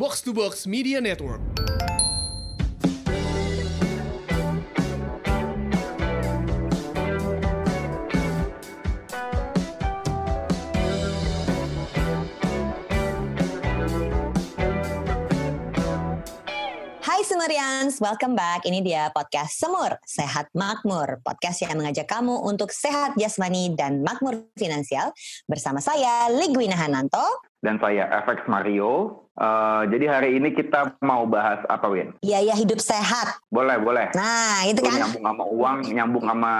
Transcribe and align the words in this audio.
Box 0.00 0.24
to 0.24 0.32
Box 0.32 0.64
Media 0.64 0.96
Network. 0.96 1.44
Hai 17.04 17.20
Semurians, 17.20 18.00
welcome 18.00 18.32
back. 18.32 18.64
Ini 18.64 18.80
dia 18.80 19.12
podcast 19.12 19.60
Semur, 19.60 20.00
Sehat 20.08 20.48
Makmur. 20.56 21.20
Podcast 21.20 21.60
yang 21.60 21.76
mengajak 21.76 22.08
kamu 22.08 22.40
untuk 22.48 22.72
sehat 22.72 23.20
jasmani 23.20 23.76
dan 23.76 24.00
makmur 24.00 24.48
finansial. 24.56 25.12
Bersama 25.44 25.84
saya, 25.84 26.32
Ligwina 26.32 26.80
Hananto. 26.80 27.49
Dan 27.60 27.76
saya 27.78 28.08
FX 28.24 28.48
Mario. 28.48 29.20
Uh, 29.40 29.88
jadi 29.88 30.20
hari 30.20 30.36
ini 30.36 30.52
kita 30.52 31.00
mau 31.00 31.24
bahas 31.24 31.64
apa, 31.64 31.88
Win? 31.88 32.12
Iya, 32.20 32.52
ya 32.52 32.54
hidup 32.60 32.76
sehat. 32.76 33.40
Boleh, 33.48 33.80
boleh. 33.80 34.12
Nah, 34.12 34.68
itu 34.68 34.84
kan. 34.84 35.00
nyambung 35.00 35.24
sama 35.24 35.44
uang, 35.48 35.78
nyambung 35.96 36.24
sama 36.28 36.52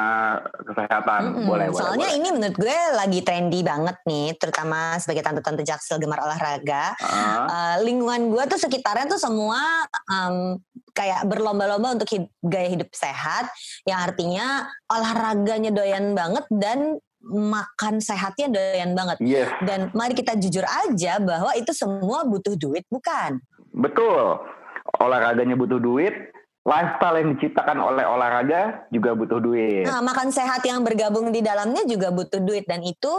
kesehatan. 0.64 1.20
Mm-mm. 1.28 1.44
Boleh, 1.44 1.66
boleh. 1.68 1.76
Soalnya 1.84 2.08
boleh. 2.08 2.18
ini 2.24 2.28
menurut 2.32 2.56
gue 2.56 2.78
lagi 2.96 3.20
trendy 3.20 3.60
banget 3.60 4.00
nih, 4.08 4.32
terutama 4.40 4.96
sebagai 4.96 5.20
tante-tante 5.20 5.60
jaksel 5.60 6.00
gemar 6.00 6.24
olahraga. 6.24 6.96
Ah, 7.04 7.44
Eh, 7.50 7.76
lingkungan 7.84 8.32
gue 8.32 8.44
tuh 8.48 8.60
sekitarnya 8.64 9.12
tuh 9.12 9.20
semua 9.20 9.60
em, 10.08 10.56
kayak 10.96 11.28
berlomba-lomba 11.28 12.00
untuk 12.00 12.08
hid- 12.08 12.32
gaya 12.40 12.68
hidup 12.70 12.88
sehat, 12.96 13.52
yang 13.84 14.00
artinya 14.00 14.64
olahraganya 14.88 15.68
doyan 15.68 16.16
banget 16.16 16.48
dan 16.48 16.96
makan 17.24 18.00
sehatnya 18.00 18.48
doyan 18.48 18.96
banget. 18.96 19.16
yes, 19.20 19.48
Dan 19.62 19.92
mari 19.92 20.16
kita 20.16 20.34
jujur 20.40 20.64
aja 20.64 21.20
bahwa 21.20 21.52
itu 21.54 21.70
semua 21.76 22.24
butuh 22.24 22.56
duit, 22.56 22.84
bukan? 22.88 23.38
betul. 23.70 24.40
Olahraganya 24.98 25.54
butuh 25.54 25.78
duit, 25.78 26.10
lifestyle 26.66 27.16
yang 27.22 27.28
diciptakan 27.38 27.78
oleh 27.78 28.02
olahraga 28.02 28.84
juga 28.90 29.14
butuh 29.14 29.38
duit. 29.38 29.86
Nah, 29.86 30.02
makan 30.02 30.34
sehat 30.34 30.64
yang 30.66 30.82
bergabung 30.82 31.30
di 31.30 31.40
dalamnya 31.40 31.86
juga 31.86 32.10
butuh 32.10 32.42
duit 32.42 32.66
dan 32.66 32.82
itu 32.82 33.12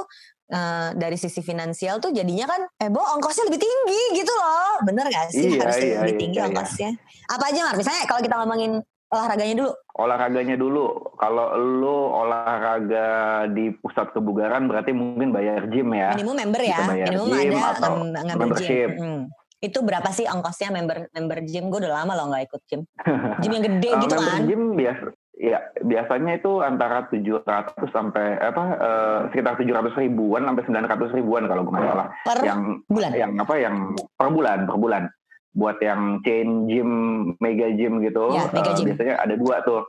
eh, 0.51 0.89
dari 0.99 1.15
sisi 1.15 1.39
finansial 1.39 2.03
tuh 2.03 2.11
jadinya 2.11 2.43
kan, 2.51 2.61
eh 2.83 2.91
bo 2.91 2.99
ongkosnya 2.99 3.47
lebih 3.47 3.63
tinggi 3.63 4.01
gitu 4.19 4.33
loh, 4.35 4.83
bener 4.83 5.07
gak 5.07 5.31
sih 5.31 5.55
Iya, 5.55 5.61
harus 5.63 5.77
iya, 5.79 5.97
lebih 6.03 6.15
iya, 6.17 6.21
tinggi 6.21 6.37
iya. 6.37 6.47
ongkosnya? 6.51 6.89
Apa 7.31 7.43
aja 7.47 7.59
Mar? 7.63 7.75
Misalnya 7.79 8.03
kalau 8.03 8.21
kita 8.21 8.35
ngomongin 8.43 8.71
olahraganya 9.11 9.55
dulu, 9.59 9.71
Olahraganya 9.91 10.55
dulu, 10.55 10.85
kalau 11.19 11.51
lu 11.59 11.97
olahraga 12.09 13.07
di 13.51 13.69
pusat 13.75 14.09
kebugaran 14.11 14.65
berarti 14.65 14.95
mungkin 14.95 15.29
bayar 15.29 15.67
gym 15.67 15.91
ya. 15.91 16.15
minimum 16.15 16.39
member 16.39 16.61
ya, 16.63 16.79
bayar 16.87 17.05
minimum 17.11 17.27
gym 17.29 17.53
ada 17.53 17.69
atau 17.75 17.91
ngambil 18.01 18.25
gym. 18.25 18.39
membership. 18.39 18.89
Mm. 18.95 19.21
Itu 19.61 19.79
berapa 19.85 20.09
sih 20.09 20.25
ongkosnya 20.25 20.73
member 20.73 21.11
member 21.11 21.37
gym? 21.43 21.69
Gue 21.69 21.85
udah 21.85 22.01
lama 22.01 22.17
loh 22.17 22.33
nggak 22.33 22.43
ikut 22.49 22.61
gym. 22.65 22.81
Gym 23.43 23.51
yang 23.51 23.65
gede 23.67 23.89
Uh, 23.91 23.99
gitu 24.01 24.13
member 24.15 24.31
kan? 24.31 24.41
gym 24.47 24.63
biasa 24.73 25.03
ya 25.41 25.57
biasanya 25.81 26.31
itu 26.37 26.51
antara 26.61 26.97
700 27.09 27.41
sampai 27.89 28.37
apa 28.37 28.63
eh, 28.77 29.19
sekitar 29.33 29.57
700 29.57 29.97
ribuan 29.97 30.45
sampai 30.45 30.63
900 30.69 31.17
ribuan 31.17 31.49
kalau 31.49 31.65
gue 31.65 31.73
nggak 31.73 31.89
salah 31.89 32.07
Per 32.21 32.37
yang 32.45 32.61
bulan. 32.85 33.09
yang 33.17 33.31
apa 33.41 33.53
yang 33.57 33.75
per 33.97 34.29
bulan 34.29 34.69
per 34.69 34.77
bulan 34.77 35.03
buat 35.51 35.77
yang 35.79 36.23
chain 36.23 36.65
gym 36.65 36.89
mega 37.37 37.67
gym 37.69 37.99
gitu 37.99 38.31
Ya, 38.31 38.47
mega 38.49 38.71
eh, 38.71 38.75
gym. 38.75 38.85
biasanya 38.87 39.15
ada 39.19 39.35
dua 39.35 39.59
tuh 39.61 39.83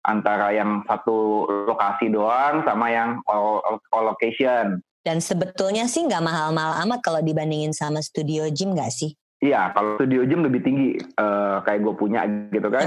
antara 0.00 0.52
yang 0.52 0.84
satu 0.84 1.44
lokasi 1.66 2.08
doang 2.08 2.62
sama 2.62 2.88
yang 2.88 3.20
all, 3.24 3.60
all- 3.60 3.84
all 3.90 4.04
location 4.08 4.80
Dan 5.00 5.18
sebetulnya 5.18 5.88
sih 5.88 6.04
nggak 6.04 6.20
mahal-mahal 6.20 6.84
amat 6.84 7.00
kalau 7.00 7.20
dibandingin 7.20 7.72
sama 7.72 7.98
studio 7.98 8.44
gym 8.52 8.76
nggak 8.76 8.92
sih? 8.92 9.16
Iya, 9.38 9.70
kalau 9.70 9.94
studio 9.96 10.26
gym 10.26 10.42
lebih 10.42 10.60
tinggi 10.60 10.88
eh, 10.98 11.56
kayak 11.62 11.80
gue 11.80 11.94
punya 11.94 12.26
gitu 12.50 12.68
kan. 12.68 12.84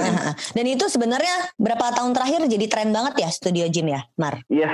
Dan 0.52 0.66
itu 0.68 0.86
sebenarnya 0.86 1.50
berapa 1.56 1.96
tahun 1.96 2.12
terakhir 2.12 2.46
jadi 2.46 2.66
tren 2.68 2.90
banget 2.92 3.24
ya 3.24 3.30
studio 3.32 3.66
gym 3.72 3.90
ya, 3.90 4.04
Mar? 4.20 4.44
Iya, 4.52 4.70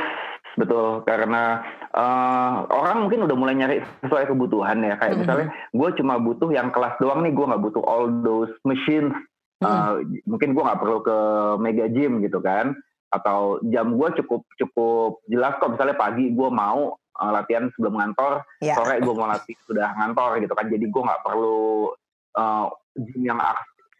betul. 0.58 1.02
Karena 1.02 1.62
eh, 1.90 2.56
orang 2.68 3.06
mungkin 3.06 3.24
udah 3.24 3.34
mulai 3.34 3.56
nyari 3.56 3.76
sesuai 4.02 4.28
kebutuhan 4.28 4.78
ya. 4.80 4.98
Kayak 4.98 5.14
Mhm. 5.14 5.20
misalnya, 5.22 5.48
gue 5.72 5.90
cuma 5.96 6.14
butuh 6.18 6.50
yang 6.50 6.70
kelas 6.70 6.98
doang 6.98 7.22
nih. 7.22 7.32
Gue 7.32 7.46
nggak 7.46 7.64
butuh 7.64 7.84
all 7.84 8.06
those 8.22 8.52
machines. 8.62 9.14
Mhm. 9.62 9.66
Eh, 9.66 9.94
mungkin 10.26 10.52
gue 10.52 10.64
nggak 10.64 10.78
perlu 10.78 11.00
ke 11.00 11.18
mega 11.58 11.86
gym 11.88 12.20
gitu 12.20 12.38
kan. 12.38 12.76
Atau 13.08 13.64
jam 13.66 13.96
gue 13.96 14.10
cukup 14.18 14.44
cukup 14.58 15.24
jelas 15.26 15.56
kok. 15.58 15.72
Misalnya 15.72 15.96
pagi 15.96 16.30
gue 16.30 16.50
mau 16.52 16.94
eh, 16.94 17.32
latihan 17.32 17.66
sebelum 17.74 17.98
ngantor, 17.98 18.46
Ya. 18.60 18.78
sore 18.78 19.02
gue 19.02 19.10
mau 19.10 19.26
latihan 19.26 19.62
sudah 19.66 19.90
ngantor 19.96 20.38
gitu 20.38 20.54
kan. 20.54 20.66
Jadi 20.68 20.86
gue 20.86 21.02
nggak 21.02 21.22
perlu 21.24 21.90
eh, 22.34 22.66
gym 22.94 23.22
yang 23.26 23.40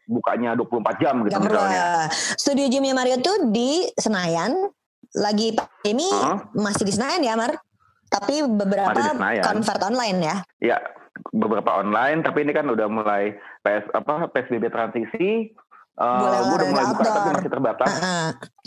bukanya 0.06 0.54
24 0.54 0.96
jam 0.98 1.20
gitu 1.20 1.34
Gak 1.34 1.42
perlu. 1.42 1.58
misalnya. 1.58 1.84
Studio 2.38 2.66
gymnya 2.66 2.94
Mario 2.94 3.18
tuh 3.18 3.50
di 3.50 3.90
Senayan. 3.92 4.70
Lagi 5.16 5.56
pandemi 5.56 6.08
Hah? 6.08 6.52
masih 6.52 6.84
di 6.84 6.92
Senayan 6.92 7.22
ya, 7.24 7.34
Mar? 7.34 7.56
Tapi 8.08 8.44
beberapa 8.44 9.12
convert 9.44 9.82
online 9.84 10.18
ya. 10.24 10.36
Ya, 10.64 10.78
beberapa 11.32 11.80
online, 11.80 12.24
tapi 12.24 12.44
ini 12.46 12.52
kan 12.56 12.68
udah 12.68 12.88
mulai 12.88 13.36
PS 13.64 13.84
apa 13.92 14.30
PSBB 14.32 14.72
transisi. 14.72 15.52
Uh, 15.98 16.22
Boleh 16.22 16.38
gue 16.38 16.54
udah 16.54 16.68
mulai 16.70 16.86
buka 16.94 17.02
tapi 17.04 17.28
masih 17.34 17.50
terbatas. 17.50 17.90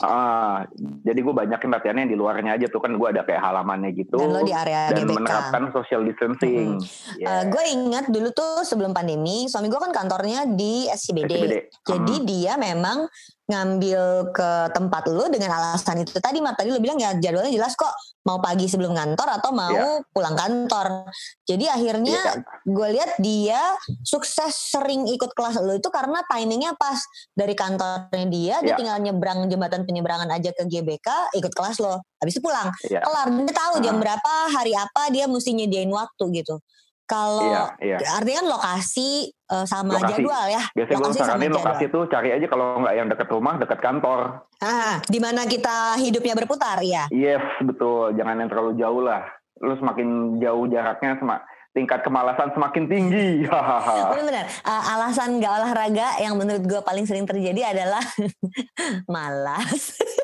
Ah, 0.03 0.67
jadi 1.01 1.15
gue 1.15 1.31
banyakin 1.31 1.69
latihannya 1.71 2.01
yang 2.03 2.11
di 2.11 2.19
luarnya 2.19 2.59
aja 2.59 2.67
tuh 2.67 2.83
kan 2.83 2.91
gue 2.91 3.07
ada 3.07 3.23
kayak 3.23 3.39
halamannya 3.39 3.95
gitu 3.95 4.19
Dan 4.19 4.35
lo 4.35 4.43
di 4.43 4.51
area 4.51 4.91
dan 4.91 5.07
GBK. 5.07 5.15
menerapkan 5.15 5.63
social 5.71 6.03
distancing. 6.03 6.75
Eh, 7.15 7.43
gue 7.47 7.63
ingat 7.71 8.11
dulu 8.11 8.35
tuh 8.35 8.67
sebelum 8.67 8.91
pandemi, 8.91 9.47
suami 9.47 9.71
gue 9.71 9.79
kan 9.79 9.95
kantornya 9.95 10.43
di 10.43 10.91
SCBD. 10.91 11.31
SCBD. 11.31 11.55
Jadi 11.87 12.15
Hmm. 12.19 12.27
dia 12.27 12.53
memang 12.59 13.07
ngambil 13.47 14.01
ke 14.31 14.49
tempat 14.71 15.03
lu 15.07 15.27
dengan 15.27 15.51
alasan 15.53 16.03
itu 16.03 16.19
tadi, 16.19 16.39
Mar. 16.39 16.55
Tadi 16.55 16.67
lu 16.67 16.79
bilang 16.79 16.99
ya 16.99 17.15
jadwalnya 17.15 17.51
jelas 17.53 17.75
kok. 17.75 17.95
Mau 18.21 18.37
pagi 18.37 18.69
sebelum 18.69 18.93
kantor 18.93 19.41
atau 19.41 19.49
mau 19.49 19.73
Iya. 19.73 20.05
pulang 20.13 20.37
kantor. 20.37 21.09
Jadi 21.41 21.65
akhirnya 21.65 22.21
Iya. 22.21 22.33
gue 22.69 22.87
lihat 22.93 23.11
dia 23.17 23.57
sukses 24.05 24.53
sering 24.69 25.09
ikut 25.09 25.33
kelas 25.33 25.57
lu 25.57 25.73
itu 25.73 25.89
karena 25.89 26.21
timingnya 26.29 26.77
pas 26.77 27.01
dari 27.33 27.57
kantornya 27.57 28.27
dia, 28.29 28.55
dia 28.61 28.73
Iya. 28.73 28.77
tinggal 28.77 28.97
nyebrang 29.01 29.49
jembatan 29.49 29.89
penyeberangan 29.89 30.29
aja 30.29 30.53
ke 30.53 30.69
GBK, 30.69 31.33
ikut 31.33 31.49
kelas 31.49 31.81
lo. 31.81 31.97
Habis 32.21 32.37
itu 32.37 32.45
pulang. 32.45 32.69
Iya. 32.85 33.01
Kelar, 33.01 33.27
dia 33.33 33.53
tahu 33.57 33.73
jam 33.81 33.97
Ah. 33.97 34.01
berapa, 34.05 34.33
hari 34.53 34.73
apa 34.77 35.09
dia 35.09 35.25
mesti 35.25 35.57
nyediain 35.57 35.89
waktu 35.89 36.45
gitu. 36.45 36.61
Kalau 37.11 37.43
Iya, 37.43 37.63
iya. 37.83 37.97
artinya 38.15 38.37
kan 38.39 38.47
lokasi 38.47 39.09
eh, 39.27 39.65
sama 39.67 39.99
Lokasi. 39.99 40.11
jadwal 40.15 40.45
ya. 40.47 40.63
Biasanya 40.71 40.95
gue 40.95 41.03
Lokasi 41.03 41.19
sama 41.19 41.27
saranin 41.27 41.51
lokasi 41.51 41.83
tuh 41.91 42.03
cari 42.07 42.29
aja 42.31 42.47
kalau 42.47 42.79
nggak 42.79 42.95
yang 42.95 43.07
dekat 43.11 43.27
rumah, 43.27 43.53
dekat 43.59 43.79
kantor. 43.83 44.19
Ah, 44.57 45.03
di 45.03 45.19
mana 45.19 45.43
kita 45.43 45.99
hidupnya 45.99 46.31
berputar 46.33 46.79
ya. 46.79 47.11
Yes, 47.11 47.43
betul. 47.59 48.15
Jangan 48.15 48.39
yang 48.39 48.47
terlalu 48.47 48.79
jauh 48.79 49.03
lah. 49.03 49.27
Lu 49.59 49.75
semakin 49.75 50.07
jauh 50.39 50.65
jaraknya, 50.65 51.19
semak 51.19 51.43
tingkat 51.71 51.99
kemalasan 52.01 52.51
semakin 52.51 52.83
tinggi. 52.85 53.47
Benar-benar. 54.11 54.45
Eh, 54.47 54.83
alasan 54.89 55.35
nggak 55.35 55.51
olahraga 55.53 56.07
yang 56.19 56.35
menurut 56.35 56.63
gue 56.63 56.81
paling 56.81 57.03
sering 57.03 57.23
terjadi 57.23 57.75
adalah 57.75 58.03
malas. 59.07 59.99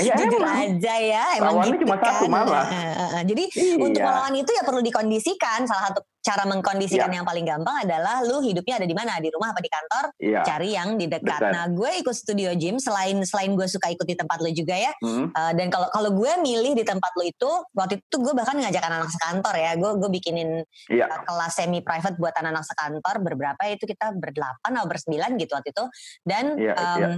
Iya, 0.00 0.14
Jujur 0.16 0.40
emang. 0.40 0.56
aja 0.64 0.94
ya, 0.96 1.24
emang 1.36 1.54
Lawannya 1.60 1.72
gitu 1.76 1.84
cuma 1.84 1.96
satu, 2.00 2.24
kan. 2.26 2.66
Eh, 2.72 2.76
eh, 2.76 3.10
eh. 3.20 3.22
Jadi 3.28 3.44
Iya. 3.52 3.76
untuk 3.80 4.00
melawan 4.00 4.34
itu 4.34 4.50
ya 4.50 4.62
perlu 4.64 4.80
dikondisikan. 4.80 5.60
Salah 5.64 5.84
satu 5.88 6.00
cara 6.20 6.44
mengkondisikan 6.44 7.08
Iya. 7.08 7.16
yang 7.16 7.24
paling 7.24 7.46
gampang 7.48 7.76
adalah 7.80 8.20
lu 8.20 8.44
hidupnya 8.44 8.76
ada 8.76 8.84
di 8.84 8.92
mana, 8.92 9.16
di 9.18 9.32
rumah 9.32 9.56
apa 9.56 9.60
di 9.60 9.70
kantor, 9.72 10.04
Iya. 10.20 10.40
cari 10.44 10.68
yang 10.76 11.00
di 11.00 11.06
dekat. 11.08 11.40
Betul. 11.40 11.52
Nah, 11.52 11.64
gue 11.72 11.90
ikut 12.00 12.12
studio 12.12 12.50
gym 12.56 12.76
selain 12.76 13.16
selain 13.24 13.56
gue 13.56 13.64
suka 13.64 13.88
ikut 13.88 14.04
di 14.04 14.16
tempat 14.16 14.36
lu 14.44 14.52
juga 14.52 14.76
ya. 14.76 14.92
Hmm. 15.00 15.32
Uh, 15.32 15.52
dan 15.56 15.72
kalau 15.72 15.88
kalau 15.88 16.10
gue 16.12 16.32
milih 16.40 16.76
di 16.76 16.84
tempat 16.84 17.08
lo 17.16 17.24
itu 17.24 17.50
waktu 17.72 18.00
itu 18.00 18.16
gue 18.20 18.34
bahkan 18.36 18.56
ngajak 18.56 18.84
anak-anak 18.84 19.12
sekantor 19.12 19.54
ya 19.56 19.72
gue 19.80 19.90
gue 19.96 20.10
bikinin 20.12 20.50
Iya. 20.92 21.08
uh, 21.08 21.20
kelas 21.24 21.52
semi 21.56 21.80
private 21.80 22.16
buat 22.20 22.36
anak-anak 22.36 22.64
sekantor 22.68 23.14
berberapa 23.24 23.62
itu 23.72 23.84
kita 23.88 24.12
berdelapan 24.12 24.70
atau 24.76 24.86
bersembilan 24.86 25.30
gitu 25.40 25.52
waktu 25.56 25.72
itu 25.72 25.84
dan 26.22 26.44
Iya, 26.60 26.74
um, 26.76 26.98
iya. 27.00 27.08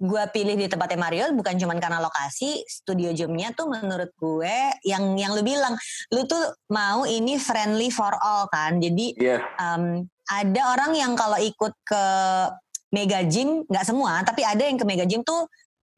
Gue 0.00 0.22
pilih 0.32 0.56
di 0.56 0.64
tempatnya 0.64 0.96
Mario 0.96 1.24
bukan 1.36 1.60
cuma 1.60 1.76
karena 1.76 2.00
lokasi 2.00 2.64
studio 2.64 3.12
gymnya 3.12 3.52
tuh 3.52 3.68
menurut 3.68 4.08
gue 4.16 4.56
yang 4.88 5.12
yang 5.20 5.36
lu 5.36 5.44
bilang 5.44 5.76
lu 6.08 6.24
tuh 6.24 6.56
mau 6.72 7.04
ini 7.04 7.36
friendly 7.36 7.92
for 7.92 8.16
all 8.16 8.48
kan 8.48 8.80
jadi 8.80 9.12
Yes. 9.20 9.44
um, 9.60 10.08
ada 10.32 10.62
orang 10.72 10.96
yang 10.96 11.12
kalau 11.12 11.36
ikut 11.36 11.74
ke 11.84 12.04
mega 12.96 13.20
gym 13.28 13.68
nggak 13.68 13.84
semua 13.84 14.24
tapi 14.24 14.40
ada 14.40 14.64
yang 14.64 14.80
ke 14.80 14.88
mega 14.88 15.04
gym 15.04 15.20
tuh 15.20 15.44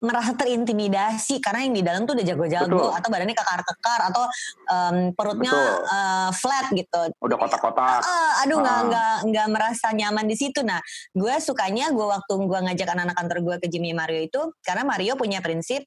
merasa 0.03 0.35
terintimidasi 0.35 1.39
karena 1.39 1.63
yang 1.63 1.75
di 1.75 1.83
dalam 1.83 2.03
tuh 2.03 2.19
udah 2.19 2.27
jago-jago 2.27 2.91
atau 2.91 3.09
badannya 3.09 3.39
kekar-kekar 3.39 4.01
atau 4.11 4.25
em, 4.67 4.97
perutnya 5.15 5.55
Betul. 5.55 5.95
eh, 5.95 6.31
flat 6.35 6.67
gitu. 6.75 7.01
Udah 7.23 7.37
kotak-kotak. 7.39 8.03
Ah, 8.03 8.43
aduh 8.43 8.59
nggak 8.59 8.79
Ah. 8.79 8.87
nggak 8.91 9.15
nggak 9.31 9.47
merasa 9.49 9.87
nyaman 9.95 10.27
di 10.27 10.35
situ. 10.35 10.61
Nah, 10.61 10.83
gue 11.15 11.35
sukanya 11.39 11.95
gue 11.95 12.03
waktu 12.03 12.33
gue 12.35 12.59
ngajak 12.67 12.89
anak-anak 12.91 13.17
kantor 13.17 13.39
gue 13.41 13.57
ke 13.63 13.67
Jimmy 13.71 13.95
Mario 13.95 14.21
itu 14.21 14.41
karena 14.61 14.83
Mario 14.83 15.15
punya 15.15 15.39
prinsip 15.39 15.87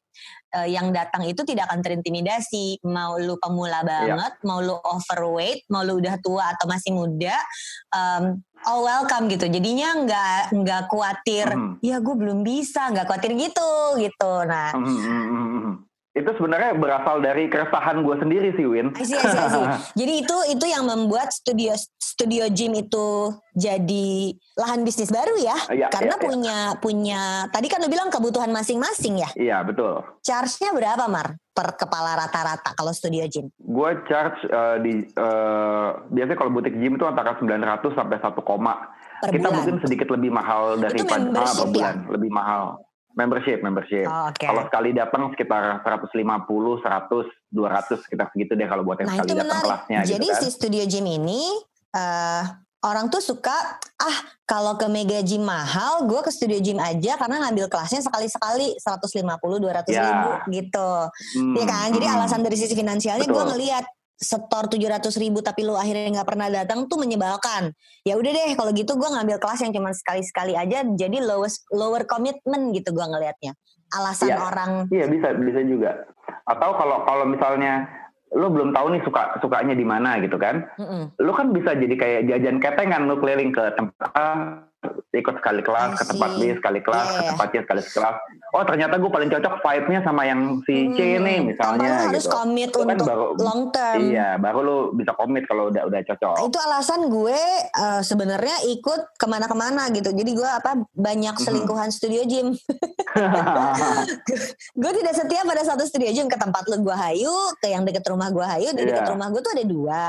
eh, 0.56 0.72
yang 0.72 0.96
datang 0.96 1.28
itu 1.28 1.44
tidak 1.44 1.68
akan 1.68 1.84
terintimidasi. 1.84 2.80
Mau 2.88 3.20
lu 3.20 3.36
pemula 3.36 3.84
Iya. 3.84 4.16
banget, 4.16 4.34
mau 4.48 4.64
lu 4.64 4.80
overweight, 4.80 5.68
mau 5.68 5.84
lu 5.84 6.00
udah 6.00 6.16
tua 6.24 6.56
atau 6.56 6.72
masih 6.72 6.96
muda, 6.96 7.36
em, 7.92 8.40
all 8.63 8.81
welcome 8.81 9.28
gitu. 9.28 9.46
Jadinya 9.46 9.90
nggak 10.06 10.40
nggak 10.56 10.81
khawatir, 10.88 11.48
Hmm. 11.52 11.75
ya 11.84 12.00
gue 12.00 12.16
belum 12.16 12.42
bisa, 12.42 12.88
nggak 12.90 13.06
khawatir 13.06 13.36
gitu 13.36 13.72
gitu. 14.00 14.31
Nah, 14.48 14.72
Hmm, 14.72 15.84
Itu 16.16 16.32
sebenarnya 16.40 16.80
berasal 16.80 17.20
dari 17.20 17.52
keresahan 17.52 18.00
gue 18.00 18.16
sendiri 18.24 18.56
sih, 18.56 18.64
Win. 18.64 18.96
I 18.96 19.04
see, 19.04 19.20
I 19.20 19.28
see, 19.28 19.36
I 19.36 19.48
see. 19.52 19.68
Jadi 20.00 20.14
itu 20.24 20.38
itu 20.56 20.66
yang 20.72 20.88
membuat 20.88 21.36
studio 21.36 21.76
studio 22.00 22.48
gym 22.48 22.72
itu 22.80 23.36
jadi 23.52 24.32
lahan 24.56 24.88
bisnis 24.88 25.12
baru 25.12 25.36
ya, 25.36 25.58
Iya, 25.68 25.92
karena 25.92 26.16
iya. 26.16 26.24
punya 26.24 26.58
punya. 26.80 27.22
Tadi 27.52 27.68
kan 27.68 27.84
lo 27.84 27.92
bilang 27.92 28.08
kebutuhan 28.08 28.48
masing-masing 28.56 29.20
ya. 29.20 29.30
Iya, 29.36 29.58
betul. 29.68 30.00
Charge-nya 30.24 30.72
berapa 30.72 31.04
Mar 31.12 31.36
per 31.52 31.76
kepala 31.76 32.16
rata-rata 32.16 32.72
kalau 32.72 32.96
studio 32.96 33.28
gym? 33.28 33.52
Gue 33.60 34.00
charge 34.08 34.40
eh, 34.48 34.78
di 34.80 34.94
eh, 35.04 35.88
biasanya 36.08 36.40
kalau 36.40 36.56
butik 36.56 36.80
gym 36.80 36.96
itu 36.96 37.04
antara 37.04 37.36
900 37.36 37.92
sampai 37.92 38.18
1 38.24 38.40
koma. 38.48 38.96
Per 39.20 39.36
Kita 39.36 39.48
bulan? 39.52 39.56
mungkin 39.60 39.76
sedikit 39.84 40.08
lebih 40.16 40.32
mahal 40.32 40.80
dari 40.80 41.00
membership 41.04 41.60
per 41.60 41.68
ya? 41.68 41.72
bulan, 41.76 41.96
lebih 42.08 42.32
mahal. 42.32 42.64
Membership, 43.16 43.64
membership. 43.64 44.04
Oh, 44.06 44.28
Oke. 44.28 44.44
Kalau 44.44 44.68
sekali 44.68 44.92
datang 44.92 45.32
sekitar 45.32 45.80
150, 45.88 46.20
100, 46.84 46.84
200 47.48 48.04
sekitar 48.04 48.28
segitu 48.36 48.54
deh 48.54 48.68
kalau 48.68 48.84
buat 48.84 49.00
yang 49.00 49.08
Nah 49.08 49.16
sekali 49.24 49.40
datang 49.40 49.64
kelasnya 49.64 50.00
Jadi 50.04 50.28
gitu 50.28 50.36
kan. 50.36 50.42
si 50.44 50.48
studio 50.52 50.84
gym 50.84 51.08
ini 51.08 51.42
eh 51.96 52.44
orang 52.84 53.08
tuh 53.08 53.18
suka 53.18 53.56
ah 53.98 54.18
kalau 54.44 54.78
ke 54.78 54.86
mega 54.86 55.24
gym 55.24 55.42
mahal, 55.42 56.06
gue 56.06 56.22
ke 56.22 56.30
studio 56.30 56.60
gym 56.60 56.78
aja 56.78 57.18
karena 57.18 57.48
ngambil 57.48 57.66
kelasnya 57.66 58.04
sekali-sekali 58.04 58.78
150 58.78 59.26
200 59.58 59.90
Ya. 59.90 60.04
ribu 60.06 60.32
gitu. 60.54 60.92
Hmm, 61.40 61.56
Iya 61.56 61.66
kan? 61.66 61.88
Jadi 61.96 62.06
hmm. 62.06 62.16
alasan 62.20 62.42
dari 62.44 62.58
sisi 62.60 62.76
finansialnya 62.76 63.26
gue 63.26 63.44
ngelihat 63.56 63.86
setor 64.16 64.72
700 64.72 65.12
ribu 65.20 65.44
tapi 65.44 65.68
lu 65.68 65.76
akhirnya 65.76 66.20
nggak 66.20 66.28
pernah 66.28 66.48
datang 66.48 66.88
tuh 66.88 67.00
menyebalkan. 67.00 67.76
Ya 68.08 68.16
udah 68.16 68.32
deh 68.32 68.56
kalau 68.56 68.72
gitu 68.72 68.96
gue 68.96 69.10
ngambil 69.12 69.38
kelas 69.38 69.60
yang 69.62 69.76
cuma 69.76 69.92
sekali-sekali 69.92 70.56
aja 70.56 70.88
jadi 70.88 71.18
lowest 71.24 71.68
lower 71.72 72.08
commitment 72.08 72.72
gitu 72.72 72.96
gue 72.96 73.06
ngelihatnya. 73.06 73.54
Alasan 73.94 74.34
Iya. 74.34 74.38
orang 74.42 74.72
Iya 74.90 75.06
bisa 75.12 75.28
bisa 75.36 75.62
juga. 75.62 75.92
Atau 76.48 76.74
kalau 76.80 77.04
kalau 77.06 77.26
misalnya 77.28 77.86
lo 78.36 78.52
belum 78.52 78.76
tahu 78.76 78.92
nih 78.92 79.02
suka 79.06 79.40
sukanya 79.40 79.78
di 79.78 79.86
mana 79.88 80.20
gitu 80.20 80.36
kan, 80.36 80.68
Mm-mm. 80.76 81.14
lo 81.24 81.32
kan 81.32 81.56
bisa 81.56 81.72
jadi 81.72 81.96
kayak 81.96 82.22
jajan 82.28 82.58
ketengan 82.60 83.08
lo 83.08 83.16
keliling 83.22 83.54
ke 83.56 83.64
tempat 83.80 84.12
ikut 85.12 85.36
sekali 85.36 85.62
kelas 85.62 85.92
ke 85.96 86.04
tempat 86.06 86.30
B 86.34 86.42
sekali 86.54 86.80
kelas 86.80 87.08
ke 87.10 87.22
iya. 87.22 87.30
tempat 87.30 87.48
C 87.48 87.56
sekali 87.60 87.82
kelas. 87.84 88.16
Oh 88.52 88.64
ternyata 88.64 88.96
gue 88.96 89.08
paling 89.08 89.30
cocok 89.30 89.54
vibe-nya 89.58 90.00
sama 90.02 90.22
yang 90.24 90.42
si 90.64 90.76
C 90.90 91.00
Hmm, 91.12 91.24
nih 91.24 91.38
tanpa 91.54 91.76
misalnya 91.76 91.90
lu 91.90 92.04
harus 92.08 92.24
gitu. 92.24 92.34
komit 92.34 92.70
Itu 92.70 92.80
kan 92.80 92.88
untuk 92.90 93.08
baru- 93.08 93.34
long 93.38 93.62
term. 93.70 94.00
Iya 94.02 94.30
baru 94.38 94.60
lo 94.60 94.76
bisa 94.92 95.12
komit 95.12 95.44
kalau 95.44 95.68
udah 95.68 95.84
udah 95.84 96.02
cocok. 96.04 96.36
Itu 96.44 96.58
alasan 96.60 97.02
gue 97.06 97.40
eh, 97.72 98.02
sebenarnya 98.02 98.58
ikut 98.70 99.02
ke 99.14 99.26
mana-kemana 99.26 99.88
gitu. 99.90 100.10
Jadi 100.10 100.32
gue 100.32 100.50
apa 100.50 100.76
banyak 100.90 101.36
selingkuhan 101.38 101.90
studio 101.90 102.24
gym. 102.24 102.52
gue 104.76 104.92
tidak 104.94 105.14
setia 105.14 105.42
pada 105.42 105.64
satu 105.64 105.84
studio 105.84 106.10
gym 106.10 106.28
ke 106.28 106.36
tempat 106.36 106.68
lu 106.68 106.82
gue 106.82 106.96
hayu, 106.96 107.32
ke 107.58 107.68
yang 107.68 107.84
deket 107.84 108.04
rumah 108.06 108.28
gue 108.30 108.44
hayu. 108.44 108.70
Di 108.72 108.84
deket 108.84 109.04
Iya. 109.04 109.12
rumah 109.12 109.28
gue 109.30 109.42
tuh 109.42 109.54
ada 109.54 109.66
dua, 109.66 110.04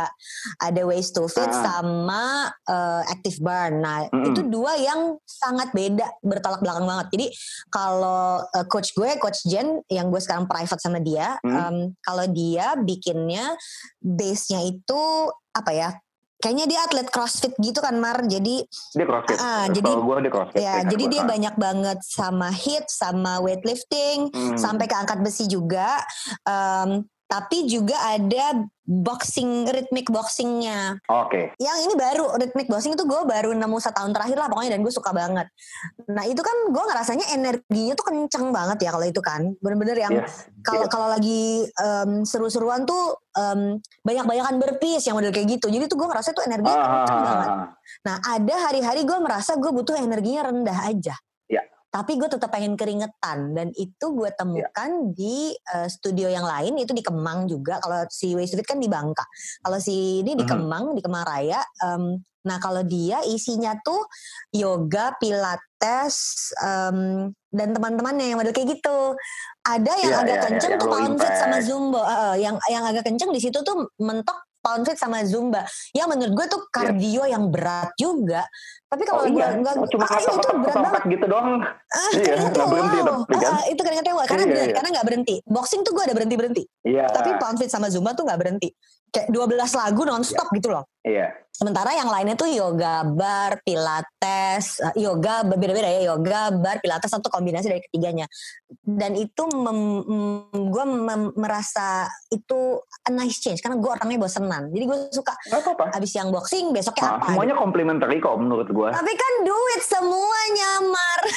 ada 0.59 0.81
Ways 0.83 1.11
to 1.11 1.27
Fit 1.27 1.47
Ah. 1.47 1.55
sama 1.55 2.25
eh, 2.65 3.03
Active 3.09 3.39
Barn. 3.41 3.79
Nah 3.79 3.99
itu 4.25 4.43
dua 4.43 4.66
yang 4.75 5.01
sangat 5.23 5.71
beda, 5.71 6.11
bertolak 6.19 6.59
belakang 6.59 6.83
banget. 6.83 7.07
Jadi 7.15 7.27
kalau 7.69 8.43
eh, 8.43 8.67
coach 8.67 8.91
gue, 8.93 9.15
coach 9.17 9.45
Jen, 9.45 9.79
yang 9.87 10.09
gue 10.09 10.19
sekarang 10.19 10.47
private 10.47 10.81
sama 10.81 10.99
dia, 10.99 11.39
Hmm. 11.41 11.55
em, 11.55 11.77
kalau 12.01 12.27
dia 12.27 12.75
bikinnya 12.75 13.55
base-nya 13.99 14.65
itu 14.65 15.03
apa 15.53 15.71
ya? 15.71 15.91
Kayaknya 16.37 16.67
dia 16.69 16.81
atlet 16.85 17.09
CrossFit 17.09 17.57
gitu 17.57 17.81
kan 17.81 17.97
Mar. 17.97 18.21
Jadi 18.21 18.61
dia 18.93 19.07
crossfit. 19.09 19.41
Kalau 19.41 19.73
jadi- 19.73 19.95
gue 19.97 20.17
dia 20.21 20.33
crossfit. 20.33 20.61
ya, 20.61 20.75
jadi 20.85 21.05
dia 21.09 21.23
Ah. 21.25 21.29
banyak 21.29 21.55
banget 21.57 21.99
sama 22.05 22.49
hit, 22.53 22.85
sama 22.89 23.41
weightlifting, 23.41 24.29
Hmm. 24.29 24.53
sampai 24.55 24.85
ke 24.85 24.93
angkat 24.93 25.25
besi 25.25 25.49
juga. 25.49 25.97
Em, 26.45 27.09
tapi 27.27 27.67
juga 27.67 27.99
ada 28.07 28.65
boxing, 28.87 29.67
rhythmic 29.67 30.15
boxingnya. 30.15 30.95
Oke. 31.11 31.51
Yang 31.59 31.79
ini 31.91 31.95
baru 31.99 32.39
rhythmic 32.39 32.71
boxing 32.71 32.95
itu 32.95 33.03
gue 33.03 33.19
baru 33.27 33.51
nemu 33.51 33.83
setahun 33.83 34.15
terakhir 34.15 34.39
lah 34.39 34.47
pokoknya 34.47 34.79
dan 34.79 34.87
gue 34.87 34.95
suka 34.95 35.11
banget. 35.11 35.51
Nah 36.07 36.23
itu 36.23 36.39
kan 36.39 36.55
gue 36.71 36.85
ngerasanya 36.87 37.35
energinya 37.35 37.99
tuh 37.99 38.07
kenceng 38.07 38.55
banget 38.55 38.79
ya 38.87 38.95
kalau 38.95 39.03
itu 39.03 39.19
kan, 39.19 39.43
bener-bener 39.59 39.99
yang 39.99 40.15
Yes. 40.15 40.47
kalau 40.63 40.87
Yes. 40.87 40.93
kalau 40.95 41.07
lagi 41.11 41.67
em, 41.67 42.11
seru-seruan 42.23 42.87
tuh 42.87 43.19
em, 43.35 43.83
banyak-banyakan 44.07 44.55
berpis 44.63 45.03
yang 45.03 45.19
model 45.19 45.35
kayak 45.35 45.59
gitu. 45.59 45.67
Jadi 45.67 45.91
tuh 45.91 45.99
gue 45.99 46.07
ngerasa 46.07 46.31
tuh 46.31 46.47
energinya 46.47 46.79
Ah, 46.79 46.87
ah, 46.87 46.95
kenceng 46.95 47.19
ah, 47.19 47.27
banget. 47.27 47.51
ah. 47.51 47.67
Nah 48.07 48.17
ada 48.23 48.55
hari-hari 48.71 49.03
gue 49.03 49.19
merasa 49.19 49.59
gue 49.59 49.71
butuh 49.75 49.99
energinya 49.99 50.47
rendah 50.47 50.79
aja. 50.87 51.15
Ya. 51.51 51.63
Tapi 51.97 52.21
gue 52.21 52.29
tetap 52.29 52.53
pengen 52.53 52.77
keringetan 52.77 53.57
dan 53.57 53.73
itu 53.73 54.07
gue 54.13 54.29
temukan 54.37 54.91
di 55.17 55.57
eh, 55.57 55.89
studio 55.89 56.29
yang 56.29 56.45
lain 56.45 56.77
itu 56.77 56.93
di 56.93 57.01
Kemang 57.01 57.49
juga. 57.49 57.81
Kalau 57.81 58.05
si 58.13 58.37
Waste 58.37 58.61
Fit 58.61 58.69
kan 58.69 58.77
di 58.77 58.85
Bangka. 58.85 59.25
Kalau 59.65 59.81
si 59.81 60.21
ini 60.21 60.37
di. 60.37 60.45
Kemang 60.45 60.93
di 60.93 61.01
Kemang 61.01 61.25
Raya. 61.25 61.65
em, 61.83 62.21
nah 62.47 62.61
kalau 62.63 62.85
dia 62.87 63.25
isinya 63.27 63.75
tuh 63.83 63.99
yoga, 64.55 65.17
pilates 65.19 66.53
em, 66.63 67.33
dan 67.51 67.73
teman-temannya 67.73 68.31
yang 68.31 68.39
model 68.39 68.53
kayak 68.53 68.77
gitu. 68.77 69.17
Ada 69.67 69.93
yang 69.99 70.13
Iya, 70.13 70.21
agak 70.23 70.29
iya, 70.29 70.37
iya, 70.37 70.47
kenceng 70.47 70.73
yang 70.77 70.81
tuh 70.81 70.89
pound 70.93 71.15
fit 71.19 71.35
sama 71.41 71.59
zumba. 71.65 72.03
Eh, 72.07 72.37
yang 72.45 72.57
yang 72.71 72.85
agak 72.85 73.03
kenceng 73.09 73.33
di 73.33 73.41
situ 73.41 73.59
tuh 73.65 73.89
mentok 73.99 74.46
pound 74.67 74.83
fit 74.83 74.99
sama 74.99 75.23
zumba. 75.23 75.63
Yang 75.95 76.09
menurut 76.11 76.33
gue 76.35 76.47
tuh 76.51 76.61
kardio 76.69 77.23
yang 77.23 77.47
berat 77.47 77.95
juga. 77.95 78.43
Tapi 78.87 79.03
Iya. 79.03 79.11
Oh 79.11 79.19
kalau 79.19 79.27
iya, 79.31 79.47
gue 79.47 79.63
nggak 79.63 79.75
Oh, 79.77 79.89
cuma 79.91 80.05
ah, 80.07 80.19
iya, 80.19 80.31
itu 80.31 80.49
berat 80.59 80.77
banget. 80.77 81.03
gitu 81.07 81.25
doang. 81.27 81.49
Ah, 81.59 82.11
Iya, 82.11 82.23
keringetnya 82.23 82.51
nggak 82.51 82.71
berhenti 82.71 82.99
wow. 82.99 83.07
tapi 83.07 83.35
kan. 83.37 83.51
Ah, 83.51 83.65
itu 83.67 83.81
keringetnya 83.83 84.15
wow. 84.15 84.27
Karena 84.27 84.43
Iya, 84.43 84.51
bener, 84.51 84.67
iya. 84.67 84.75
karena 84.75 84.89
nggak 84.91 85.07
berhenti. 85.07 85.35
Boxing 85.47 85.81
tuh 85.83 85.93
gue 85.95 86.03
ada 86.03 86.15
berhenti 86.15 86.35
berhenti. 86.35 86.63
Iya. 86.83 87.05
Tapi 87.07 87.31
pound 87.39 87.57
fit 87.59 87.71
sama 87.71 87.87
zumba 87.87 88.11
tuh 88.15 88.27
nggak 88.27 88.41
berhenti. 88.43 88.69
Kayak 89.07 89.29
12 89.31 89.71
lagu 89.73 90.03
nonstop 90.03 90.49
gitu 90.51 90.69
loh. 90.69 90.85
Iya. 91.03 91.31
Sementara 91.51 91.89
yang 91.97 92.11
lainnya 92.13 92.37
tuh 92.37 92.51
yoga 92.53 93.01
bar, 93.07 93.65
pilates, 93.65 94.77
eh, 94.77 94.95
yoga 95.01 95.41
beda-beda 95.41 95.89
ya 95.89 96.13
yoga 96.13 96.53
bar, 96.53 96.77
pilates 96.79 97.09
atau 97.09 97.31
kombinasi 97.33 97.67
dari 97.67 97.81
ketiganya. 97.81 98.29
Dan 98.83 99.15
itu 99.15 99.47
gue 100.51 100.85
merasa 101.33 102.03
itu 102.29 102.59
a 103.01 103.11
nice 103.11 103.39
change 103.39 103.63
karena 103.63 103.79
gue 103.79 103.87
orangnya 103.89 104.19
bosenan. 104.19 104.71
Jadi 104.71 104.85
gue 104.85 104.99
suka 105.13 105.31
Gak 105.47 105.63
apa-apa. 105.63 105.95
abis 105.95 106.13
yang 106.13 106.29
boxing 106.29 106.71
besoknya 106.71 107.07
Ah, 107.09 107.15
apa? 107.17 107.27
semuanya 107.31 107.55
komplementari 107.55 108.19
kok 108.19 108.35
menurut 108.35 108.67
gue. 108.67 108.89
Tapi 108.89 109.13
kan 109.13 109.33
duit 109.43 109.81
semuanya 109.81 110.71
Mar. 110.85 111.21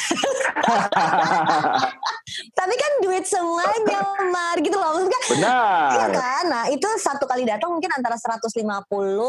Tapi 2.52 2.74
kan 2.74 2.92
duit 3.02 3.26
semuanya 3.26 4.00
Mar 4.26 4.58
gitu 4.58 4.74
loh 4.74 4.90
maksudnya. 4.96 5.22
Iya 5.30 6.06
Benar. 6.10 6.10
kan? 6.12 6.44
Nah, 6.46 6.64
itu 6.68 6.88
satu 6.98 7.26
kali 7.26 7.46
datang 7.46 7.70
mungkin 7.70 7.90
antara 7.92 8.18
150 8.18 8.50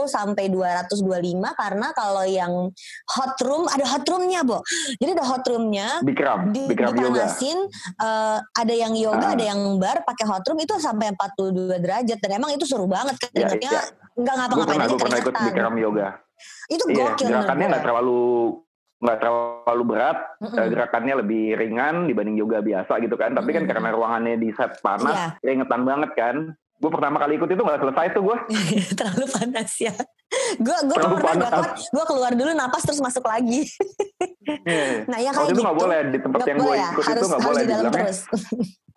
sampai 0.07 0.49
225 0.49 1.05
karena 1.55 1.89
kalau 1.93 2.25
yang 2.25 2.53
hot 3.11 3.37
room 3.43 3.65
ada 3.67 3.85
hot 3.87 4.05
roomnya, 4.05 4.41
Bo. 4.41 4.61
Jadi 4.97 5.11
ada 5.13 5.25
hot 5.27 5.45
roomnya 5.45 6.01
Bikram, 6.01 6.49
di, 6.51 6.65
Bikram 6.67 6.97
yoga. 6.97 7.29
Eh, 7.93 8.39
ada 8.39 8.75
yang 8.75 8.93
yoga, 8.93 9.27
Ah. 9.27 9.35
ada 9.35 9.45
yang 9.47 9.61
bar 9.77 10.03
pakai 10.03 10.25
hot 10.25 10.45
room 10.45 10.59
itu 10.59 10.75
sampai 10.77 11.11
42 11.13 11.79
derajat 11.79 12.19
dan 12.19 12.31
emang 12.37 12.51
itu 12.53 12.65
seru 12.65 12.85
banget 12.85 13.17
Ya, 13.31 13.49
keringetnya 13.51 13.73
ya. 13.73 13.83
nggak 14.15 14.35
ngapa-ngapain 14.37 14.79
aja 14.79 14.89
gue 14.89 14.99
pernah 14.99 15.19
ikut. 15.19 15.35
Bikram 15.35 15.77
yoga. 15.77 16.09
Itu 16.67 16.85
Iya, 16.87 16.97
gokil 16.97 17.27
gerakannya 17.29 17.67
nggak 17.69 17.85
terlalu 17.85 18.21
nggak 19.01 19.17
terlalu 19.17 19.83
berat, 19.87 20.19
Mm-mm. 20.39 20.57
eh, 20.57 20.69
gerakannya 20.69 21.15
lebih 21.25 21.57
ringan 21.57 22.05
dibanding 22.05 22.37
yoga 22.37 22.61
biasa 22.61 23.01
gitu 23.01 23.17
kan. 23.17 23.33
Tapi 23.33 23.49
kan 23.51 23.65
Mm-mm. 23.65 23.73
karena 23.73 23.89
ruangannya 23.91 24.37
di 24.37 24.53
set 24.53 24.77
panas, 24.79 25.41
keringetan 25.41 25.83
banget 25.83 26.11
kan. 26.13 26.37
Gue 26.77 26.89
pertama 26.89 27.17
kali 27.17 27.37
ikut 27.37 27.49
itu 27.49 27.61
nggak 27.61 27.81
selesai 27.81 28.07
tuh 28.13 28.23
gue. 28.23 28.37
terlalu 28.99 29.27
panas 29.27 29.73
ya. 29.79 29.93
Gue 30.63 30.77
gue 30.87 30.97
pernah 30.97 31.35
gak 31.37 31.53
kuat, 31.53 31.73
gue 31.91 32.05
keluar 32.07 32.33
dulu 32.39 32.51
napas 32.55 32.83
terus 32.87 33.03
masuk 33.03 33.27
lagi. 33.27 33.67
nah 35.11 35.19
ya 35.19 35.31
kayak 35.35 35.43
Waktu 35.43 35.53
itu 35.53 35.59
gitu. 35.59 35.67
nggak 35.67 35.79
boleh 35.79 35.99
di 36.11 36.19
tempat 36.23 36.41
yang 36.47 36.59
gue 36.59 36.75
ya, 36.75 36.89
ikut 36.95 37.05
harus 37.05 37.21
itu 37.21 37.27
nggak 37.29 37.43
boleh 37.45 37.61
di 37.61 37.71
dalam 37.71 37.91
terus. 37.91 38.19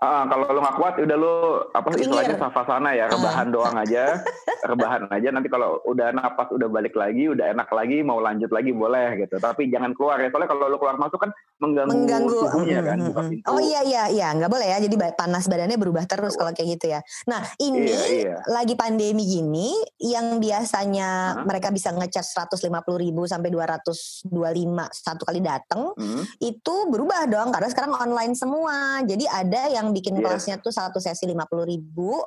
Ah, 0.04 0.28
kalau 0.28 0.52
lu 0.52 0.60
nggak 0.60 0.75
kuat, 0.75 0.94
udah 1.00 1.16
lu 1.16 1.36
apa 1.72 1.88
Pinggir. 1.88 2.04
istilahnya 2.12 2.36
savasana 2.36 2.90
ya, 2.92 3.08
rebahan 3.08 3.48
doang 3.56 3.72
aja, 3.80 4.20
rebahan 4.68 5.08
aja. 5.08 5.32
Nanti 5.32 5.48
kalau 5.48 5.80
udah 5.88 6.12
napas 6.12 6.52
udah 6.52 6.68
balik 6.68 6.92
lagi, 6.92 7.32
udah 7.32 7.56
enak 7.56 7.72
lagi, 7.72 8.04
mau 8.04 8.20
lanjut 8.20 8.52
lagi 8.52 8.75
boleh 8.75 9.16
gitu. 9.24 9.40
Tapi 9.40 9.72
jangan 9.72 9.96
keluar 9.96 10.20
ya, 10.20 10.28
soalnya 10.28 10.52
kalau 10.52 10.68
lu 10.68 10.75
keluar 10.75 11.00
masuk 11.00 11.24
kan 11.24 11.32
mengganggu, 11.63 11.96
mengganggu. 11.96 12.36
tubuhnya 12.36 12.80
Mm, 12.84 12.88
kan, 12.92 12.98
mm, 13.00 13.08
buka 13.08 13.22
mm. 13.24 13.30
pintu. 13.32 13.48
Oh 13.48 13.60
iya 13.63 13.80
iya 13.88 14.04
iya, 14.12 14.28
nggak 14.36 14.52
boleh 14.52 14.68
ya. 14.75 14.78
Jadi 14.84 14.96
panas 15.16 15.48
badannya 15.48 15.78
berubah 15.80 16.04
terus 16.04 16.36
kalau 16.36 16.52
kayak 16.52 16.68
gitu 16.75 16.86
ya. 16.92 17.00
Nah 17.32 17.40
ini 17.63 17.88
Iya, 17.88 18.04
iya. 18.12 18.36
lagi 18.52 18.75
pandemi 18.75 19.24
gini, 19.24 19.72
yang 20.04 20.44
biasanya 20.44 21.23
Hah? 21.24 21.46
mereka 21.48 21.72
bisa 21.72 21.96
ngecharge 21.96 22.27
150 22.60 23.00
ribu 23.00 23.24
sampai 23.24 23.50
225 23.50 24.89
satu 24.92 25.24
kali 25.24 25.39
datang, 25.39 25.96
Hmm. 25.96 26.24
itu 26.38 26.75
berubah 26.92 27.24
dong 27.30 27.50
karena 27.56 27.70
sekarang 27.72 27.94
online 27.96 28.34
semua. 28.36 29.00
Jadi 29.08 29.25
ada 29.30 29.72
yang 29.72 29.96
bikin 29.96 30.20
Yes. 30.20 30.24
kelasnya 30.24 30.56
tuh 30.60 30.74
satu 30.74 31.00
sesi 31.00 31.24
50 31.24 31.63
ribu, 31.63 32.20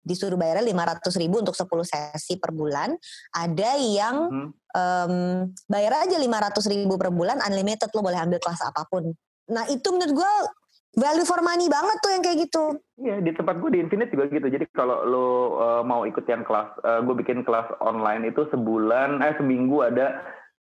disuruh 0.00 0.40
bayarnya 0.40 0.64
lima 0.64 0.88
ratus 0.88 1.14
ribu 1.20 1.44
untuk 1.44 1.52
10 1.52 1.84
sesi 1.84 2.40
per 2.40 2.50
bulan. 2.50 2.96
Ada 3.36 3.70
yang 3.78 4.16
Hmm. 4.32 4.48
um, 4.70 5.14
bayar 5.66 6.06
aja 6.08 6.16
lima 6.16 6.40
ratus 6.40 6.66
ribu 6.66 6.96
per 6.96 7.12
bulan, 7.12 7.38
unlimited 7.44 7.90
lo 7.92 8.00
boleh 8.00 8.16
ambil 8.16 8.40
kelas 8.40 8.64
apa 8.64 8.86
pun. 8.88 9.12
Nah 9.50 9.66
itu 9.66 9.84
menurut 9.90 10.14
gue 10.14 10.32
value 10.96 11.26
for 11.26 11.38
money 11.42 11.70
banget 11.70 11.96
tuh 12.02 12.10
yang 12.10 12.22
kayak 12.22 12.38
gitu. 12.50 12.64
Iya 12.98 13.16
di 13.22 13.30
tempat 13.32 13.62
gue 13.62 13.70
di 13.70 13.80
Infinite 13.80 14.10
juga 14.10 14.26
gitu. 14.28 14.48
Jadi 14.50 14.64
kalau 14.74 15.06
lo 15.06 15.28
uh, 15.56 15.82
mau 15.86 16.02
ikut 16.02 16.26
yang 16.26 16.42
kelas, 16.42 16.74
uh, 16.82 17.00
gue 17.06 17.14
bikin 17.22 17.46
kelas 17.46 17.70
online 17.78 18.28
itu 18.28 18.44
sebulan, 18.50 19.22
eh 19.22 19.34
seminggu 19.38 19.86
ada 19.86 20.18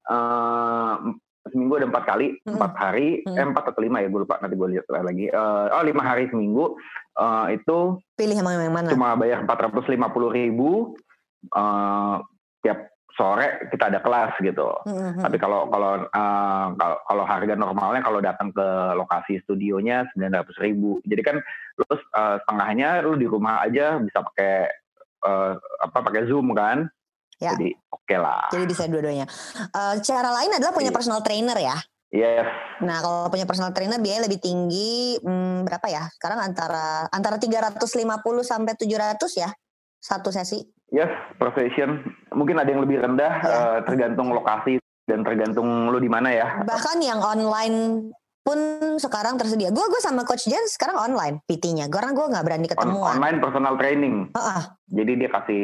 uh, 0.09 1.13
seminggu 1.53 1.77
ada 1.77 1.87
empat 1.93 2.05
kali, 2.09 2.41
empat 2.49 2.73
hari, 2.73 3.21
Mm. 3.29 3.37
eh, 3.37 3.47
empat 3.53 3.65
atau 3.69 3.81
lima 3.85 4.01
ya 4.01 4.09
gue 4.09 4.25
lupa 4.25 4.41
nanti 4.41 4.57
gue 4.57 4.69
lihat 4.81 4.89
lagi. 4.89 5.29
Uh, 5.29 5.69
oh 5.77 5.85
lima 5.85 6.01
hari 6.01 6.25
seminggu 6.33 6.81
uh, 7.21 7.47
itu 7.53 8.01
Pilih 8.17 8.41
yang 8.41 8.73
mana? 8.73 8.89
cuma 8.89 9.13
bayar 9.13 9.45
empat 9.45 9.69
ratus 9.69 9.85
lima 9.93 10.09
puluh 10.09 10.33
ribu 10.33 10.97
uh, 11.53 12.25
tiap 12.65 12.94
sore 13.15 13.71
kita 13.71 13.91
ada 13.91 14.03
kelas 14.03 14.35
gitu. 14.43 14.69
Hmm, 14.85 15.15
hmm, 15.15 15.23
Tapi 15.23 15.37
kalau 15.39 15.71
kalau 15.71 16.03
uh, 16.07 16.67
kalau 16.75 16.97
kalau 17.07 17.25
harga 17.25 17.55
normalnya 17.55 18.03
kalau 18.03 18.19
datang 18.19 18.51
ke 18.51 18.69
lokasi 18.99 19.39
studionya 19.47 20.07
sembilan 20.13 20.43
ratus 20.43 20.57
ribu. 20.59 20.99
Jadi 21.07 21.23
kan 21.23 21.37
lu 21.79 21.85
uh, 21.87 21.99
setengahnya 22.43 23.07
lu 23.07 23.15
di 23.15 23.27
rumah 23.31 23.63
aja 23.63 23.99
bisa 24.03 24.23
pakai 24.23 24.67
uh, 25.25 25.55
apa 25.83 25.99
pakai 26.03 26.27
zoom 26.27 26.51
kan. 26.53 26.91
Ya. 27.39 27.55
Jadi 27.55 27.75
oke 27.91 28.17
lah. 28.19 28.51
Jadi 28.51 28.65
bisa 28.67 28.87
dua-duanya. 28.87 29.27
Eh, 29.59 29.95
cara 30.07 30.31
lain 30.31 30.55
adalah 30.55 30.71
punya 30.71 30.95
Iya. 30.95 30.97
personal 30.97 31.21
trainer 31.21 31.59
ya. 31.59 31.77
Yes. 32.15 32.47
Nah, 32.79 33.03
kalau 33.03 33.27
punya 33.27 33.43
personal 33.43 33.75
trainer 33.75 33.99
biaya 33.99 34.23
lebih 34.23 34.39
tinggi 34.39 35.19
hmm, 35.19 35.67
berapa 35.67 35.83
ya? 35.91 36.07
Sekarang 36.15 36.39
antara 36.47 37.11
antara 37.11 37.43
350 37.43 38.47
sampai 38.47 38.79
700 38.79 39.35
ya 39.35 39.51
satu 39.99 40.31
sesi. 40.31 40.63
Yes, 40.89 41.09
profession. 41.37 42.05
Mungkin 42.31 42.55
ada 42.55 42.69
yang 42.69 42.83
lebih 42.83 43.01
rendah 43.01 43.33
Ya. 43.37 43.51
uh, 43.51 43.79
tergantung 43.83 44.31
lokasi 44.31 44.77
dan 45.05 45.21
tergantung 45.21 45.89
lu 45.89 45.99
di 45.99 46.09
mana 46.09 46.29
ya. 46.29 46.61
Bahkan 46.61 46.97
yang 47.01 47.19
online 47.19 48.11
pun 48.41 48.59
sekarang 48.97 49.35
tersedia. 49.35 49.69
Gue 49.69 49.85
gue 49.85 49.99
sama 49.99 50.23
coach 50.23 50.45
Jen 50.45 50.63
sekarang 50.67 51.01
online 51.01 51.41
PT-nya. 51.43 51.89
Karena 51.89 52.13
gue 52.13 52.27
nggak 52.27 52.45
berani 52.45 52.67
On- 52.67 52.71
ketemuan. 52.71 53.13
online 53.13 53.39
personal 53.39 53.75
training. 53.75 54.29
Heeh. 54.31 54.63
Jadi 54.93 55.13
dia 55.17 55.31
kasih 55.31 55.63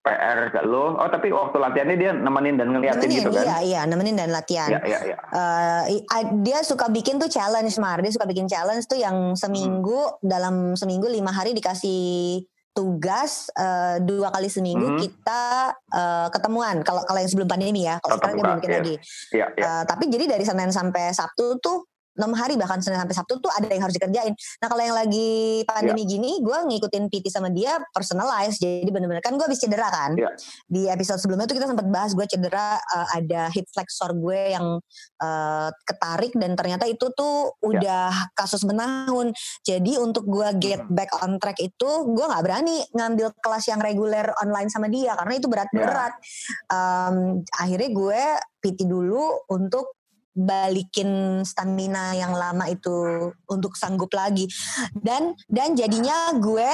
PR 0.00 0.48
ke 0.48 0.64
lo. 0.64 0.96
Oh, 0.96 1.10
tapi 1.12 1.28
waktu 1.28 1.60
latihannya 1.60 1.96
dia 1.98 2.16
nemenin 2.16 2.56
dan 2.56 2.72
ngeliatin 2.72 3.04
nemenin, 3.04 3.18
gitu 3.20 3.30
kan. 3.30 3.44
iya 3.44 3.56
iya, 3.60 3.80
nemenin 3.84 4.16
dan 4.16 4.32
latihan. 4.32 4.70
Iya, 4.70 4.80
iya, 4.82 4.98
iya. 5.04 5.16
Eh, 5.28 6.00
a- 6.08 6.32
dia 6.40 6.64
suka 6.64 6.88
bikin 6.88 7.20
tuh 7.20 7.28
challenge 7.28 7.76
Mar, 7.76 8.00
dia 8.00 8.08
suka 8.08 8.24
bikin 8.24 8.48
challenge 8.48 8.88
tuh 8.88 8.96
yang 8.96 9.36
seminggu 9.36 9.92
Hmm. 9.92 10.24
dalam 10.24 10.54
seminggu 10.72 11.04
lima 11.04 11.28
hari 11.28 11.52
dikasih 11.52 12.40
tugas 12.70 13.50
eh, 13.58 13.98
dua 14.02 14.30
kali 14.30 14.46
seminggu 14.46 14.94
Mhm. 14.94 14.98
kita 15.02 15.44
eh, 15.90 16.28
ketemuan. 16.30 16.82
Kalau 16.86 17.02
kalau 17.04 17.18
yang 17.18 17.30
sebelum 17.30 17.50
pandemi 17.50 17.84
ya, 17.86 17.98
kalau 17.98 18.16
sekarang 18.18 18.34
dia 18.34 18.40
muka, 18.40 18.46
belum 18.46 18.58
bikin 18.62 18.70
iya. 18.70 18.78
lagi. 18.78 18.94
Iya, 19.34 19.46
iya. 19.58 19.64
Eh, 19.66 19.82
tapi 19.86 20.04
jadi 20.06 20.24
dari 20.30 20.44
Senin 20.46 20.70
sampai 20.70 21.10
Sabtu 21.10 21.58
tuh 21.58 21.84
enam 22.18 22.32
hari 22.34 22.58
bahkan 22.58 22.82
Senin 22.82 22.98
sampai 22.98 23.16
Sabtu 23.16 23.38
tuh 23.38 23.50
ada 23.54 23.66
yang 23.70 23.86
harus 23.86 23.94
dikerjain. 23.94 24.34
Nah 24.34 24.66
kalau 24.68 24.82
yang 24.82 24.96
lagi 24.96 25.62
pandemi 25.64 26.02
Iya. 26.04 26.10
gini, 26.16 26.32
gue 26.42 26.58
ngikutin 26.66 27.04
PT 27.06 27.30
sama 27.30 27.48
dia 27.52 27.78
personalized. 27.92 28.58
Jadi 28.58 28.88
bener-bener 28.90 29.22
kan 29.22 29.36
gue 29.38 29.44
habis 29.46 29.60
cedera 29.62 29.86
kan. 29.88 30.16
Iya. 30.18 30.30
Di 30.66 30.82
episode 30.90 31.20
sebelumnya 31.22 31.46
tuh 31.46 31.56
kita 31.60 31.68
sempat 31.70 31.86
bahas 31.86 32.12
gue 32.16 32.26
cedera 32.26 32.76
eh, 32.80 33.08
ada 33.20 33.50
hip 33.52 33.66
flexor 33.70 34.16
gue 34.16 34.56
yang 34.56 34.66
eh, 35.22 35.68
ketarik 35.86 36.32
dan 36.34 36.56
ternyata 36.58 36.88
itu 36.88 37.06
tuh 37.14 37.54
Iya. 37.60 37.68
udah 37.70 38.06
kasus 38.34 38.64
menahun. 38.66 39.30
Jadi 39.62 40.00
untuk 40.00 40.26
gue 40.26 40.48
get 40.58 40.82
back 40.90 41.12
on 41.22 41.38
track 41.38 41.60
itu 41.60 41.90
gue 42.10 42.24
nggak 42.26 42.42
berani 42.42 42.82
ngambil 42.96 43.32
kelas 43.38 43.68
yang 43.68 43.78
reguler 43.78 44.32
online 44.40 44.66
sama 44.68 44.90
dia 44.90 45.14
karena 45.14 45.32
itu 45.36 45.46
berat-berat. 45.46 46.12
Em, 46.72 47.16
akhirnya 47.54 47.90
gue 47.92 48.22
PT 48.60 48.84
dulu 48.84 49.46
untuk 49.48 49.99
balikin 50.34 51.42
stamina 51.42 52.14
yang 52.14 52.30
lama 52.30 52.70
itu 52.70 53.28
untuk 53.50 53.74
sanggup 53.74 54.14
lagi 54.14 54.46
dan 54.94 55.34
dan 55.50 55.74
jadinya 55.74 56.34
gue 56.38 56.68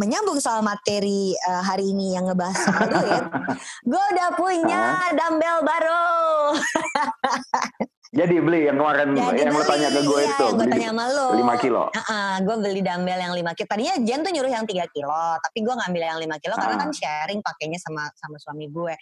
menyambung 0.00 0.40
soal 0.40 0.64
materi 0.64 1.36
eh, 1.36 1.62
hari 1.62 1.92
ini 1.92 2.16
yang 2.16 2.24
ngebahas 2.32 2.56
soal 2.56 2.86
duit 2.88 3.24
gue 3.90 4.02
udah 4.16 4.28
punya 4.34 4.82
dumbbell 5.12 5.60
baru 5.60 6.04
Jadi 8.10 8.42
beli 8.42 8.66
yang 8.66 8.74
kemarin 8.74 9.14
Jadi 9.14 9.38
yang 9.46 9.54
lo 9.54 9.62
beli, 9.62 9.70
tanya 9.70 9.88
ke 9.94 10.00
gue 10.02 10.18
iya, 10.18 10.30
itu 10.34 10.46
gue 10.50 10.58
beli 10.58 10.72
tanya 10.74 10.88
sama 10.90 11.04
lo 11.14 11.26
5 11.30 11.62
kilo. 11.62 11.82
gue 12.42 12.56
beli 12.58 12.80
dumbbell 12.82 13.20
yang 13.22 13.34
5 13.38 13.54
kilo. 13.54 13.68
Tadinya 13.70 13.94
Jen 14.02 14.20
tuh 14.26 14.32
nyuruh 14.34 14.50
yang 14.50 14.66
3 14.66 14.82
kilo, 14.90 15.22
tapi 15.38 15.58
gue 15.62 15.74
ngambil 15.78 16.02
yang 16.02 16.18
5 16.18 16.42
kilo 16.42 16.54
karena 16.58 16.74
Ah. 16.74 16.80
kan 16.82 16.90
sharing 16.90 17.38
pakainya 17.38 17.78
sama 17.78 18.10
sama 18.18 18.34
suami 18.42 18.66
gue. 18.66 18.98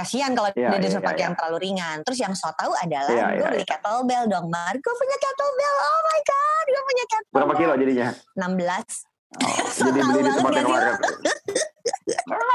Kasihan 0.00 0.32
kalau 0.32 0.48
Iya, 0.56 0.68
dia 0.72 0.78
disuruh 0.80 1.04
iya, 1.04 1.08
pakai 1.12 1.20
iya. 1.20 1.26
yang 1.28 1.34
terlalu 1.36 1.58
ringan. 1.60 1.96
Terus 2.08 2.18
yang 2.24 2.32
so 2.32 2.48
tau 2.56 2.72
adalah 2.72 3.12
Iya, 3.12 3.26
gue 3.36 3.44
iya, 3.44 3.50
beli 3.52 3.64
kettlebell 3.68 4.24
dong, 4.32 4.46
Mar. 4.48 4.74
Gue 4.80 4.94
punya 4.96 5.16
kettlebell. 5.20 5.76
Oh 5.76 6.00
my 6.08 6.20
god, 6.24 6.64
gue 6.64 6.82
punya 6.88 7.04
kettlebell. 7.04 7.36
Berapa 7.36 7.52
kilo 7.60 7.72
jadinya? 7.76 8.08
16. 8.32 9.10
Oh, 9.30 9.66
So 9.76 9.84
jadi 9.92 10.00
beli 10.00 10.20
di 10.24 10.30
tempat 10.32 10.52
yang. 10.56 10.66
Nggak 10.66 11.36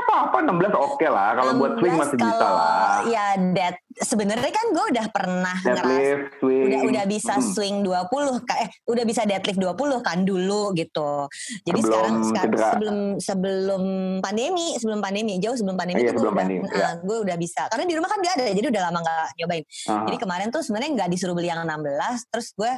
apa-apa 0.06 0.38
16 0.42 0.74
oke 0.74 1.08
lah. 1.08 1.30
Kalau 1.34 1.52
buat 1.56 1.72
swing 1.78 1.94
16 1.96 2.02
masih 2.02 2.18
bisa 2.18 2.34
kalau 2.36 2.56
lah. 2.56 2.98
Ya 3.06 3.26
dead. 3.52 3.76
Sebenarnya 3.96 4.52
kan 4.52 4.66
gue 4.70 4.86
udah 4.92 5.06
pernah 5.08 5.58
Deadlift, 5.58 6.36
swing. 6.38 6.64
udah 6.68 6.80
udah 6.84 7.04
bisa 7.06 7.34
Hmm. 7.36 7.48
swing 7.48 7.76
20 7.80 8.08
ka- 8.44 8.60
eh 8.60 8.70
udah 8.86 9.04
bisa 9.04 9.22
deadlift 9.24 9.56
20 9.56 10.00
kan 10.02 10.22
dulu 10.22 10.76
gitu. 10.76 11.32
Jadi 11.64 11.80
Sebelum 11.80 11.96
sekarang 11.96 12.16
sekarang 12.22 12.52
cedera. 12.52 12.70
sebelum 12.72 12.98
sebelum 13.18 13.84
pandemi, 14.20 14.76
sebelum 14.76 15.00
pandemi 15.00 15.40
jauh 15.40 15.56
sebelum 15.56 15.76
pandemi 15.76 16.04
Iya, 16.04 16.12
itu 16.12 16.18
gue 16.18 16.28
udah 16.28 16.36
pandemi, 16.36 16.66
nah, 16.68 16.94
gue 17.00 17.18
udah 17.24 17.38
bisa. 17.38 17.62
Karena 17.68 17.84
di 17.86 17.96
rumah 17.96 18.10
kan 18.10 18.20
gak 18.20 18.34
ada 18.36 18.46
jadi 18.52 18.68
udah 18.68 18.84
lama 18.84 19.00
gak 19.02 19.28
nyobain. 19.38 19.64
Aha. 19.64 20.04
Jadi 20.06 20.18
kemarin 20.18 20.48
tuh 20.50 20.62
sebenarnya 20.62 20.92
nggak 20.96 21.10
disuruh 21.10 21.34
beli 21.34 21.48
yang 21.48 21.62
16 21.62 22.20
terus 22.28 22.52
gue 22.54 22.72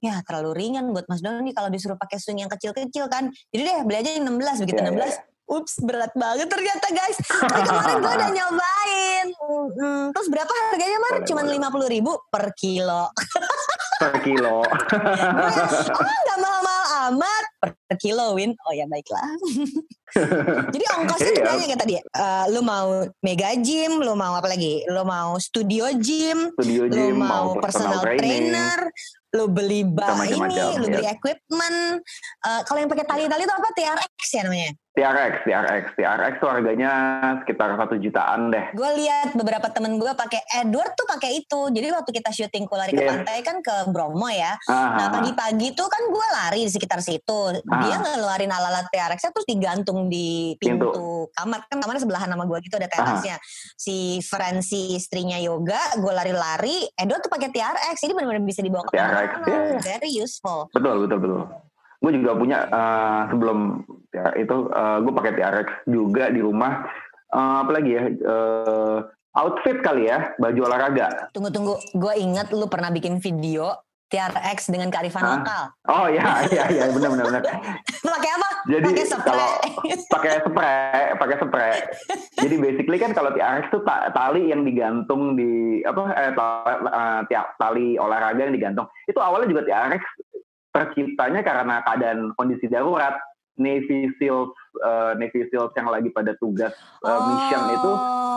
ya 0.00 0.20
terlalu 0.20 0.50
ringan 0.54 0.84
buat 0.90 1.04
Mas 1.06 1.20
Doni 1.20 1.52
kalau 1.52 1.68
disuruh 1.68 1.96
pakai 1.96 2.16
swing 2.16 2.36
yang 2.38 2.48
kecil-kecil 2.48 3.08
kan. 3.08 3.24
Jadi 3.48 3.62
deh 3.62 3.78
beli 3.82 3.96
aja 3.98 4.10
yang 4.10 4.24
16 4.26 4.60
begitu 4.60 4.80
Iya, 4.80 4.88
16 4.88 5.12
iya, 5.12 5.20
Ups 5.44 5.76
berat 5.80 6.12
banget 6.14 6.48
ternyata 6.48 6.86
guys. 6.88 7.18
Tapi 7.20 7.60
kemarin 7.62 7.96
gue 8.00 8.12
udah 8.16 8.30
nyobain. 8.32 9.26
Hmm, 9.76 10.04
terus 10.10 10.28
berapa 10.28 10.48
harganya 10.48 10.98
Mar? 10.98 11.14
Cuman 11.22 11.44
boleh. 11.44 11.54
lima 11.56 11.68
puluh 11.68 11.88
ribu 11.88 12.16
per 12.28 12.52
kilo. 12.56 13.12
per 14.00 14.14
kilo. 14.20 14.64
Oh 15.94 16.18
nggak 16.24 16.38
mahal-mahal 16.40 16.84
amat 17.12 17.44
per 17.60 17.70
kilo 17.96 18.32
Win. 18.34 18.56
Oh 18.64 18.72
ya 18.72 18.88
baiklah. 18.88 19.20
Jadi 20.74 20.84
ongkosnya 20.94 21.30
tuh 21.30 21.42
Iya. 21.42 21.50
banyak 21.50 21.68
ya 21.68 21.78
tadi. 21.78 21.94
Eh, 21.98 22.44
lu 22.48 22.60
mau 22.62 23.02
mega 23.20 23.50
gym, 23.58 23.98
lu 23.98 24.14
mau 24.14 24.34
apa 24.34 24.46
lagi? 24.46 24.86
Lu 24.86 25.02
mau 25.02 25.36
studio 25.36 25.90
gym, 25.98 26.54
Studio 26.54 26.86
lu 26.86 26.94
gym, 26.94 27.16
mau 27.18 27.52
mau 27.52 27.60
personal 27.60 28.00
trainer, 28.14 28.78
lu 29.34 29.50
beli 29.50 29.82
ba 29.82 30.14
Bisa 30.22 30.38
ini, 30.38 30.56
lu 30.78 30.86
ya. 30.86 30.92
beli 30.94 31.06
equipment. 31.10 31.78
Eh, 32.46 32.60
kalau 32.64 32.78
yang 32.78 32.90
pakai 32.90 33.04
tali-tali 33.04 33.42
itu 33.42 33.54
apa? 33.54 33.68
TRX 33.74 34.18
ya 34.32 34.42
namanya? 34.46 34.70
TRX, 34.94 35.42
TRX, 35.42 35.84
TRX 35.98 36.32
tuh 36.38 36.46
harganya 36.46 36.90
sekitar 37.42 37.74
satu 37.74 37.98
jutaan 37.98 38.46
deh. 38.48 38.70
Gue 38.70 38.86
lihat 38.94 39.34
beberapa 39.34 39.66
temen 39.66 39.98
gue 39.98 40.12
pakai 40.14 40.38
Edward 40.56 40.94
tuh 40.94 41.02
pakai 41.04 41.34
itu. 41.36 41.66
Jadi 41.68 41.90
waktu 41.90 42.10
kita 42.14 42.30
syuting 42.30 42.62
kulari 42.64 42.94
ke 42.94 43.02
Iya. 43.02 43.10
pantai 43.10 43.42
kan 43.42 43.58
ke 43.58 43.90
Bromo 43.90 44.30
ya. 44.30 44.54
Ah, 44.64 44.94
Nah 44.94 45.06
ah, 45.06 45.10
pagi-pagi 45.10 45.74
tuh 45.74 45.90
kan 45.90 45.98
gue 46.06 46.26
lari 46.32 46.62
di 46.62 46.70
sekitar 46.70 47.02
situ. 47.02 47.40
Dia 47.58 47.96
ngeluarin 47.98 48.46
alat-alat 48.48 48.86
TRX-nya 48.86 49.34
terus 49.34 49.46
digantung 49.50 50.06
di 50.06 50.54
pintu, 50.56 50.86
Pintu. 50.86 51.26
kamar. 51.34 51.66
Kan 51.66 51.82
kamarnya 51.82 52.02
sebelahan 52.06 52.30
sama 52.30 52.46
gue 52.46 52.58
gitu 52.62 52.78
ada 52.78 52.86
Ah. 52.86 52.94
terasnya. 52.94 53.36
Si 53.74 54.22
Francie 54.22 54.94
istrinya 54.94 55.36
yoga, 55.36 55.98
gue 55.98 56.12
lari-lari. 56.14 56.86
Edward 56.94 57.18
tuh 57.18 57.34
pakai 57.34 57.50
TRX. 57.50 57.98
Jadi 57.98 58.14
benar-benar 58.14 58.46
bisa 58.46 58.62
dibawa 58.62 58.86
ke 58.86 58.94
TRX, 58.94 59.30
iya, 59.42 59.58
iya. 59.74 59.78
Very 59.82 60.10
useful. 60.14 60.70
betul, 60.70 61.02
betul, 61.02 61.18
betul. 61.18 61.42
Gue 62.04 62.12
juga 62.20 62.36
punya 62.36 62.68
eh, 62.68 63.20
sebelum 63.32 63.80
ya, 64.12 64.36
itu 64.36 64.56
gue 65.00 65.12
pakai 65.16 65.32
TRX 65.40 65.68
juga 65.88 66.28
di 66.28 66.44
rumah. 66.44 66.84
Eh, 67.32 67.56
apa 67.64 67.70
lagi 67.72 67.90
ya? 67.96 68.02
Eh, 68.12 68.98
outfit 69.34 69.82
kali 69.82 70.06
ya, 70.06 70.30
baju 70.38 70.60
olahraga. 70.70 71.32
Tunggu-tunggu, 71.34 71.74
gue 71.98 72.14
inget 72.22 72.54
lu 72.54 72.70
pernah 72.70 72.94
bikin 72.94 73.18
video 73.18 73.74
TRX 74.14 74.70
dengan 74.70 74.94
kearifan 74.94 75.26
Hah? 75.26 75.32
lokal. 75.42 75.62
Oh 75.90 76.06
iya, 76.06 76.46
iya, 76.54 76.64
iya, 76.70 76.84
benar, 76.94 77.10
benar, 77.18 77.24
benar. 77.26 77.42
Pakai 78.14 78.30
apa? 78.38 78.48
Jadi 78.70 78.88
Pakai 78.94 79.18
kalau 79.26 79.48
pakai 80.06 80.32
spray, 80.46 81.02
pakai 81.18 81.36
spray. 81.42 81.74
Jadi 82.38 82.54
basically 82.62 82.98
kan 83.02 83.10
kalau 83.10 83.34
TRX 83.34 83.74
itu 83.74 83.80
ta- 83.82 84.08
tali 84.14 84.54
yang 84.54 84.62
digantung 84.62 85.34
di 85.34 85.82
apa 85.82 86.14
eh, 86.14 86.32
eh, 87.26 87.44
tali 87.58 87.98
olahraga 87.98 88.38
yang 88.38 88.54
digantung. 88.54 88.86
Itu 89.10 89.18
awalnya 89.18 89.50
juga 89.50 89.66
TRX 89.66 90.02
terciptanya 90.74 91.40
karena 91.46 91.80
keadaan 91.86 92.34
kondisi 92.34 92.66
darurat. 92.66 93.14
Navy 93.54 94.10
Seals, 94.18 94.50
eh, 94.82 95.14
Navy 95.14 95.46
Seals 95.46 95.70
yang 95.78 95.86
lagi 95.86 96.10
pada 96.10 96.34
tugas 96.42 96.74
eh, 97.06 97.20
mission 97.30 97.62
itu 97.70 97.92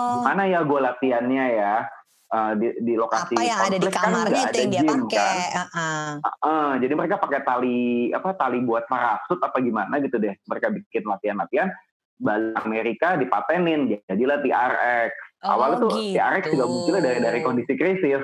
Oh. 0.07 0.23
mana 0.23 0.47
ya 0.47 0.63
gue 0.63 0.79
latihannya 0.79 1.45
ya 1.59 1.83
uh, 2.31 2.51
di, 2.55 2.67
di 2.83 2.93
lokasi 2.95 3.35
apa 3.35 3.43
yang 3.43 3.59
ada 3.59 3.77
di 3.77 3.87
kan 3.87 4.03
kamarnya 4.07 4.31
nggak 4.31 4.39
itu 4.39 4.47
ada 4.47 4.59
yang 4.59 4.71
dia 4.71 4.81
gym, 4.83 4.89
pakai 4.89 5.17
kan. 5.17 5.37
Heeh. 5.57 6.07
Uh, 6.43 6.71
jadi 6.79 6.93
mereka 6.95 7.15
pakai 7.19 7.39
tali 7.43 7.79
apa 8.11 8.29
tali 8.35 8.57
buat 8.63 8.83
parasut 8.87 9.39
apa 9.39 9.57
gimana 9.59 9.99
gitu 10.03 10.15
deh. 10.19 10.35
Mereka 10.47 10.67
bikin 10.71 11.03
latihan-latihan. 11.07 11.69
Balik 12.17 12.57
Amerika 12.65 13.13
dipatenin 13.13 13.93
jadilah 14.09 14.41
TRX. 14.41 15.11
Oh, 15.45 15.53
Awalnya 15.53 15.77
tuh 15.85 15.89
gitu. 15.93 16.17
TRX 16.17 16.43
juga 16.49 16.65
munculnya 16.65 17.01
dari 17.03 17.19
dari 17.21 17.39
kondisi 17.45 17.73
krisis. 17.77 18.23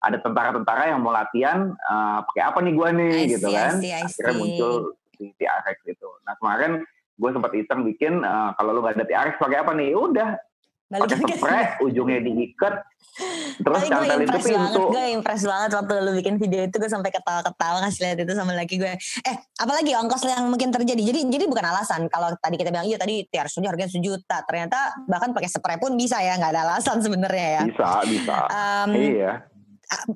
Ada 0.00 0.16
tentara-tentara 0.24 0.96
yang 0.96 1.04
mau 1.04 1.12
latihan 1.12 1.76
uh, 1.76 2.24
pakai 2.24 2.42
apa 2.42 2.58
nih 2.64 2.72
gua 2.72 2.88
nih 2.92 3.12
I 3.12 3.26
gitu 3.36 3.48
see, 3.48 3.56
I 3.56 3.60
kan. 3.60 3.74
see, 3.76 3.92
I 3.92 4.02
Akhirnya 4.08 4.32
see. 4.32 4.40
muncul 4.40 4.72
si 5.20 5.24
TRX 5.36 5.78
itu. 5.84 6.08
Nah 6.24 6.34
kemarin 6.40 6.72
gue 7.20 7.30
sempat 7.36 7.52
iseng 7.52 7.84
bikin 7.84 8.24
uh, 8.24 8.56
kalau 8.56 8.72
lu 8.72 8.80
nggak 8.80 8.96
ada 8.96 9.04
TRX 9.04 9.34
pakai 9.36 9.58
apa 9.60 9.72
nih? 9.76 9.92
Udah 9.92 10.40
Balikin 10.90 11.22
pakai 11.22 11.38
spray, 11.38 11.64
ujungnya 11.86 12.18
diikat, 12.18 12.82
terus 13.62 13.82
gue 13.86 13.94
ke 13.94 14.10
impress 14.26 14.42
banget, 14.42 14.74
pintu. 14.74 14.82
gue 14.90 15.04
impress 15.14 15.42
banget 15.46 15.70
waktu 15.78 15.92
lu 16.02 16.10
bikin 16.18 16.34
video 16.34 16.66
itu 16.66 16.76
gue 16.82 16.90
sampai 16.90 17.14
ketawa-ketawa 17.14 17.86
ngasih 17.86 18.00
lihat 18.02 18.18
itu 18.26 18.32
sama 18.34 18.58
laki 18.58 18.74
gue. 18.74 18.98
Eh, 18.98 19.36
apalagi 19.62 19.94
ongkos 19.94 20.26
yang 20.26 20.50
mungkin 20.50 20.74
terjadi. 20.74 20.98
Jadi 20.98 21.30
jadi 21.30 21.46
bukan 21.46 21.62
alasan 21.62 22.10
kalau 22.10 22.34
tadi 22.42 22.58
kita 22.58 22.74
bilang 22.74 22.90
iya 22.90 22.98
tadi 22.98 23.22
tiar 23.30 23.46
studio 23.46 23.70
harganya 23.70 23.86
sejuta, 23.86 24.42
ternyata 24.42 24.98
bahkan 25.06 25.30
pakai 25.30 25.46
spray 25.46 25.78
pun 25.78 25.94
bisa 25.94 26.18
ya, 26.18 26.34
nggak 26.34 26.58
ada 26.58 26.62
alasan 26.74 26.98
sebenarnya 26.98 27.46
ya. 27.54 27.62
Bisa, 27.70 27.88
bisa. 28.10 28.36
Em, 28.50 28.90
iya. 28.98 29.32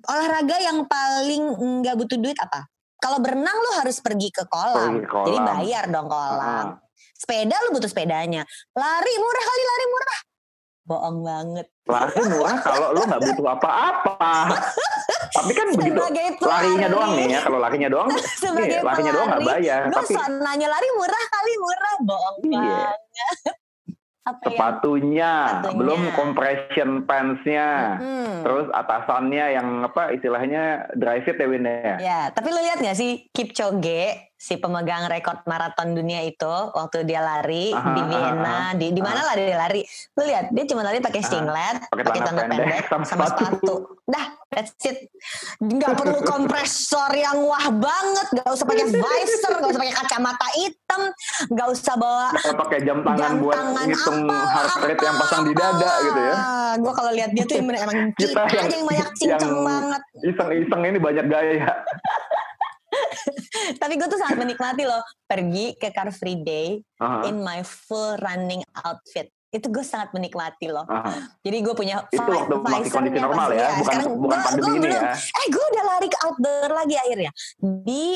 Olahraga 0.04 0.56
yang 0.58 0.78
paling 0.84 1.42
nggak 1.80 1.94
butuh 1.94 2.16
duit 2.16 2.38
apa? 2.38 2.66
Kalau 2.96 3.20
berenang 3.20 3.52
lu 3.52 3.70
harus 3.76 4.00
pergi 4.00 4.28
ke 4.28 4.46
kolam, 4.46 4.96
Pergi 4.96 5.04
ke 5.04 5.08
kolam. 5.08 5.26
jadi 5.26 5.38
bayar 5.44 5.84
dong 5.88 6.08
kolam. 6.08 6.40
Ah. 6.40 6.66
Sepeda 7.12 7.56
lu 7.62 7.72
butuh 7.72 7.86
sepedanya. 7.86 8.42
Lari 8.72 9.14
murah 9.16 9.44
kali 9.44 9.62
lari 9.62 9.86
murah. 9.86 10.18
Bohong 10.84 11.18
banget. 11.20 11.66
Lari 11.84 12.22
murah 12.28 12.56
kalau 12.60 12.88
lu 12.92 13.00
nggak 13.02 13.22
butuh 13.22 13.46
apa-apa. 13.50 14.32
Tapi 15.36 15.50
kan 15.50 15.66
begitu 15.74 15.98
Sebagai 15.98 16.28
larinya 16.40 16.86
pelari. 16.86 16.94
doang 16.94 17.12
nih 17.12 17.26
ya. 17.26 17.40
Kalau 17.42 17.58
larinya 17.58 17.88
doang, 17.90 18.08
nih, 18.14 18.80
larinya 18.80 19.12
doang 19.12 19.26
nggak 19.28 19.42
pelari, 19.42 19.60
bayar. 19.66 19.80
Gue 19.84 19.96
Tapi 19.98 20.12
nanya 20.38 20.68
lari 20.70 20.88
murah 20.94 21.24
kali 21.26 21.52
murah. 21.58 21.94
Bohong 22.00 22.36
Iya. 22.40 22.54
banget. 22.54 22.96
Apa 24.24 24.40
yang- 24.40 24.48
sepatunya, 24.50 25.32
Sepatunya. 25.46 25.76
belum 25.76 26.00
compression 26.16 26.90
pants-nya, 27.04 27.68
Hmm. 27.94 28.40
terus 28.40 28.66
atasannya 28.72 29.46
yang 29.52 29.68
apa 29.84 30.10
istilahnya 30.10 30.62
dry 30.94 31.20
fit 31.20 31.36
ya 31.36 31.44
Win 31.44 31.62
ya. 31.62 31.96
Ya, 31.98 32.20
tapi 32.32 32.48
lu 32.48 32.56
lihat 32.56 32.80
gak 32.80 32.96
sih 32.96 33.28
Kipchoge 33.30 34.32
si 34.36 34.56
pemegang 34.56 35.06
rekor 35.06 35.40
maraton 35.44 35.94
dunia 35.94 36.20
itu 36.20 36.44
waktu 36.70 37.02
dia 37.02 37.18
lari 37.18 37.70
Aha, 37.70 37.90
di 37.90 38.02
Vienna, 38.04 38.56
aha. 38.68 38.76
di 38.76 38.86
di 38.90 39.00
mana 39.00 39.20
lah 39.22 39.34
dia 39.34 39.56
lari. 39.56 39.80
Lu 40.12 40.22
lihat 40.22 40.50
dia 40.50 40.64
cuma 40.66 40.82
lari 40.82 40.98
pakai 40.98 41.22
singlet, 41.22 41.80
pakai 41.86 42.20
celana 42.20 42.42
pendek, 42.44 42.58
pendek 42.60 42.82
sama 42.84 43.04
sama 43.04 43.24
sepatu. 43.26 43.44
sepatu. 43.56 43.74
Dah, 44.04 44.26
that's 44.48 44.76
it. 44.84 45.08
Nggak 45.58 45.96
perlu 45.96 46.18
kompresor 46.20 47.10
yang 47.10 47.40
wah 47.40 47.72
banget, 47.72 48.26
nggak 48.32 48.48
usah 48.50 48.66
pakai 48.66 48.86
visor, 48.86 49.52
nggak 49.56 49.70
usah 49.70 49.80
pakai 49.80 49.94
kacamata 49.96 50.48
hitam, 50.52 51.02
nggak 51.48 51.68
usah 51.72 51.94
bawa 51.96 52.26
Nggak 52.34 52.58
pakai 52.60 52.78
jam 52.82 52.98
tangan 53.00 53.16
jam 53.16 53.32
buat 53.40 53.54
tangan 53.56 53.86
ngitung 53.86 54.18
apa, 54.24 54.36
heart 54.52 54.82
rate 54.84 55.02
yang 55.02 55.16
pasang 55.16 55.42
di 55.42 55.52
dada 55.54 55.90
gitu 56.02 56.20
ya. 56.20 56.36
Gue 56.74 56.92
kalau 56.92 57.10
lihat 57.14 57.30
dia 57.32 57.44
tuh 57.46 57.56
emang, 57.56 57.76
emang 57.78 57.96
Kita 58.12 58.28
kita, 58.34 58.40
yang- 58.50 58.66
aja 58.66 58.74
yang 58.74 58.86
banyak 58.86 59.08
cincang 59.16 59.40
yang- 59.48 59.64
banget. 59.64 60.02
Iseng-iseng 60.20 60.82
ini 60.84 60.98
banyak 60.98 61.26
gaya. 61.26 61.72
Tapi 63.80 63.92
gue 63.94 64.06
tuh 64.06 64.16
sangat 64.16 64.36
menikmati 64.36 64.82
loh 64.82 64.98
pergi 65.24 65.74
ke 65.74 65.88
Car 65.88 66.10
Free 66.10 66.38
Day 66.38 66.78
Aha, 66.98 67.24
in 67.24 67.38
my 67.38 67.60
full 67.60 68.18
running 68.18 68.60
outfit. 68.78 69.26
Itu 69.48 69.70
gue 69.70 69.82
sangat 69.82 70.10
menikmati 70.10 70.66
loh. 70.66 70.82
aha. 70.84 71.30
Jadi 71.40 71.58
gue 71.60 71.72
punya 71.72 72.02
Itu 72.08 72.20
waktu 72.20 72.58
masih 72.58 72.90
kondisi 72.90 73.18
normal 73.18 73.48
ya, 73.48 73.58
iya, 73.60 73.68
bukan 73.72 73.84
sekarang 73.86 74.06
bukan 74.16 74.26
gua- 74.32 74.44
pandemi 74.44 74.60
gua 74.60 74.72
ini 74.72 74.80
belum- 74.84 74.98
ya. 75.00 75.14
Eh 75.14 75.46
gue 75.48 75.64
udah 75.64 75.84
lari 75.86 76.08
ke 76.08 76.18
outdoor 76.20 76.70
lagi 76.70 76.94
akhirnya. 76.96 77.30
Di 77.62 78.06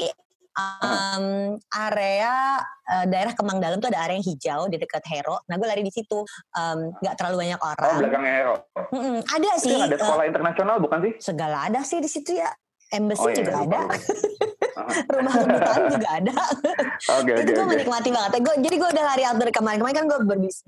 um, 0.59 1.27
area 1.71 2.59
uh, 2.85 3.07
daerah 3.07 3.31
Kemang 3.31 3.59
Dalam 3.59 3.79
tuh 3.79 3.87
ada 3.87 4.03
area 4.03 4.19
yang 4.19 4.27
hijau 4.27 4.67
di 4.67 4.77
dekat 4.77 5.07
Hero. 5.07 5.39
Nah 5.47 5.55
gue 5.55 5.69
lari 5.69 5.81
di 5.81 5.95
situ. 5.95 6.27
Um, 6.53 6.91
Gak 6.99 7.15
terlalu 7.15 7.47
banyak 7.47 7.59
Oh 7.61 7.71
orang. 7.71 7.95
belakang 7.97 8.25
Aero. 8.25 8.55
Mm-mm, 8.91 9.17
ada 9.23 9.51
Itu 9.55 9.63
sih. 9.63 9.79
ada 9.79 9.95
uh, 9.95 10.01
sekolah 10.01 10.25
internasional 10.27 10.77
bukan 10.79 10.99
sih? 11.01 11.13
segala 11.23 11.71
ada 11.71 11.81
sih 11.81 11.99
di 11.99 12.11
situ 12.11 12.35
ya. 12.35 12.51
Embassy 12.89 13.21
Oh 13.21 13.29
iya, 13.29 13.37
juga 13.39 13.53
lupa, 13.55 13.63
ada. 13.63 13.81
Rumah 14.87 15.35
kedutaan 15.45 15.83
juga 15.91 16.09
ada. 16.09 16.35
Oke 17.19 17.33
itu 17.41 17.51
oke 17.51 17.57
gue 17.57 17.67
menikmati 17.67 18.09
banget. 18.13 18.31
Gua, 18.43 18.55
jadi 18.59 18.75
gue 18.79 18.89
udah 18.95 19.05
lari 19.05 19.23
outdoor 19.27 19.51
kemarin. 19.51 19.79
Kemarin 19.81 19.97
kan 19.97 20.07
gue 20.07 20.19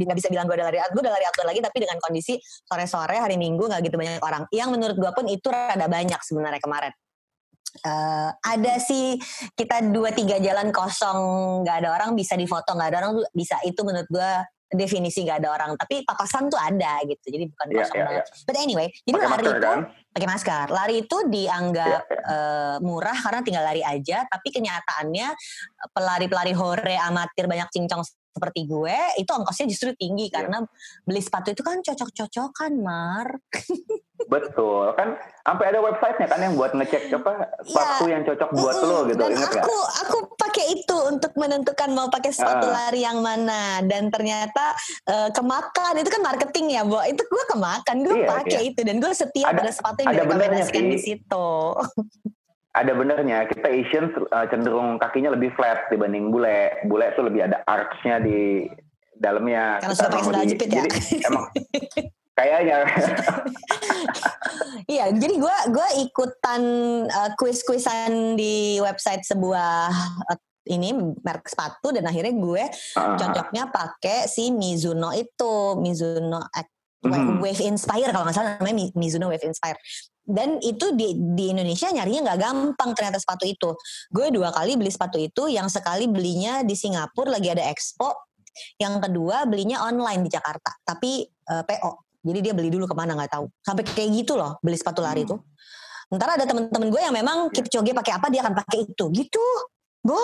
nggak 0.00 0.16
bisa 0.18 0.28
bilang 0.32 0.46
gue 0.48 0.56
udah 0.56 0.66
lari 0.66 0.78
outdoor. 0.80 0.94
Gue 0.96 1.02
udah 1.06 1.14
lari 1.14 1.24
outdoor 1.28 1.46
lagi 1.46 1.60
tapi 1.62 1.76
dengan 1.82 1.98
kondisi 2.02 2.34
sore-sore 2.42 3.16
hari 3.18 3.36
Minggu 3.38 3.64
nggak 3.66 3.80
gitu 3.86 3.96
banyak 3.98 4.22
orang. 4.22 4.42
Yang 4.50 4.68
menurut 4.74 4.96
gue 4.98 5.10
pun 5.14 5.24
itu 5.28 5.46
rada 5.50 5.86
banyak 5.86 6.20
sebenarnya 6.22 6.62
kemarin. 6.62 6.92
Eh, 7.70 8.30
ada 8.34 8.74
sih 8.82 9.14
kita 9.54 9.94
dua 9.94 10.10
tiga 10.10 10.42
jalan 10.42 10.74
kosong 10.74 11.18
nggak 11.62 11.76
ada 11.86 11.88
orang 11.94 12.18
bisa 12.18 12.34
difoto 12.34 12.74
nggak 12.74 12.88
ada 12.90 12.98
orang 13.06 13.12
bisa 13.30 13.62
itu 13.62 13.78
menurut 13.86 14.10
gue 14.10 14.30
definisi 14.70 15.26
nggak 15.26 15.42
ada 15.42 15.50
orang 15.50 15.70
tapi 15.74 16.06
papasan 16.06 16.46
tuh 16.46 16.58
ada 16.58 17.02
gitu 17.02 17.26
jadi 17.26 17.44
bukan 17.50 17.66
Iya, 17.70 17.76
kosong 17.82 17.98
iya, 17.98 18.06
banget 18.06 18.24
but 18.46 18.56
anyway 18.56 18.86
jadi 19.02 19.14
Pakai 19.18 19.26
lari 19.26 19.34
masker 19.34 19.56
itu 19.58 19.66
kan? 19.66 19.80
pakai 20.10 20.26
masker. 20.26 20.66
Lari 20.74 20.94
itu 21.06 21.16
dianggap 21.30 22.02
Iya, 22.02 22.18
eh, 22.34 22.76
murah 22.82 23.14
karena 23.14 23.40
tinggal 23.46 23.62
lari 23.62 23.82
aja, 23.86 24.26
tapi 24.26 24.50
kenyataannya 24.50 25.28
pelari-pelari 25.94 26.50
hore 26.50 26.98
amatir 26.98 27.46
banyak 27.46 27.70
cincong 27.70 28.02
seperti 28.30 28.60
gue 28.64 28.96
itu 29.18 29.26
ongkosnya 29.28 29.66
justru 29.66 29.90
tinggi 29.92 30.30
Iya. 30.30 30.34
karena 30.36 30.58
beli 31.02 31.18
sepatu 31.18 31.50
itu 31.50 31.60
kan 31.60 31.80
cocok-cocokan, 31.80 32.72
Mar. 32.78 33.28
Betul 34.22 34.92
kan 34.94 35.16
sampai 35.40 35.64
ada 35.66 35.80
websitenya 35.80 36.28
kan 36.28 36.38
yang 36.38 36.54
buat 36.54 36.70
ngecek 36.70 37.08
apa 37.10 37.32
sepatu 37.58 38.04
yang 38.06 38.22
cocok 38.22 38.48
buat 38.52 38.74
Mm-mm. 38.76 38.86
lo 38.86 38.98
gitu 39.08 39.16
Dan 39.18 39.32
ingat 39.32 39.52
aku 39.56 39.76
aku 39.98 40.16
pakai 40.36 40.64
itu 40.70 40.96
untuk 41.02 41.32
menentukan 41.34 41.88
mau 41.90 42.06
pakai 42.06 42.30
sepatu 42.30 42.68
Ah. 42.68 42.74
lari 42.84 43.00
yang 43.00 43.18
mana 43.18 43.80
dan 43.82 44.06
ternyata 44.06 44.76
eh, 45.04 45.28
kemakan 45.30 45.94
itu 45.96 46.10
kan 46.10 46.22
marketing 46.22 46.66
ya, 46.70 46.82
Bo. 46.82 47.00
Itu 47.02 47.24
gue 47.24 47.44
kemakan, 47.48 47.96
gue 48.00 48.14
Iya, 48.14 48.28
pakai 48.28 48.60
itu 48.66 48.80
dan 48.80 48.96
gue 48.98 49.10
setia 49.10 49.46
Ada- 49.46 49.58
pada 49.58 49.70
sepatu 49.72 49.98
yang 49.98 50.08
ada 50.08 50.16
direkomendasikan 50.20 50.84
di 50.86 50.98
situ. 51.00 51.48
Ada 52.70 52.94
benernya 52.94 53.50
kita 53.50 53.66
Asian 53.66 54.14
uh, 54.30 54.46
cenderung 54.46 54.94
kakinya 54.96 55.34
lebih 55.34 55.50
flat 55.58 55.90
dibanding 55.90 56.30
bule. 56.30 56.78
Bule 56.86 57.10
tuh 57.12 57.26
lebih 57.26 57.50
ada 57.50 57.66
archnya 57.66 58.22
di 58.22 58.70
dalamnya. 59.12 59.82
Karena 59.82 59.94
suka 59.94 60.08
pakai 60.08 60.22
sandal 60.22 60.44
jepit 60.46 60.68
ya? 60.70 60.84
Jadi 60.86 60.98
emang 61.26 61.44
kayaknya 62.32 62.78
Iya, 64.86 65.10
jadi 65.12 65.34
gue 65.34 65.56
gua 65.70 65.88
ikutan 65.98 66.62
uh, 67.06 67.30
kuis-kuisan 67.34 68.34
di 68.34 68.78
website 68.78 69.22
sebuah 69.22 69.90
uh, 70.26 70.38
ini 70.66 70.94
merek 71.20 71.46
sepatu 71.46 71.90
dan 71.90 72.06
akhirnya 72.06 72.34
gue 72.34 72.62
uh, 72.96 73.14
cocoknya 73.18 73.70
pakai 73.70 74.26
si 74.26 74.50
Mizuno 74.50 75.10
itu, 75.10 75.54
Mizuno 75.78 76.42
Ac- 76.50 76.70
Mhm. 77.00 77.40
Wave 77.40 77.64
Inspire 77.64 78.12
kalau 78.12 78.28
nggak 78.28 78.36
salah 78.36 78.50
namanya 78.60 78.76
Mi- 78.76 78.92
Mizuno 78.92 79.32
Wave 79.32 79.48
Inspire. 79.48 79.80
Dan 80.30 80.62
itu 80.62 80.94
di, 80.94 81.14
di 81.34 81.50
Indonesia 81.50 81.90
nyarinya 81.90 82.30
nggak 82.30 82.40
gampang 82.40 82.90
ternyata 82.94 83.18
sepatu 83.18 83.44
itu. 83.44 83.74
Gue 84.08 84.30
dua 84.30 84.54
kali 84.54 84.78
beli 84.78 84.90
sepatu 84.90 85.18
itu, 85.18 85.50
yang 85.50 85.66
sekali 85.66 86.06
belinya 86.06 86.62
di 86.62 86.72
Singapura 86.78 87.34
lagi 87.36 87.50
ada 87.50 87.66
expo, 87.66 88.30
yang 88.78 88.98
kedua 88.98 89.46
belinya 89.46 89.82
online 89.86 90.26
di 90.26 90.30
Jakarta, 90.30 90.74
tapi 90.82 91.22
uh, 91.50 91.62
PO. 91.66 91.92
Jadi 92.20 92.38
dia 92.44 92.52
beli 92.52 92.68
dulu 92.68 92.84
ke 92.84 92.92
mana 92.92 93.16
nggak 93.16 93.32
tahu. 93.32 93.48
Sampai 93.64 93.82
kayak 93.86 94.10
gitu 94.12 94.36
loh 94.36 94.60
beli 94.60 94.76
sepatu 94.76 95.00
lari 95.00 95.24
Hmm. 95.24 95.28
itu. 95.32 95.36
Ntar 96.10 96.28
ada 96.36 96.44
temen-temen 96.44 96.90
gue 96.90 97.00
yang 97.00 97.14
memang 97.14 97.48
Iya. 97.48 97.62
Kipchoge 97.62 97.94
pakai 97.94 98.12
apa 98.18 98.26
dia 98.28 98.42
akan 98.44 98.54
pakai 98.58 98.78
itu. 98.84 99.04
Gitu. 99.14 99.44
Bo, 100.02 100.18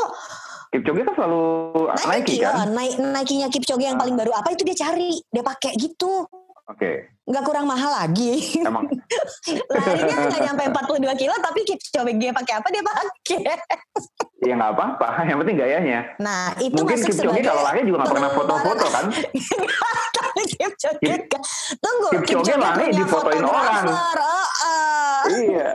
Kipchoge 0.73 1.05
kan 1.07 1.15
selalu 1.15 1.45
Nike, 1.89 2.09
Nike, 2.11 2.35
kan? 2.43 2.53
ya, 2.53 2.65
Nike, 2.69 2.97
Nike-nya 3.01 3.49
Kipchoge 3.49 3.85
yang 3.87 3.97
Ah. 3.97 4.03
paling 4.03 4.17
baru 4.19 4.33
apa 4.35 4.51
itu 4.53 4.67
dia 4.67 4.77
cari, 4.77 5.15
dia 5.31 5.45
pakai 5.47 5.73
gitu. 5.79 6.27
Oke, 6.67 7.07
Nggak 7.27 7.43
kurang 7.43 7.67
mahal 7.67 7.91
lagi. 7.91 8.59
emang 8.63 8.87
Larinya 9.75 10.15
nggak 10.31 10.43
nyampe 10.47 10.63
42 10.99 11.23
kilo 11.23 11.35
tapi 11.43 11.61
Kipchoge 11.67 12.31
pakai 12.31 12.55
apa 12.59 12.69
dia 12.71 12.83
pakai. 12.87 13.39
ya 14.47 14.55
nggak 14.55 14.73
apa-apa. 14.79 15.09
Yang 15.27 15.39
penting 15.43 15.57
gayanya. 15.59 16.01
Nah, 16.23 16.55
itu 16.63 16.79
Mungkin 16.79 17.03
masuk 17.03 17.11
Kipchoge 17.11 17.23
sebagai 17.23 17.43
kalau 17.51 17.63
lari 17.67 17.81
juga 17.83 17.99
nggak 18.03 18.15
pernah 18.15 18.31
foto-foto 18.31 18.87
kan? 18.95 19.05
Kipchoge 20.55 20.99
Kip-. 21.03 21.27
Tunggu, 21.83 22.09
Kipchoge 22.23 22.55
lari 22.55 22.85
punya 22.91 22.99
difotoin 23.03 23.43
orang. 23.43 23.85
Oh, 23.91 24.47
oh. 24.63 25.23
iya. 25.35 25.71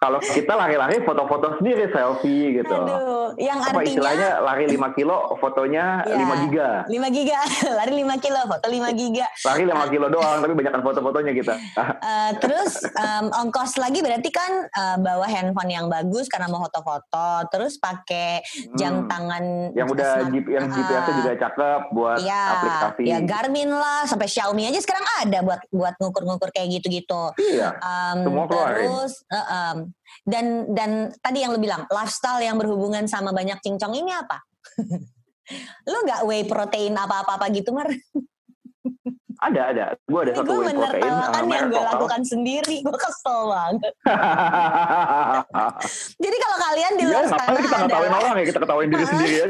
Kalau 0.00 0.16
kita 0.16 0.56
lari-lari 0.56 1.04
foto-foto 1.04 1.60
sendiri 1.60 1.92
selfie 1.92 2.56
gitu. 2.56 2.72
Aduh, 2.72 3.36
yang 3.36 3.60
Apa 3.60 3.68
artinya 3.76 3.84
istilahnya 3.84 4.28
lari 4.40 4.64
5 4.66 4.96
kilo, 4.96 5.36
fotonya 5.36 6.00
Ya. 6.02 6.16
5 6.16 6.34
giga. 6.40 6.68
5 6.88 7.04
giga, 7.20 7.40
lari 7.70 7.92
5 8.00 8.16
kilo, 8.16 8.40
foto 8.48 8.64
5 8.64 8.80
giga. 8.96 9.28
Lari 9.44 9.62
5 9.62 9.92
kilo 9.92 10.06
doang, 10.08 10.40
tapi 10.40 10.56
banyakkan 10.56 10.80
foto-fotonya 10.80 11.32
kita. 11.36 11.54
Eh, 12.00 12.32
terus 12.40 12.80
em, 12.90 13.28
ongkos 13.30 13.76
lagi 13.76 14.00
berarti 14.00 14.30
kan 14.30 14.52
eh, 14.64 14.96
bawa 14.98 15.28
handphone 15.28 15.68
yang 15.68 15.86
bagus 15.86 16.26
karena 16.26 16.48
mau 16.48 16.64
foto-foto, 16.64 17.28
terus 17.48 17.76
pakai 17.76 18.40
jam 18.74 19.04
Hmm. 19.04 19.06
tangan 19.06 19.44
yang 19.72 19.84
udah 19.86 20.10
smart- 20.24 20.48
yang 20.48 20.64
GPS-nya 20.66 21.12
juga 21.14 21.30
cakep 21.38 21.80
buat 21.90 22.18
Iya, 22.18 22.42
aplikasi. 22.50 23.02
ya 23.04 23.18
Garmin 23.20 23.70
lah, 23.70 24.04
sampai 24.04 24.26
Xiaomi 24.26 24.64
aja 24.64 24.80
sekarang 24.80 25.04
ada 25.20 25.38
buat 25.40 25.60
buat 25.70 25.94
ngukur-ngukur 25.94 26.48
kayak 26.50 26.72
gitu-gitu. 26.74 27.36
Iya. 27.38 27.76
Um, 27.78 28.16
Semua 28.24 28.44
keluarin. 28.46 28.80
terus 28.80 29.12
uh, 29.26 29.36
um, 29.46 29.76
dan 30.24 30.70
dan 30.72 31.10
tadi 31.22 31.42
yang 31.44 31.54
lu 31.54 31.60
bilang 31.60 31.86
lifestyle 31.88 32.40
yang 32.42 32.56
berhubungan 32.56 33.06
sama 33.06 33.30
banyak 33.30 33.58
cincong 33.62 33.94
ini 33.96 34.12
apa? 34.12 34.42
lu 35.90 35.98
nggak 36.06 36.22
whey 36.26 36.46
protein 36.46 36.94
apa-apa 36.96 37.46
gitu 37.50 37.74
mar? 37.74 37.88
Ada 39.40 39.72
ada. 39.72 39.86
Gue 40.04 40.20
ada 40.28 40.36
satu 40.36 40.52
gue 40.52 40.60
whey 40.60 40.76
protein 40.76 40.76
menertawakan 40.76 41.44
uh, 41.48 41.48
yang 41.48 41.66
gue 41.72 41.80
lakukan 41.80 42.20
sendiri, 42.28 42.76
gue 42.84 42.96
kesel 43.00 43.40
banget. 43.48 43.92
Jadi 46.24 46.36
kalau 46.36 46.56
kalian 46.60 46.92
di 47.00 47.04
Iya, 47.08 47.08
luar 47.08 47.24
ngapain 47.24 47.48
sana 47.48 47.60
kita 47.64 47.76
ngetawain 47.80 48.12
orang 48.12 48.36
ya? 48.36 48.44
Kita 48.44 48.58
ketawain 48.60 48.88
diri 48.92 49.04
sendiri 49.10 49.32
ya, 49.32 49.46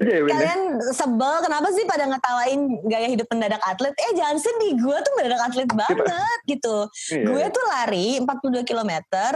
ya. 0.00 0.18
kalian 0.32 0.60
sebel 0.96 1.34
kenapa 1.44 1.68
sih 1.76 1.84
pada 1.84 2.04
ngetawain 2.08 2.60
gaya 2.88 3.08
hidup 3.12 3.28
mendadak 3.28 3.60
atlet? 3.68 3.92
Eh 4.00 4.16
jangan 4.16 4.40
sedih, 4.40 4.72
gue 4.80 4.96
tuh 4.96 5.12
mendadak 5.20 5.40
atlet 5.44 5.68
banget 5.76 6.40
gitu. 6.48 6.76
Iya. 7.12 7.24
Gue 7.28 7.44
tuh 7.52 7.64
lari 7.68 8.08
42 8.24 8.64
km, 8.64 8.92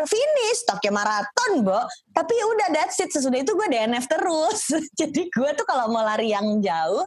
finish 0.08 0.64
Tokyo 0.64 0.92
Marathon, 0.96 1.52
Bo. 1.60 1.84
Tapi 2.16 2.32
ya 2.32 2.48
udah 2.48 2.68
that's 2.72 2.96
it. 3.04 3.12
Sesudah 3.12 3.44
itu 3.44 3.52
gue 3.52 3.68
DNF 3.68 4.08
terus. 4.08 4.72
Jadi 5.00 5.28
gue 5.28 5.50
tuh 5.52 5.68
kalau 5.68 5.92
mau 5.92 6.00
lari 6.00 6.32
yang 6.32 6.64
jauh 6.64 7.04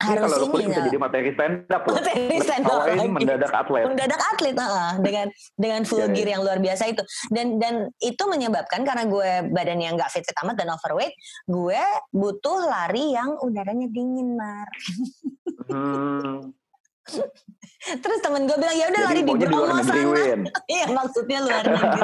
harus 0.00 0.32
kalau 0.32 0.48
ini 0.56 0.72
bisa 0.72 0.80
jadi 0.88 0.98
materi 0.98 1.30
stand 1.36 1.68
up 1.68 1.82
loh. 1.84 1.94
Materi 2.00 2.36
stand 2.40 2.64
up 2.64 2.80
lagi. 2.88 3.08
mendadak 3.12 3.52
atlet. 3.52 3.84
mendadak 3.84 4.20
atlet 4.32 4.56
heeh, 4.56 4.90
dengan 5.04 5.26
dengan 5.54 5.80
full 5.84 6.00
Iya, 6.00 6.08
iya. 6.08 6.14
gear 6.16 6.28
yang 6.32 6.42
luar 6.42 6.58
biasa 6.58 6.82
itu 6.88 7.02
dan 7.28 7.60
dan 7.60 7.74
itu 8.00 8.22
menyebabkan 8.24 8.80
karena 8.82 9.04
gue 9.04 9.30
badannya 9.52 9.92
nggak 9.92 10.08
fit 10.08 10.24
fit 10.24 10.36
amat 10.40 10.56
dan 10.56 10.72
overweight 10.72 11.12
gue 11.44 11.82
butuh 12.10 12.64
lari 12.64 13.12
yang 13.12 13.36
udaranya 13.44 13.86
dingin 13.92 14.34
mar 14.34 14.68
Hmm. 15.70 16.50
terus 18.02 18.18
temen 18.22 18.46
gue 18.46 18.54
bilang 18.54 18.74
ya 18.74 18.86
udah 18.90 19.02
lari 19.06 19.20
di 19.22 19.32
di 19.34 19.46
Bromo 19.46 19.74
negeri, 19.78 20.02
sana 20.02 20.22
iya 20.74 20.86
maksudnya 20.90 21.38
luar 21.42 21.62
negeri 21.62 22.02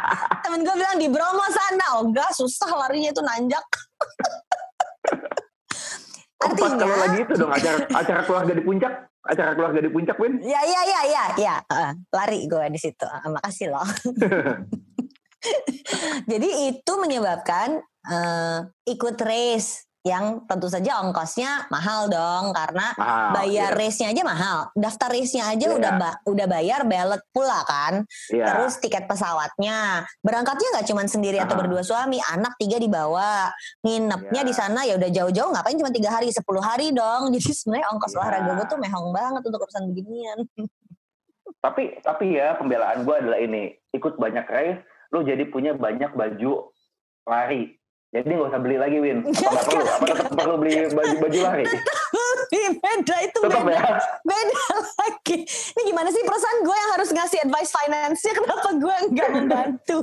temen 0.46 0.60
gue 0.62 0.74
bilang 0.74 0.96
di 0.98 1.08
Bromo 1.10 1.46
sana 1.46 1.84
oh 1.98 2.02
enggak 2.06 2.30
susah 2.34 2.70
larinya 2.74 3.10
itu 3.10 3.22
nanjak 3.22 3.66
Pas 6.44 6.52
Artinya- 6.52 6.76
kalau 6.78 6.96
lagi 7.00 7.18
itu 7.20 7.32
dong 7.34 7.52
acara 7.52 7.76
acara 8.04 8.20
keluarga 8.22 8.52
di 8.52 8.62
puncak, 8.62 8.92
acara 9.24 9.50
keluarga 9.56 9.80
di 9.80 9.90
puncak, 9.90 10.16
Win. 10.20 10.32
ya 10.44 10.60
ya 10.60 10.80
ya 10.84 11.00
ya 11.08 11.24
ya. 11.40 11.54
Heeh, 11.64 11.92
lari 12.12 12.38
gue 12.44 12.64
di 12.68 12.78
situ. 12.78 13.06
Ah, 13.08 13.24
makasih 13.26 13.72
loh. 13.72 13.86
Jadi 16.30 16.48
itu 16.72 16.92
menyebabkan 16.96 17.80
eh, 18.04 18.58
ikut 18.88 19.16
race 19.20 19.84
yang 20.04 20.44
tentu 20.44 20.68
saja 20.68 21.00
ongkosnya 21.00 21.64
mahal 21.72 22.12
dong 22.12 22.52
karena 22.52 22.92
Mahal, 22.92 23.40
bayar 23.40 23.72
iya. 23.72 23.78
race-nya 23.80 24.12
aja 24.12 24.20
mahal. 24.22 24.58
Daftar 24.76 25.08
race-nya 25.08 25.48
aja 25.48 25.64
Iya. 25.64 25.76
udah 25.80 25.92
ba- 25.96 26.18
udah 26.28 26.46
bayar 26.46 26.84
ballot 26.84 27.24
pula 27.32 27.64
kan. 27.64 28.04
Iya. 28.28 28.44
Terus 28.44 28.84
tiket 28.84 29.08
pesawatnya. 29.08 30.04
Berangkatnya 30.20 30.76
nggak 30.76 30.86
cuma 30.86 31.08
sendiri 31.08 31.40
atau 31.40 31.56
Ah. 31.56 31.60
berdua 31.64 31.80
suami, 31.80 32.20
anak 32.20 32.52
tiga 32.60 32.76
dibawa. 32.76 33.48
Nginepnya 33.80 34.44
Iya. 34.44 34.46
di 34.46 34.52
sana 34.52 34.84
ya 34.84 35.00
udah 35.00 35.08
jauh-jauh 35.08 35.50
ngapain 35.50 35.80
cuma 35.80 35.88
tiga 35.88 36.12
hari, 36.12 36.28
10 36.28 36.60
hari 36.60 36.92
dong. 36.92 37.32
Jadi 37.34 37.50
sebenarnya 37.50 37.88
ongkos 37.88 38.12
Iya. 38.12 38.18
olahraga 38.20 38.50
gue 38.54 38.66
tuh 38.68 38.78
mehong 38.78 39.08
banget 39.08 39.42
untuk 39.42 39.60
urusan 39.64 39.88
beginian. 39.88 40.38
Tapi 41.64 41.96
tapi 42.04 42.36
ya 42.36 42.52
pembelaan 42.54 43.08
gue 43.08 43.16
adalah 43.16 43.40
ini, 43.40 43.72
ikut 43.90 44.20
banyak 44.20 44.44
race, 44.44 44.84
lu 45.08 45.24
jadi 45.24 45.48
punya 45.48 45.72
banyak 45.72 46.12
baju 46.12 46.68
lari. 47.24 47.72
Jadi 48.14 48.30
nggak 48.30 48.46
usah 48.46 48.60
beli 48.62 48.76
lagi, 48.78 48.96
Win. 49.02 49.18
Apa 49.26 49.34
nggak 49.42 49.64
perlu? 49.66 49.82
Apa 49.84 50.04
tetap 50.06 50.32
perlu 50.38 50.54
beli 50.54 50.72
baju 50.86 51.14
baju 51.18 51.38
lari? 51.42 51.64
beda 52.54 53.16
itu 53.26 53.38
Tetap 53.42 53.62
beda. 53.66 53.74
ya. 53.74 53.98
beda 54.22 54.64
lagi. 55.02 55.38
Ini 55.44 55.82
gimana 55.82 56.08
sih 56.14 56.22
perasaan 56.22 56.62
gue 56.62 56.76
yang 56.78 56.90
harus 56.94 57.10
ngasih 57.10 57.38
advice 57.42 57.74
finance-nya 57.74 58.32
kenapa 58.32 58.68
gue 58.78 58.96
nggak 59.10 59.28
membantu? 59.34 59.98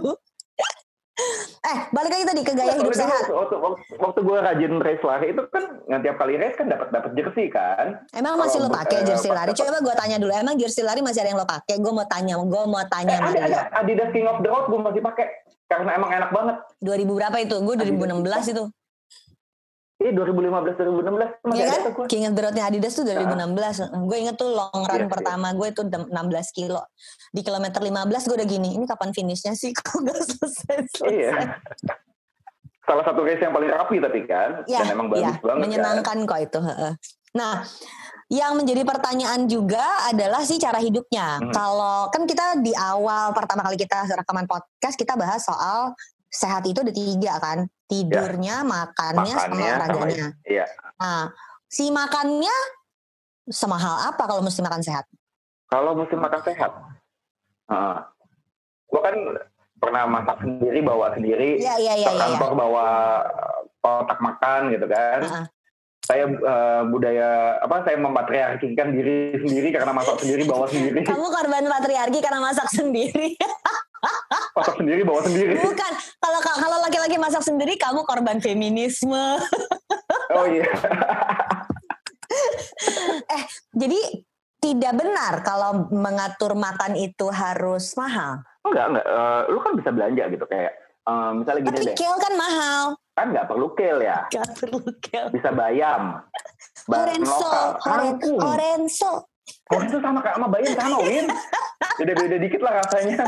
eh, 1.61 1.77
balik 1.93 2.11
lagi 2.11 2.25
tadi 2.25 2.41
ke 2.41 2.51
gaya 2.51 2.73
hidup 2.73 2.91
Soalnya 2.91 3.07
sehat. 3.07 3.23
Waktu, 3.29 3.55
waktu, 3.61 3.83
waktu 3.95 4.19
gue 4.25 4.37
rajin 4.41 4.73
race 4.81 5.05
lari 5.05 5.27
itu 5.31 5.41
kan 5.47 5.63
nggak 5.85 6.01
tiap 6.01 6.15
kali 6.17 6.33
race 6.35 6.57
kan 6.57 6.67
dapat 6.67 6.87
dapat 6.91 7.11
jersey 7.15 7.47
kan. 7.47 8.03
Emang 8.11 8.35
kalau 8.35 8.43
masih 8.43 8.57
lo 8.59 8.67
pakai 8.67 8.99
eh, 8.99 9.05
jersey 9.07 9.31
lari? 9.31 9.55
Coba 9.55 9.79
gue 9.79 9.95
tanya 9.95 10.17
dulu. 10.19 10.31
Emang 10.35 10.59
jersey 10.59 10.83
lari 10.83 10.99
masih 10.99 11.23
ada 11.23 11.29
yang 11.31 11.39
lo 11.39 11.47
pakai? 11.47 11.79
Gue 11.79 11.93
mau 11.95 12.03
tanya, 12.03 12.35
gue 12.35 12.63
mau 12.67 12.83
tanya 12.91 13.15
Eh, 13.15 13.21
ada 13.23 13.39
ada 13.47 13.59
Adidas 13.79 14.11
King 14.11 14.27
of 14.27 14.43
the 14.43 14.49
Road 14.51 14.67
gue 14.67 14.79
masih 14.83 14.99
pakai 14.99 15.25
karena 15.71 15.89
emang 15.95 16.11
enak 16.11 16.29
banget. 16.35 16.55
2000 16.83 17.07
berapa 17.15 17.37
itu? 17.39 17.55
Gue 17.63 17.75
2016 17.79 18.51
itu. 18.51 18.63
Iya 20.01 20.17
2015 20.17 20.81
2016 20.81 21.45
masih 21.45 21.61
Iya 21.61 21.65
kan? 21.69 21.81
King 22.09 22.25
of 22.25 22.33
the 22.33 22.41
Road-nya 22.41 22.65
Adidas 22.65 22.97
tuh 22.97 23.05
2016. 23.05 23.85
Gue 24.09 24.17
inget 24.17 24.35
tuh 24.35 24.49
long 24.49 24.73
run 24.73 24.97
Iya, 24.97 25.05
iya. 25.05 25.13
pertama 25.13 25.47
gue 25.53 25.67
itu 25.69 25.81
16 25.85 26.09
kilo. 26.57 26.81
Di 27.29 27.41
kilometer 27.45 27.77
15 27.79 28.27
gue 28.27 28.35
udah 28.41 28.49
gini, 28.49 28.69
ini 28.75 28.85
kapan 28.89 29.13
finishnya 29.13 29.53
sih? 29.53 29.69
Kok 29.77 30.01
gak 30.01 30.17
selesai-selesai? 30.25 31.05
Iya. 31.07 31.31
Salah 32.81 33.05
satu 33.05 33.21
race 33.21 33.39
yang 33.39 33.53
paling 33.53 33.69
rapi 33.69 34.01
tapi 34.01 34.19
kan 34.25 34.65
Ya, 34.65 34.81
dan 34.83 34.97
emang 34.97 35.07
bagus 35.13 35.21
ya, 35.21 35.31
banget 35.37 35.45
kan. 35.45 35.61
menyenangkan 35.61 36.17
kok 36.25 36.39
itu. 36.41 36.59
Nah, 37.31 37.53
yang 38.31 38.55
menjadi 38.55 38.87
pertanyaan 38.87 39.43
juga 39.43 39.83
adalah 40.07 40.47
sih 40.47 40.55
cara 40.55 40.79
hidupnya. 40.79 41.43
Hmm. 41.43 41.51
Kalau 41.51 42.07
kan 42.07 42.23
kita 42.23 42.63
di 42.63 42.71
awal 42.71 43.35
pertama 43.35 43.59
kali 43.67 43.75
kita 43.75 44.07
rekaman 44.07 44.47
podcast 44.47 44.95
kita 44.95 45.19
bahas 45.19 45.43
soal 45.43 45.91
sehat 46.31 46.63
itu 46.63 46.79
ada 46.79 46.95
tiga 46.95 47.35
kan, 47.43 47.67
tidurnya, 47.91 48.63
makannya, 48.63 49.35
sama 49.35 49.51
Makannya 49.51 49.67
sama 49.67 49.75
olahraganya. 49.75 50.27
Iya. 50.47 50.65
Nah, 50.95 51.27
si 51.67 51.91
makannya 51.91 52.55
semahal 53.51 54.15
apa 54.15 54.23
kalau 54.23 54.39
mesti 54.39 54.63
makan 54.63 54.79
sehat? 54.79 55.03
Kalau 55.67 55.91
mesti 55.99 56.15
makan 56.15 56.41
sehat. 56.47 56.71
gue 58.91 58.99
kan 58.99 59.15
pernah 59.79 60.03
masak 60.07 60.39
sendiri 60.43 60.79
bawa 60.83 61.15
sendiri. 61.15 61.59
Iya, 61.59 61.75
iya, 61.79 61.93
iya, 61.99 62.07
ke 62.07 62.11
iya. 62.15 62.15
iya. 62.15 62.21
kantor 62.35 62.51
bawa 62.55 62.87
kotak 63.83 64.19
makan 64.23 64.61
gitu 64.71 64.87
kan. 64.87 65.19
Heeh. 65.19 65.45
Saya 66.01 66.25
eh, 66.25 66.81
budaya 66.89 67.61
apa 67.61 67.85
saya 67.85 67.97
mematriarkikan 68.01 68.89
diri 68.89 69.37
sendiri 69.37 69.69
karena 69.69 69.93
masak 69.93 70.17
sendiri 70.17 70.49
bawa 70.49 70.65
sendiri. 70.65 71.05
Kamu 71.09 71.27
korban 71.29 71.63
patriarki 71.69 72.19
karena 72.19 72.41
masak 72.41 72.67
sendiri. 72.73 73.37
masak 74.57 74.75
sendiri 74.81 75.01
bawa 75.05 75.21
sendiri. 75.21 75.61
Bukan. 75.61 75.93
Kalau 76.17 76.39
kalau 76.41 76.77
laki-laki 76.81 77.17
masak 77.21 77.45
sendiri, 77.45 77.77
kamu 77.77 78.01
korban 78.05 78.41
feminisme. 78.41 79.37
Oh 80.31 80.47
iya. 80.47 80.63
Jadi 83.75 83.99
tidak 84.63 84.93
benar 84.95 85.43
kalau 85.43 85.91
mengatur 85.91 86.55
makan 86.55 86.95
itu 86.95 87.27
harus 87.27 87.91
mahal. 87.99 88.39
Enggak, 88.63 88.85
enggak. 88.95 89.05
Eh, 89.11 89.41
lu 89.51 89.59
kan 89.59 89.73
bisa 89.75 89.89
belanja 89.91 90.23
gitu 90.31 90.45
kayak 90.47 90.71
eh, 91.11 91.29
misalnya 91.35 91.61
gini 91.61 91.75
Tapi 91.75 91.87
deh. 91.87 91.95
kale 91.97 92.17
kan 92.17 92.33
mahal. 92.35 92.83
Kan 93.11 93.25
nggak 93.29 93.47
perlu 93.47 93.67
kale 93.73 94.01
ya. 94.01 94.19
Gak 94.29 94.47
perlu 94.55 94.79
kale. 95.01 95.29
Bisa 95.29 95.49
bayam. 95.51 96.01
Orenso, 96.87 97.35
lokal. 97.37 98.17
orenso. 98.39 99.11
Itu 99.69 99.99
sama 99.99 100.19
kayak 100.19 100.35
sama 100.35 100.47
bayam 100.47 100.71
sama 100.73 100.97
Win. 101.01 101.25
Beda-beda 101.97 102.35
dikit 102.37 102.61
lah 102.61 102.79
rasanya. 102.79 103.23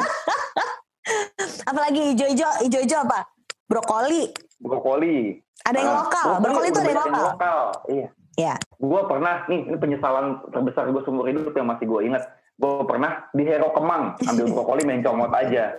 Apalagi 1.70 2.02
hijau-hijau, 2.14 2.52
hijau-hijau 2.64 3.00
apa? 3.04 3.28
Brokoli. 3.68 4.32
Brokoli. 4.60 5.40
Ada 5.64 5.78
yang 5.78 5.92
Ah, 5.92 5.98
lokal. 6.02 6.28
Brokoli 6.40 6.68
itu 6.68 6.80
udah 6.80 6.84
ada 6.84 6.92
yang 6.92 7.06
banyak 7.06 7.26
lokal. 7.30 7.60
Iya. 7.88 8.08
Ya. 8.34 8.54
Gue 8.76 9.02
pernah, 9.06 9.36
nih 9.46 9.62
ini 9.64 9.78
penyesalan 9.78 10.26
terbesar 10.50 10.90
gue 10.90 11.02
seumur 11.04 11.28
hidup 11.28 11.54
yang 11.54 11.68
masih 11.70 11.86
gue 11.86 12.02
inget. 12.04 12.24
Gue 12.54 12.84
pernah 12.84 13.28
di 13.32 13.44
Hero 13.44 13.70
Kemang 13.72 14.16
ambil 14.22 14.46
brokoli 14.50 14.84
main 14.84 15.02
comot 15.02 15.32
aja. 15.32 15.78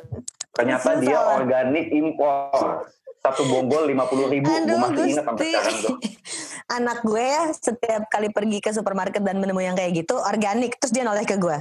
Ternyata 0.54 0.88
dia 0.96 1.18
Penyesalan. 1.18 1.36
organik 1.36 1.86
impor. 1.90 2.86
Satu 3.18 3.42
bonggol 3.44 3.88
lima 3.88 4.04
puluh 4.04 4.28
ribu. 4.28 4.44
Gue 4.44 4.60
Aduh, 4.60 4.78
masih 4.78 5.04
inget 5.08 5.24
sampai 5.24 5.46
sekarang 5.48 5.76
tuh. 5.80 5.96
Anak 6.76 6.98
gue 7.02 7.20
ya, 7.20 7.42
setiap 7.50 8.02
kali 8.06 8.28
pergi 8.28 8.58
ke 8.58 8.70
supermarket 8.70 9.20
dan 9.20 9.36
menemui 9.36 9.64
yang 9.64 9.74
kayak 9.74 9.92
gitu, 9.94 10.16
organik. 10.16 10.76
Terus 10.78 10.92
dia 10.92 11.02
noleh 11.02 11.24
ke 11.24 11.36
gue. 11.36 11.56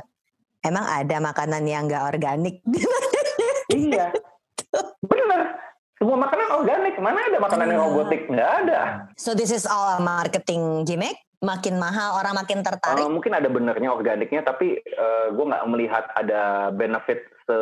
Emang 0.60 0.84
ada 0.84 1.20
makanan 1.20 1.64
yang 1.64 1.88
gak 1.88 2.04
organik? 2.06 2.64
iya. 3.70 4.12
Bener. 5.02 5.42
Semua 5.96 6.18
makanan 6.20 6.48
organik. 6.54 6.96
Mana 6.98 7.20
ada 7.22 7.38
makanan 7.38 7.66
yang 7.66 7.80
Iya. 7.80 7.88
robotik? 7.90 8.22
Nggak 8.28 8.52
ada. 8.62 8.80
so 9.16 9.32
this 9.32 9.50
is 9.50 9.64
all 9.64 9.96
a 9.96 10.00
marketing 10.00 10.84
gimmick? 10.84 11.16
Makin 11.44 11.76
mahal, 11.76 12.16
orang 12.16 12.40
makin 12.40 12.64
tertarik. 12.64 13.04
Eh, 13.04 13.12
mungkin 13.12 13.36
ada 13.36 13.52
benernya 13.52 13.92
organiknya, 13.92 14.48
tapi 14.48 14.80
gue 15.36 15.46
nggak 15.46 15.68
melihat 15.68 16.08
ada 16.16 16.72
benefit 16.72 17.20
se. 17.44 17.58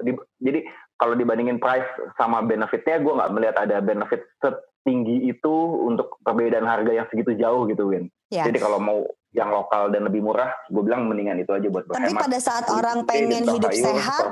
di- 0.00 0.24
jadi 0.40 0.64
kalau 0.96 1.12
dibandingin 1.12 1.60
price 1.60 1.84
sama 2.16 2.40
benefitnya 2.40 2.96
gue 3.00 3.12
nggak 3.12 3.32
melihat 3.36 3.56
ada 3.60 3.80
benefit 3.84 4.24
setinggi 4.40 5.28
itu 5.28 5.54
untuk 5.84 6.16
perbedaan 6.24 6.64
harga 6.64 6.92
yang 6.92 7.06
segitu 7.12 7.36
jauh 7.36 7.68
gitu 7.68 7.92
Win. 7.92 8.08
Ya. 8.32 8.48
Jadi 8.48 8.56
kalau 8.56 8.80
mau 8.80 9.04
yang 9.30 9.52
lokal 9.52 9.94
dan 9.94 10.10
lebih 10.10 10.26
murah, 10.26 10.50
gue 10.72 10.82
bilang 10.82 11.06
mendingan 11.06 11.38
itu 11.38 11.54
aja 11.54 11.68
buat 11.70 11.86
Tapi 11.86 12.10
berhemat. 12.10 12.22
pada 12.26 12.38
saat 12.42 12.66
orang 12.66 13.06
pengen 13.06 13.46
hidup 13.46 13.70
sayur, 13.70 13.86
sehat, 13.94 14.24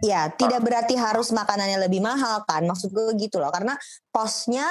ya 0.00 0.32
tidak 0.32 0.64
berarti 0.64 0.96
harus 0.96 1.28
makanannya 1.28 1.76
lebih 1.84 2.00
mahal 2.00 2.40
kan? 2.48 2.64
Maksud 2.64 2.88
gue 2.88 3.12
gitu 3.20 3.36
loh, 3.36 3.52
karena 3.52 3.76
posnya 4.08 4.64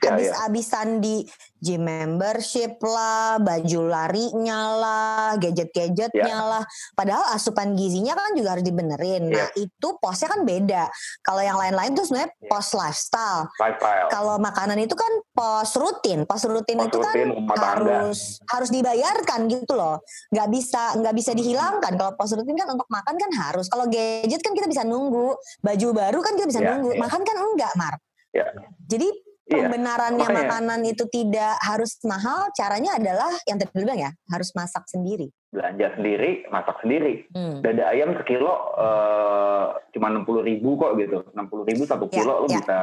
Ya, 0.00 0.16
habis-habisan 0.16 0.98
di 0.98 1.22
gym 1.60 1.84
membership 1.84 2.80
lah, 2.80 3.36
baju 3.38 3.80
larinya 3.86 4.60
lah, 4.74 5.28
gadget-gadgetnya 5.36 6.26
Ya. 6.26 6.42
lah. 6.42 6.64
Padahal 6.96 7.30
asupan 7.30 7.76
gizinya 7.76 8.16
kan 8.16 8.32
juga 8.32 8.56
harus 8.56 8.64
dibenerin. 8.64 9.28
Nah 9.28 9.46
Ya. 9.46 9.46
itu 9.54 9.88
posnya 10.00 10.26
kan 10.26 10.42
beda. 10.42 10.88
Kalau 11.20 11.38
yang 11.38 11.54
lain-lain 11.54 11.92
tuh 11.92 12.02
sebenarnya 12.02 12.34
Ya. 12.34 12.48
pos 12.48 12.72
lifestyle. 12.72 13.46
lifestyle. 13.60 14.08
Kalau 14.08 14.34
makanan 14.40 14.80
itu 14.80 14.96
kan 14.96 15.12
pos 15.30 15.70
rutin, 15.76 16.24
pos 16.24 16.42
rutin 16.44 16.80
Pos 16.80 16.86
itu 16.88 16.98
kan 16.98 17.14
rutin, 17.14 17.30
tangga. 17.46 17.62
harus 17.76 18.18
harus 18.48 18.70
dibayarkan 18.72 19.40
gitu 19.46 19.76
loh, 19.76 20.00
nggak 20.32 20.48
bisa 20.50 20.98
nggak 20.98 21.14
bisa 21.14 21.30
dihilangkan. 21.30 21.92
Kalau 21.94 22.12
pos 22.16 22.32
rutin 22.32 22.56
kan 22.56 22.74
untuk 22.74 22.88
makan 22.88 23.14
kan 23.14 23.30
harus. 23.38 23.68
Kalau 23.68 23.86
gadget 23.86 24.40
kan 24.40 24.50
kita 24.50 24.66
bisa 24.66 24.82
nunggu, 24.82 25.36
baju 25.60 25.86
baru 25.92 26.18
kan 26.18 26.32
kita 26.34 26.48
bisa 26.48 26.58
Iya, 26.58 26.68
nunggu, 26.74 26.90
iya. 26.90 27.00
makan 27.06 27.20
kan 27.22 27.36
enggak, 27.38 27.72
Mar. 27.76 27.94
Iya. 28.32 28.46
Jadi 28.88 29.08
pembenarannya 29.54 30.24
makanya. 30.24 30.40
makanan 30.48 30.80
itu 30.82 31.04
tidak 31.06 31.52
harus 31.60 31.92
mahal, 32.02 32.48
caranya 32.52 32.96
adalah 32.96 33.30
yang 33.44 33.56
tadi 33.56 33.72
bilang 33.74 33.98
ya, 33.98 34.10
harus 34.28 34.50
masak 34.52 34.84
sendiri. 34.86 35.28
belanja 35.52 35.92
sendiri, 35.94 36.48
masak 36.48 36.80
sendiri. 36.80 37.28
Hmm. 37.28 37.60
Dada 37.60 37.92
ayam 37.92 38.16
sekilo 38.16 38.72
eh, 38.72 39.64
cuma 39.92 40.08
enam 40.08 40.24
puluh 40.24 40.40
ribu 40.40 40.80
kok 40.80 40.96
gitu, 40.96 41.28
enam 41.36 41.44
puluh 41.46 41.68
ribu 41.68 41.84
satu 41.84 42.08
Ya, 42.08 42.24
kilo 42.24 42.34
lo 42.40 42.46
ya. 42.48 42.56
bisa 42.56 42.78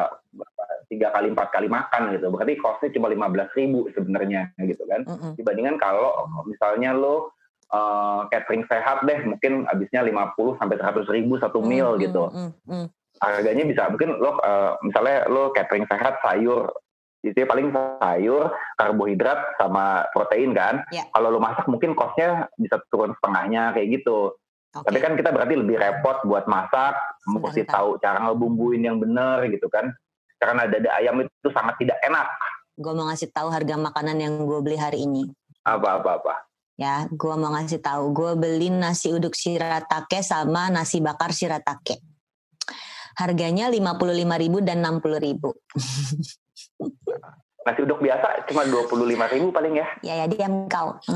tiga 0.86 1.10
kali 1.10 1.34
empat 1.34 1.50
kali 1.50 1.66
makan 1.66 2.14
gitu. 2.14 2.30
Berarti 2.30 2.54
costnya 2.58 2.94
cuma 2.94 3.10
lima 3.10 3.26
belas 3.26 3.50
ribu 3.54 3.90
sebenarnya 3.90 4.54
gitu 4.60 4.86
kan. 4.86 5.02
Mm-mm. 5.02 5.34
Dibandingkan 5.34 5.78
kalau 5.78 6.14
misalnya 6.46 6.94
lo 6.94 7.34
eh, 7.70 8.22
catering 8.30 8.66
sehat 8.66 9.02
deh, 9.02 9.20
mungkin 9.26 9.66
habisnya 9.66 10.02
50 10.02 10.58
sampai 10.58 10.78
100 10.78 11.10
ribu 11.10 11.38
satu 11.38 11.62
meal 11.62 11.98
Mm, 11.98 12.02
gitu. 12.02 12.24
mm, 12.30 12.38
mm, 12.38 12.54
mm. 12.70 12.86
Harganya 13.20 13.64
bisa 13.64 13.88
mungkin 13.88 14.16
lo 14.16 14.40
eh, 14.40 14.72
misalnya 14.84 15.28
lo 15.28 15.52
catering 15.52 15.86
sehat 15.86 16.20
sayur 16.24 16.72
itu 17.20 17.36
ya 17.36 17.48
paling 17.48 17.68
sayur 17.76 18.48
karbohidrat 18.80 19.60
sama 19.60 20.08
protein 20.16 20.56
kan 20.56 20.88
Ya. 20.90 21.04
kalau 21.12 21.36
lo 21.36 21.40
masak 21.44 21.68
mungkin 21.68 21.92
costnya 21.92 22.48
bisa 22.56 22.80
turun 22.88 23.12
setengahnya 23.20 23.76
kayak 23.76 24.00
gitu 24.00 24.32
Oke. 24.72 24.88
tapi 24.88 24.98
kan 25.04 25.14
kita 25.20 25.30
berarti 25.36 25.54
lebih 25.60 25.76
repot 25.76 26.24
buat 26.24 26.48
masak 26.48 26.96
mesti 27.28 27.68
tahu 27.68 28.00
cara 28.00 28.24
ngebumbuin 28.24 28.88
yang 28.88 28.98
bener 29.04 29.44
gitu 29.52 29.68
kan 29.68 29.92
karena 30.40 30.72
dada 30.72 30.90
ayam 30.96 31.20
itu 31.20 31.50
sangat 31.52 31.76
tidak 31.80 32.00
enak 32.04 32.28
Gue 32.80 32.96
mau 32.96 33.12
ngasih 33.12 33.28
tahu 33.36 33.52
harga 33.52 33.76
makanan 33.76 34.16
yang 34.24 34.40
gue 34.48 34.60
beli 34.64 34.80
hari 34.80 35.04
ini. 35.04 35.28
apa 35.68 36.00
apa 36.00 36.24
apa 36.24 36.34
Ya, 36.80 37.04
gue 37.12 37.36
mau 37.36 37.52
ngasih 37.52 37.84
tahu. 37.84 38.16
Gue 38.16 38.40
beli 38.40 38.72
nasi 38.72 39.12
uduk 39.12 39.36
shiratake 39.36 40.24
sama 40.24 40.72
nasi 40.72 41.04
bakar 41.04 41.36
shiratake. 41.36 42.00
Harganya 43.20 43.68
55.000 43.68 44.64
dan 44.64 44.80
60.000. 44.80 45.44
nasi 47.70 47.86
uduk 47.86 48.02
biasa 48.02 48.50
cuma 48.50 48.66
25 48.66 49.30
ribu 49.36 49.54
paling 49.54 49.78
ya 49.78 49.86
Ya 50.02 50.14
ya 50.24 50.32
diam 50.32 50.66
kau. 50.66 50.98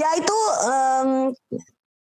ya 0.00 0.08
itu 0.16 0.38
em, 0.64 1.36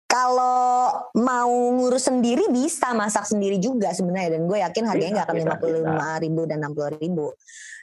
kalau 0.10 0.89
mau 1.17 1.52
ngurus 1.76 2.08
sendiri 2.08 2.48
bisa 2.54 2.93
masak 2.95 3.28
sendiri 3.28 3.60
juga 3.60 3.91
sebenarnya 3.91 4.39
dan 4.39 4.48
gue 4.48 4.58
yakin 4.63 4.86
harganya 4.88 5.12
nggak 5.22 5.28
akan 5.28 5.38
lima 5.38 5.56
puluh 5.60 5.84
lima 5.84 6.15
ribu 6.24 6.48
dan 6.48 6.63
enam 6.63 6.72
puluh 6.72 6.95
ribu. 6.95 7.36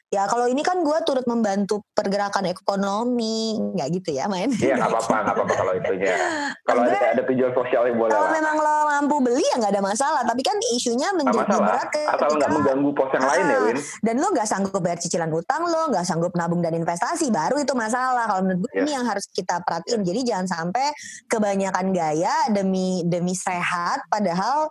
Ya 0.06 0.22
kalau 0.30 0.46
ini 0.46 0.62
kan 0.62 0.86
gue 0.86 0.98
turut 1.02 1.26
membantu 1.26 1.82
pergerakan 1.90 2.46
ekonomi, 2.46 3.58
nggak 3.74 3.88
gitu 3.98 4.14
ya 4.14 4.30
main? 4.30 4.46
iya 4.54 4.78
nggak 4.78 4.86
apa-apa 4.94 5.16
nggak 5.18 5.34
apa-apa 5.34 5.54
kalau 5.58 5.72
itunya 5.74 6.14
kalau 6.68 6.80
ada, 6.86 6.98
ada 7.10 7.22
tujuan 7.26 7.50
sosialnya 7.50 7.92
boleh 7.98 8.12
Kalau 8.14 8.30
memang 8.30 8.56
lo 8.56 8.74
mampu 8.86 9.16
beli 9.18 9.42
ya 9.42 9.58
nggak 9.58 9.72
ada 9.74 9.82
masalah. 9.82 10.22
Tapi 10.22 10.42
kan 10.46 10.54
isunya 10.78 11.10
menjadi 11.10 11.58
berat 11.58 11.90
asal 11.90 12.06
ketika 12.22 12.36
nggak 12.38 12.50
mengganggu 12.54 12.90
pos 12.94 13.10
yang 13.12 13.24
lain 13.26 13.44
ya 13.44 13.56
Ah, 13.56 13.62
Win 13.66 13.76
dan 14.06 14.14
lo 14.22 14.26
nggak 14.30 14.46
sanggup 14.46 14.78
bayar 14.78 14.98
cicilan 15.02 15.30
hutang 15.34 15.62
lo, 15.66 15.82
nggak 15.90 16.04
sanggup 16.06 16.32
nabung 16.38 16.62
dan 16.62 16.74
investasi, 16.78 17.26
baru 17.34 17.58
itu 17.58 17.74
masalah. 17.74 18.30
Kalau 18.30 18.40
menurut 18.46 18.62
gue 18.62 18.72
Yes. 18.78 18.82
ini 18.86 18.90
yang 18.94 19.06
harus 19.10 19.26
kita 19.26 19.58
perhatiin. 19.66 20.06
Jadi 20.06 20.20
jangan 20.22 20.46
sampai 20.46 20.86
kebanyakan 21.26 21.90
gaya 21.90 22.34
demi 22.54 23.02
demi 23.02 23.34
sehat, 23.34 24.06
padahal 24.06 24.70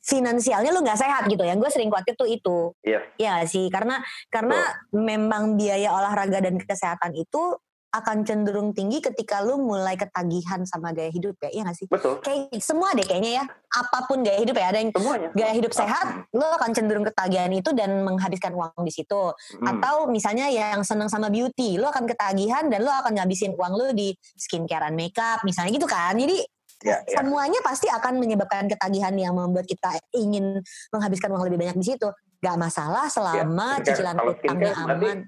finansialnya 0.00 0.72
lo 0.72 0.80
nggak 0.80 1.00
sehat 1.00 1.22
gitu 1.28 1.44
ya. 1.44 1.54
Gue 1.56 1.70
sering 1.72 1.92
khawatir 1.92 2.16
tuh 2.16 2.28
itu. 2.28 2.72
Yes. 2.84 3.04
Ya 3.20 3.40
nggak 3.40 3.48
sih, 3.48 3.66
karena 3.68 4.00
karena 4.32 4.58
memang 4.92 5.60
biaya 5.60 5.92
olahraga 5.92 6.40
dan 6.40 6.56
kesehatan 6.58 7.14
itu 7.16 7.56
akan 7.90 8.22
cenderung 8.22 8.70
tinggi 8.70 9.02
ketika 9.02 9.42
lu 9.42 9.58
mulai 9.58 9.98
ketagihan 9.98 10.62
sama 10.62 10.94
gaya 10.94 11.10
hidup 11.10 11.34
ya, 11.42 11.50
iya 11.50 11.62
nggak 11.66 11.74
sih? 11.74 11.86
betul 11.90 12.22
Kayak 12.22 12.62
semua 12.62 12.94
deh 12.94 13.02
kayaknya 13.02 13.42
ya, 13.42 13.44
apa 13.50 14.06
pun 14.06 14.22
gaya 14.22 14.38
hidup 14.38 14.54
ya, 14.54 14.70
ada 14.70 14.78
yang 14.78 14.94
semuanya 14.94 15.28
gaya 15.34 15.52
hidup 15.58 15.72
sehat, 15.74 16.06
lo 16.30 16.46
akan 16.54 16.70
cenderung 16.70 17.02
ketagihan 17.02 17.50
itu 17.50 17.74
dan 17.74 18.06
menghabiskan 18.06 18.54
uang 18.54 18.78
di 18.86 18.94
situ. 18.94 19.34
Hmm. 19.34 19.66
Atau 19.66 20.06
misalnya 20.06 20.46
yang 20.46 20.86
seneng 20.86 21.10
sama 21.10 21.34
beauty, 21.34 21.82
lo 21.82 21.90
akan 21.90 22.06
ketagihan 22.06 22.70
dan 22.70 22.86
lo 22.86 22.94
akan 22.94 23.10
ngabisin 23.10 23.58
uang 23.58 23.72
lo 23.74 23.90
di 23.90 24.14
skincarean 24.38 24.94
makeup, 24.94 25.42
misalnya 25.42 25.74
gitu 25.74 25.90
kan. 25.90 26.14
Jadi 26.14 26.46
Ya, 26.80 26.96
ya. 27.04 27.20
semuanya 27.20 27.60
pasti 27.60 27.92
akan 27.92 28.16
menyebabkan 28.16 28.64
ketagihan 28.64 29.12
yang 29.12 29.36
membuat 29.36 29.68
kita 29.68 30.00
ingin 30.16 30.64
menghabiskan 30.88 31.28
uang 31.28 31.44
lebih 31.52 31.60
banyak 31.60 31.76
di 31.76 31.86
situ. 31.92 32.08
Gak 32.40 32.56
masalah 32.56 33.04
selama 33.12 33.76
skincare. 33.76 33.86
cicilan 33.92 34.14
Kalau 34.16 34.32
utangnya 34.32 34.72
aman. 34.80 35.18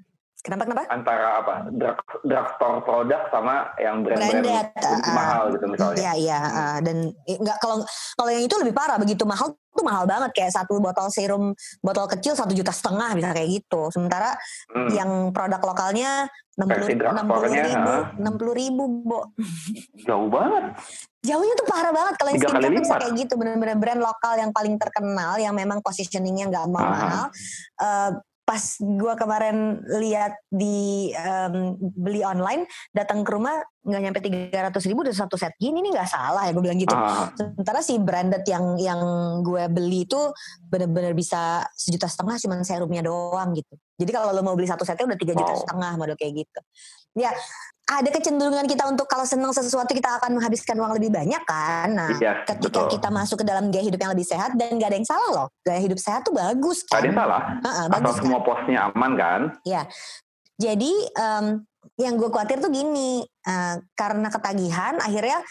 Kenapa 0.43 0.67
kenapa? 0.67 0.83
antara 0.91 1.39
apa? 1.39 1.55
Drug 1.71 1.99
drugstore 2.27 2.83
produk 2.83 3.31
sama 3.31 3.71
yang 3.79 4.03
brand-brand 4.03 4.43
Branded, 4.43 4.69
ah. 4.83 5.15
mahal 5.15 5.43
gitu 5.55 5.67
misalnya. 5.71 5.99
Iya 6.03 6.13
iya 6.19 6.41
uh, 6.43 6.79
dan 6.83 6.97
i- 7.31 7.39
nggak 7.39 7.63
kalau 7.63 7.87
kalau 8.19 8.31
yang 8.35 8.43
itu 8.43 8.55
lebih 8.59 8.75
parah. 8.75 8.99
Begitu 8.99 9.23
mahal 9.23 9.55
tuh 9.55 9.85
mahal 9.87 10.03
banget. 10.03 10.35
Kayak 10.35 10.59
satu 10.59 10.83
botol 10.83 11.07
serum 11.15 11.55
botol 11.79 12.11
kecil 12.11 12.35
satu 12.35 12.51
juta 12.51 12.75
setengah 12.75 13.15
bisa 13.15 13.31
kayak 13.31 13.49
gitu. 13.55 13.87
Sementara 13.89 14.35
Hmm. 14.75 14.91
yang 14.91 15.11
produk 15.31 15.63
lokalnya 15.63 16.27
enam 16.59 16.67
puluh 16.69 16.87
ribu 16.91 17.03
enam 18.19 18.35
puluh 18.35 18.55
ribu 18.59 18.83
bo. 19.07 19.21
Jauh 20.03 20.27
banget. 20.27 20.75
Jauhnya 21.23 21.55
tuh 21.55 21.67
parah 21.71 21.95
banget. 21.95 22.15
Kalau 22.19 22.29
yang 22.35 22.41
skincare 22.43 22.67
tuh 22.67 22.83
bisa 22.83 22.97
kayak 22.99 23.15
gitu. 23.15 23.33
Bener-bener 23.39 23.79
brand 23.79 24.03
lokal 24.03 24.35
yang 24.37 24.51
paling 24.51 24.75
terkenal 24.75 25.39
yang 25.39 25.55
memang 25.55 25.79
positioningnya 25.79 26.51
nggak 26.51 26.67
Ah. 26.67 26.73
mahal 26.75 27.25
Eh, 27.79 28.11
pas 28.53 28.65
gua 28.85 29.17
kemarin 29.17 29.81
lihat 29.97 30.37
di 30.53 31.09
em, 31.17 31.73
beli 31.81 32.21
online 32.21 32.69
datang 32.93 33.25
ke 33.25 33.33
rumah 33.33 33.65
nggak 33.81 34.01
nyampe 34.05 34.21
tiga 34.21 34.69
ratus 34.69 34.85
ribu 34.85 35.09
udah 35.09 35.17
satu 35.17 35.41
set. 35.41 35.57
Gini 35.57 35.81
nih 35.81 35.97
nggak 35.97 36.05
salah 36.13 36.45
ya 36.45 36.53
gue 36.53 36.61
bilang 36.61 36.77
gitu. 36.77 36.93
Ah, 36.93 37.33
sementara 37.33 37.81
si 37.81 37.97
branded 37.97 38.45
yang 38.45 38.77
yang 38.77 39.01
gue 39.41 39.65
beli 39.73 40.05
itu 40.05 40.21
bener-bener 40.69 41.17
bisa 41.17 41.65
sejuta 41.73 42.13
setengah 42.13 42.37
cuman 42.37 42.61
serumnya 42.61 43.01
doang 43.01 43.57
gitu. 43.57 43.73
Jadi 43.97 44.11
kalau 44.13 44.37
lo 44.37 44.45
mau 44.45 44.53
beli 44.53 44.69
satu 44.69 44.85
setnya 44.85 45.09
udah 45.09 45.19
tiga 45.19 45.33
juta 45.33 45.57
Wow. 45.57 45.61
setengah 45.65 45.93
model 45.97 46.17
kayak 46.21 46.45
gitu. 46.45 46.61
Ya 47.17 47.33
ada 48.01 48.09
kecenderungan 48.09 48.65
kita 48.65 48.89
untuk 48.89 49.05
kalau 49.05 49.27
senang 49.29 49.53
sesuatu 49.53 49.93
kita 49.93 50.23
akan 50.23 50.41
menghabiskan 50.41 50.79
uang 50.81 50.97
lebih 50.97 51.13
banyak 51.13 51.43
kan? 51.45 51.93
Nah 51.93 52.09
Iya, 52.17 52.47
ketika 52.49 52.89
betul. 52.89 52.97
kita 52.97 53.09
masuk 53.13 53.37
ke 53.43 53.45
dalam 53.45 53.69
gaya 53.69 53.85
hidup 53.85 54.01
yang 54.01 54.13
lebih 54.17 54.25
sehat 54.25 54.57
dan 54.57 54.81
gak 54.81 54.89
ada 54.95 54.97
yang 54.97 55.09
salah 55.09 55.31
loh. 55.35 55.47
Gaya 55.67 55.81
hidup 55.83 55.99
sehat 56.01 56.25
tuh 56.25 56.33
bagus 56.33 56.87
Gak 56.87 56.95
kan 56.95 56.99
ada 57.03 57.07
yang 57.11 57.19
salah. 57.19 57.43
Ha-ha, 57.43 57.83
asal 57.85 57.93
bagus 57.93 58.15
kan? 58.15 58.21
semua 58.25 58.39
posnya 58.41 58.79
aman 58.89 59.13
kan? 59.19 59.41
Jadi 60.57 60.93
em, 61.19 61.45
yang 61.99 62.15
gue 62.15 62.31
khawatir 62.31 62.63
tuh 62.63 62.71
gini, 62.71 63.27
eh, 63.27 63.77
karena 63.99 64.29
ketagihan 64.31 64.95
akhirnya 65.03 65.43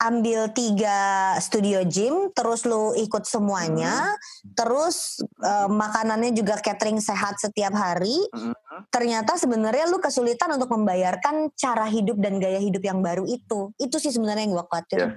ambil 0.00 0.48
tiga 0.56 1.36
studio 1.38 1.84
gym, 1.84 2.32
terus 2.32 2.64
lu 2.64 2.96
ikut 2.96 3.28
semuanya, 3.28 4.16
terus 4.56 5.20
eh, 5.44 5.68
makanannya 5.68 6.32
juga 6.32 6.56
catering 6.56 6.98
sehat 6.98 7.36
setiap 7.36 7.76
hari. 7.76 8.16
Mhm. 8.32 8.54
Ternyata 8.88 9.36
sebenarnya 9.36 9.92
lu 9.92 10.00
kesulitan 10.00 10.56
untuk 10.56 10.72
membayarkan 10.72 11.52
cara 11.52 11.84
hidup 11.84 12.16
dan 12.16 12.40
gaya 12.40 12.58
hidup 12.58 12.80
yang 12.80 13.04
baru 13.04 13.28
itu. 13.28 13.76
Itu 13.76 14.00
sih 14.00 14.08
sebenarnya 14.08 14.48
yang 14.48 14.56
gue 14.56 14.66
khawatir. 14.66 14.98
Iya. 14.98 15.10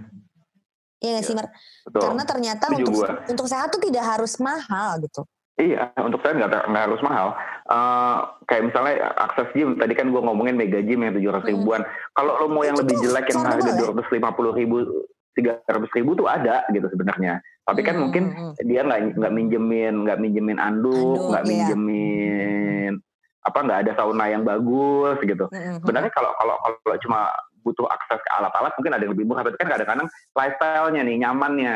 Iya 1.03 1.09
nggak 1.19 1.25
sih, 1.27 1.35
Mar? 1.35 1.47
betul 1.83 1.99
Karena 1.99 2.23
ternyata 2.23 2.65
Setuju 2.71 2.79
untuk 2.79 2.93
gua. 2.95 3.07
untuk 3.27 3.47
sehat 3.51 3.67
tuh 3.75 3.81
tidak 3.83 4.03
harus 4.07 4.33
mahal 4.39 5.03
gitu. 5.03 5.27
Iya, 5.53 5.93
untuk 6.01 6.17
saya 6.25 6.33
nggak 6.49 6.65
harus 6.89 7.01
mahal. 7.05 7.37
Eh, 7.69 8.17
kayak 8.49 8.73
misalnya 8.73 9.13
akses 9.21 9.53
gym, 9.53 9.77
tadi 9.77 9.93
kan 9.93 10.09
gue 10.09 10.17
ngomongin 10.17 10.57
mega 10.57 10.81
gym 10.81 11.05
yang 11.05 11.13
tujuh 11.13 11.29
ratus 11.29 11.45
Mm. 11.45 11.53
ribuan. 11.61 11.81
Kalau 12.17 12.41
lo 12.41 12.47
mau 12.49 12.65
yang 12.65 12.73
lebih 12.73 12.97
jelek 12.97 13.29
yang 13.29 13.45
harga 13.45 13.69
ya? 13.69 13.77
dua 13.77 13.87
ratus 13.93 14.09
lima 14.09 14.33
puluh 14.33 14.51
ribu, 14.57 14.81
tiga 15.37 15.61
ratus 15.69 15.93
ribu 15.93 16.17
tuh 16.17 16.25
ada 16.25 16.65
gitu 16.73 16.89
sebenarnya. 16.89 17.37
Tapi 17.63 17.79
kan 17.85 17.95
Hmm, 17.95 18.03
mungkin 18.09 18.23
hmm, 18.33 18.49
hmm. 18.57 18.65
dia 18.65 18.81
nggak 18.81 18.99
nggak 19.15 19.33
minjemin 19.33 19.95
nggak 20.09 20.19
minjemin 20.19 20.57
anduk, 20.57 21.21
nggak 21.31 21.43
iya. 21.45 21.49
minjemin 21.69 22.93
apa 23.43 23.59
nggak 23.59 23.79
ada 23.87 23.91
sauna 23.93 24.25
yang 24.33 24.43
bagus 24.43 25.21
gitu. 25.21 25.45
Hmm, 25.47 25.55
hmm, 25.55 25.69
hmm. 25.77 25.79
Sebenarnya 25.85 26.11
kalau 26.11 26.31
kalau 26.35 26.55
kalau 26.81 26.97
cuma 26.97 27.29
butuh 27.63 27.87
akses 27.87 28.19
ke 28.19 28.29
alat-alat 28.35 28.75
mungkin 28.75 28.91
ada 28.91 29.03
yang 29.07 29.13
lebih 29.15 29.23
murah 29.23 29.47
tapi 29.47 29.55
kan 29.55 29.71
kadang-kadang 29.71 30.07
lifestyle-nya 30.35 31.01
nih 31.07 31.15
nyamannya 31.23 31.73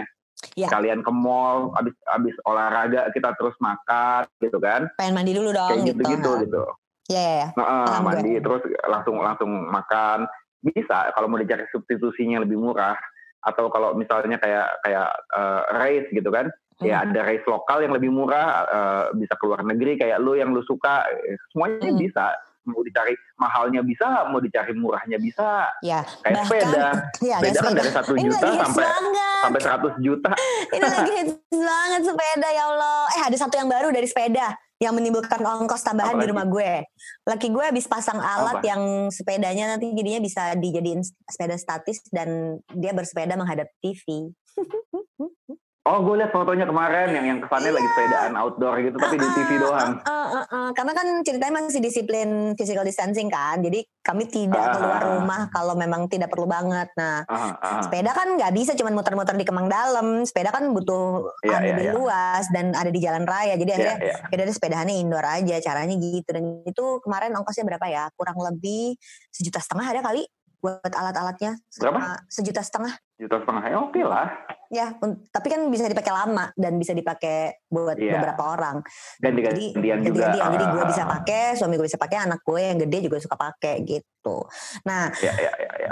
Ya. 0.54 0.70
kalian 0.70 1.02
ke 1.02 1.10
mall 1.10 1.74
abis 1.74 1.98
abis 2.08 2.34
olahraga 2.44 3.10
kita 3.10 3.34
terus 3.34 3.58
makan 3.58 4.26
gitu 4.38 4.58
kan 4.58 4.86
pengen 4.96 5.14
mandi 5.14 5.34
dulu 5.34 5.50
dong 5.50 5.66
kayak 5.68 5.86
gitu. 5.88 6.02
gitu 6.02 6.14
gitu 6.14 6.32
gitu 6.46 6.64
Ya, 7.08 7.24
ya, 7.24 7.34
ya. 7.34 7.48
Nah, 7.56 7.64
eh, 7.64 7.86
Paham 7.88 8.04
gue. 8.04 8.08
mandi 8.12 8.32
terus 8.38 8.62
langsung 8.84 9.16
langsung 9.18 9.50
makan 9.66 10.28
bisa 10.60 11.08
kalau 11.10 11.26
mau 11.26 11.40
dicari 11.40 11.64
substitusinya 11.70 12.44
lebih 12.44 12.60
murah 12.60 13.00
atau 13.40 13.72
kalau 13.72 13.96
misalnya 13.96 14.36
kayak 14.36 14.76
kayak 14.84 15.08
eh, 15.32 15.62
race 15.74 16.10
gitu 16.12 16.28
kan 16.28 16.52
ya 16.78 17.00
Hmm. 17.00 17.10
ada 17.10 17.22
race 17.24 17.48
lokal 17.48 17.80
yang 17.80 17.96
lebih 17.96 18.12
murah 18.12 18.48
eh, 18.68 19.06
bisa 19.16 19.34
keluar 19.36 19.64
negeri 19.64 19.96
kayak 19.96 20.20
lu 20.20 20.36
yang 20.36 20.52
lu 20.52 20.62
suka 20.62 21.08
semuanya 21.50 21.90
Hmm. 21.90 21.98
bisa 21.98 22.26
mau 22.68 22.82
dicari 22.82 23.16
mahalnya 23.36 23.82
bisa 23.82 24.28
mau 24.28 24.38
dicari 24.38 24.72
murahnya 24.72 25.18
bisa 25.18 25.72
Ya, 25.80 26.04
kayak 26.22 26.36
bahkan 26.38 26.46
sepeda 26.46 26.86
ya, 27.26 27.38
sepeda 27.40 27.56
kan 27.56 27.64
sepeda. 27.64 27.80
dari 27.80 27.92
satu 27.92 28.14
juta 28.14 28.48
sampai 28.54 28.84
banget. 28.84 29.40
sampai 29.40 29.60
100 29.96 30.06
juta 30.06 30.32
Ini 30.76 30.84
lagi 30.86 31.12
hits 31.16 31.34
banget 31.50 32.02
sepeda 32.04 32.48
ya 32.50 32.64
Allah. 32.68 33.00
Eh 33.10 33.24
ada 33.24 33.38
satu 33.38 33.56
yang 33.56 33.68
baru 33.68 33.88
dari 33.90 34.06
sepeda 34.06 34.48
yang 34.78 34.94
menimbulkan 34.94 35.42
ongkos 35.42 35.82
tambahan 35.82 36.14
Apa 36.14 36.22
di 36.22 36.28
rumah 36.28 36.46
gue. 36.46 36.86
Laki 37.26 37.50
gue 37.50 37.64
habis 37.64 37.88
pasang 37.88 38.20
alat 38.20 38.62
Apa? 38.62 38.68
yang 38.68 38.82
sepedanya 39.10 39.74
nanti 39.74 39.90
jadinya 39.90 40.20
bisa 40.20 40.54
dijadiin 40.54 41.02
sepeda 41.26 41.56
statis 41.56 42.06
dan 42.08 42.28
dia 42.70 42.92
bersepeda 42.92 43.34
menghadap 43.34 43.72
TV. 43.80 44.30
oh 45.88 46.04
gue 46.04 46.16
lihat 46.20 46.32
fotonya 46.36 46.68
kemarin 46.68 47.16
yang 47.16 47.26
yang 47.26 47.40
kesannya 47.40 47.72
lagi 47.72 47.88
sepedaan 47.96 48.34
outdoor 48.36 48.76
gitu 48.84 48.98
tapi 49.00 49.16
di 49.16 49.28
TV 49.32 49.52
Ah, 49.58 49.60
doang 49.64 49.92
ah, 50.04 50.28
ah, 50.28 50.46
ah. 50.52 50.70
Karena 50.76 50.92
kan 50.92 51.08
ceritanya 51.24 51.54
masih 51.64 51.80
disiplin 51.80 52.54
physical 52.60 52.84
distancing 52.84 53.32
kan. 53.32 53.64
Jadi 53.64 53.88
kami 54.04 54.28
tidak 54.28 54.76
keluar 54.76 55.00
ah, 55.00 55.02
ah. 55.02 55.10
rumah 55.18 55.42
kalau 55.50 55.74
memang 55.80 56.12
tidak 56.12 56.30
perlu 56.30 56.46
banget. 56.46 56.92
Nah, 57.00 57.24
Ah, 57.26 57.56
ah. 57.58 57.82
sepeda 57.82 58.12
kan 58.12 58.36
nggak 58.36 58.52
bisa 58.54 58.76
cuman 58.76 58.94
muter-muter 58.94 59.36
di 59.40 59.48
Kemang 59.48 59.72
Dalam. 59.72 60.28
Sepeda 60.28 60.52
kan 60.52 60.68
butuh 60.76 61.32
Iya, 61.42 61.50
lahan 61.58 61.64
iya, 61.64 61.76
iya. 61.80 61.92
luas 61.96 62.46
dan 62.52 62.76
ada 62.76 62.92
di 62.92 63.00
jalan 63.00 63.24
raya. 63.24 63.56
Jadi 63.56 63.72
Iya, 63.72 63.78
akhirnya 63.80 64.46
iya. 64.46 64.46
ya 64.52 64.54
sepedahannya 64.54 64.96
indoor 65.00 65.26
aja 65.26 65.56
caranya 65.64 65.96
gitu 65.96 66.30
dan 66.30 66.44
itu 66.68 66.86
kemarin 67.02 67.32
ongkosnya 67.34 67.64
berapa 67.64 67.86
ya 67.88 68.04
kurang 68.20 68.38
lebih 68.40 69.00
sejuta 69.32 69.64
setengah 69.64 69.88
ada 69.88 70.02
kali 70.04 70.28
buat 70.58 70.90
alat-alatnya 70.90 71.62
Berapa? 71.78 72.26
Sejuta 72.28 72.66
setengah 72.66 72.94
juta 73.18 73.42
setengah 73.42 73.64
ya 73.66 73.78
oke 73.82 74.02
lah 74.02 74.30
ya 74.68 74.96
tapi 75.30 75.48
kan 75.48 75.62
bisa 75.68 75.88
dipakai 75.88 76.12
lama 76.12 76.52
dan 76.54 76.76
bisa 76.76 76.92
dipakai 76.92 77.64
buat 77.66 77.96
Iya. 77.96 78.20
beberapa 78.20 78.44
orang 78.52 78.78
ganti 79.18 79.40
jadi 79.42 79.66
gantian 79.74 79.98
juga 80.04 80.28
ganti-gantian. 80.28 80.50
jadi 80.54 80.66
gue 80.70 80.84
bisa 80.86 81.04
ah, 81.04 81.10
pakai 81.18 81.44
suami 81.56 81.74
gue 81.76 81.88
bisa 81.88 81.98
pakai 81.98 82.18
anak 82.22 82.40
gue 82.42 82.62
yang 82.62 82.78
gede 82.78 82.98
juga 83.08 83.18
suka 83.18 83.36
pakai 83.36 83.76
gitu 83.82 84.38
nah 84.84 85.08
ya 85.18 85.34
ya 85.34 85.52
ya 85.56 85.72
ya 85.82 85.92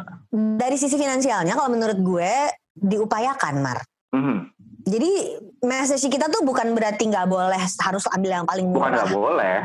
dari 0.55 0.75
sisi 0.75 0.95
finansialnya 0.95 1.55
kalau 1.55 1.71
menurut 1.71 1.97
gue 1.97 2.31
diupayakan 2.75 3.55
Mar 3.59 3.79
Mhm. 4.11 4.44
Jadi 4.85 5.11
message 5.65 6.05
kita 6.05 6.29
tuh 6.29 6.45
bukan 6.45 6.77
berarti 6.77 7.09
nggak 7.09 7.25
boleh 7.25 7.57
harus 7.57 8.05
ambil 8.13 8.31
yang 8.37 8.45
paling 8.45 8.69
bukan 8.69 8.85
murah 8.85 9.01
nggak 9.01 9.17
boleh 9.17 9.55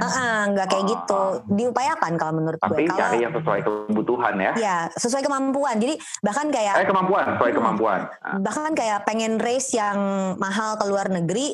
nggak 0.51 0.67
kayak 0.67 0.85
Ah, 0.85 0.91
gitu. 0.97 1.21
Diupayakan 1.53 2.13
kalau 2.17 2.33
menurut 2.33 2.57
tapi 2.57 2.89
gue. 2.89 2.89
Kalau 2.89 3.01
cari 3.05 3.19
yang 3.21 3.35
sesuai 3.37 3.61
kebutuhan 3.61 4.35
ya 4.41 4.53
ya 4.57 4.77
sesuai 4.97 5.21
kemampuan. 5.21 5.77
Jadi 5.77 5.95
bahkan 6.25 6.49
eh 6.49 6.53
kayak 6.57 6.89
kemampuan 6.89 7.25
sesuai 7.37 7.53
kemampuan 7.53 8.01
Ah, 8.25 8.41
bahkan 8.41 8.73
kayak 8.73 9.05
pengen 9.05 9.37
race 9.37 9.77
yang 9.77 9.99
mahal 10.41 10.81
ke 10.81 10.85
luar 10.89 11.13
negeri, 11.13 11.53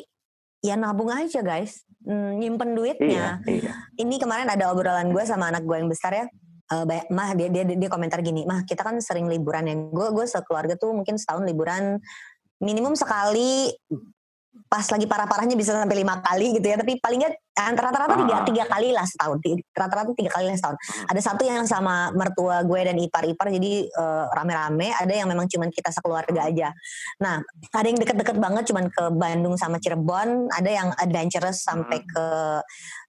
ya 0.63 0.79
nabung 0.79 1.11
aja 1.11 1.43
guys. 1.43 1.83
Hmm, 2.07 2.39
nyimpen 2.39 2.71
iya 2.71 2.75
duitnya. 2.79 3.27
iya 3.51 3.73
Ini 3.99 4.15
kemarin 4.15 4.47
ada 4.47 4.71
obrolan 4.71 5.11
gue 5.11 5.23
sama 5.27 5.51
anak 5.51 5.67
gue 5.67 5.75
yang 5.75 5.91
besar 5.91 6.15
ya. 6.15 6.25
Eh, 6.67 6.83
bay- 6.87 7.07
mah 7.11 7.35
dia, 7.35 7.51
dia 7.51 7.63
dia 7.67 7.89
komentar 7.91 8.23
gini, 8.23 8.47
mah 8.47 8.63
kita 8.63 8.79
kan 8.79 8.95
sering 9.03 9.27
liburan 9.27 9.67
ya. 9.67 9.75
Gue 9.75 10.07
gue 10.15 10.23
sekeluarga 10.23 10.79
tuh 10.79 10.95
mungkin 10.95 11.19
setahun 11.19 11.43
liburan 11.43 11.99
minimum 12.61 12.93
sekali 12.97 13.71
pas 14.67 14.83
lagi 14.89 15.05
parah-parahnya 15.07 15.55
bisa 15.55 15.73
sampai 15.77 15.97
lima 16.01 16.19
kali 16.21 16.57
gitu 16.57 16.67
ya. 16.67 16.77
Tapi 16.77 16.99
paling 16.99 17.19
nggak 17.23 17.35
rata-rata 17.57 18.13
tiga, 18.21 18.35
Ah. 18.37 18.45
tiga 18.45 18.63
kali 18.69 18.89
lah 18.93 19.01
setahun 19.01 19.37
rata-rata 19.73 20.11
tiga 20.13 20.29
kali 20.29 20.45
lah 20.45 20.57
setahun 20.57 20.77
Hmm. 20.77 21.09
ada 21.09 21.21
satu 21.21 21.41
yang 21.41 21.65
sama 21.65 22.13
mertua 22.13 22.61
gue 22.61 22.81
dan 22.85 22.95
ipar-ipar 22.95 23.49
jadi 23.49 23.73
eh, 23.89 24.25
rame-rame 24.29 24.93
ada 24.93 25.09
yang 25.09 25.25
memang 25.25 25.49
cuman 25.49 25.73
kita 25.73 25.89
sekeluarga 25.89 26.45
aja 26.45 26.69
nah 27.17 27.41
ada 27.73 27.87
yang 27.89 27.97
deket-deket 27.97 28.37
banget 28.37 28.63
cuman 28.69 28.85
ke 28.93 29.03
Bandung 29.09 29.57
sama 29.57 29.81
Cirebon 29.81 30.53
ada 30.53 30.69
yang 30.69 30.93
adventurous 30.95 31.65
sampai 31.65 31.97
Hmm. 31.97 32.09
ke 32.13 32.25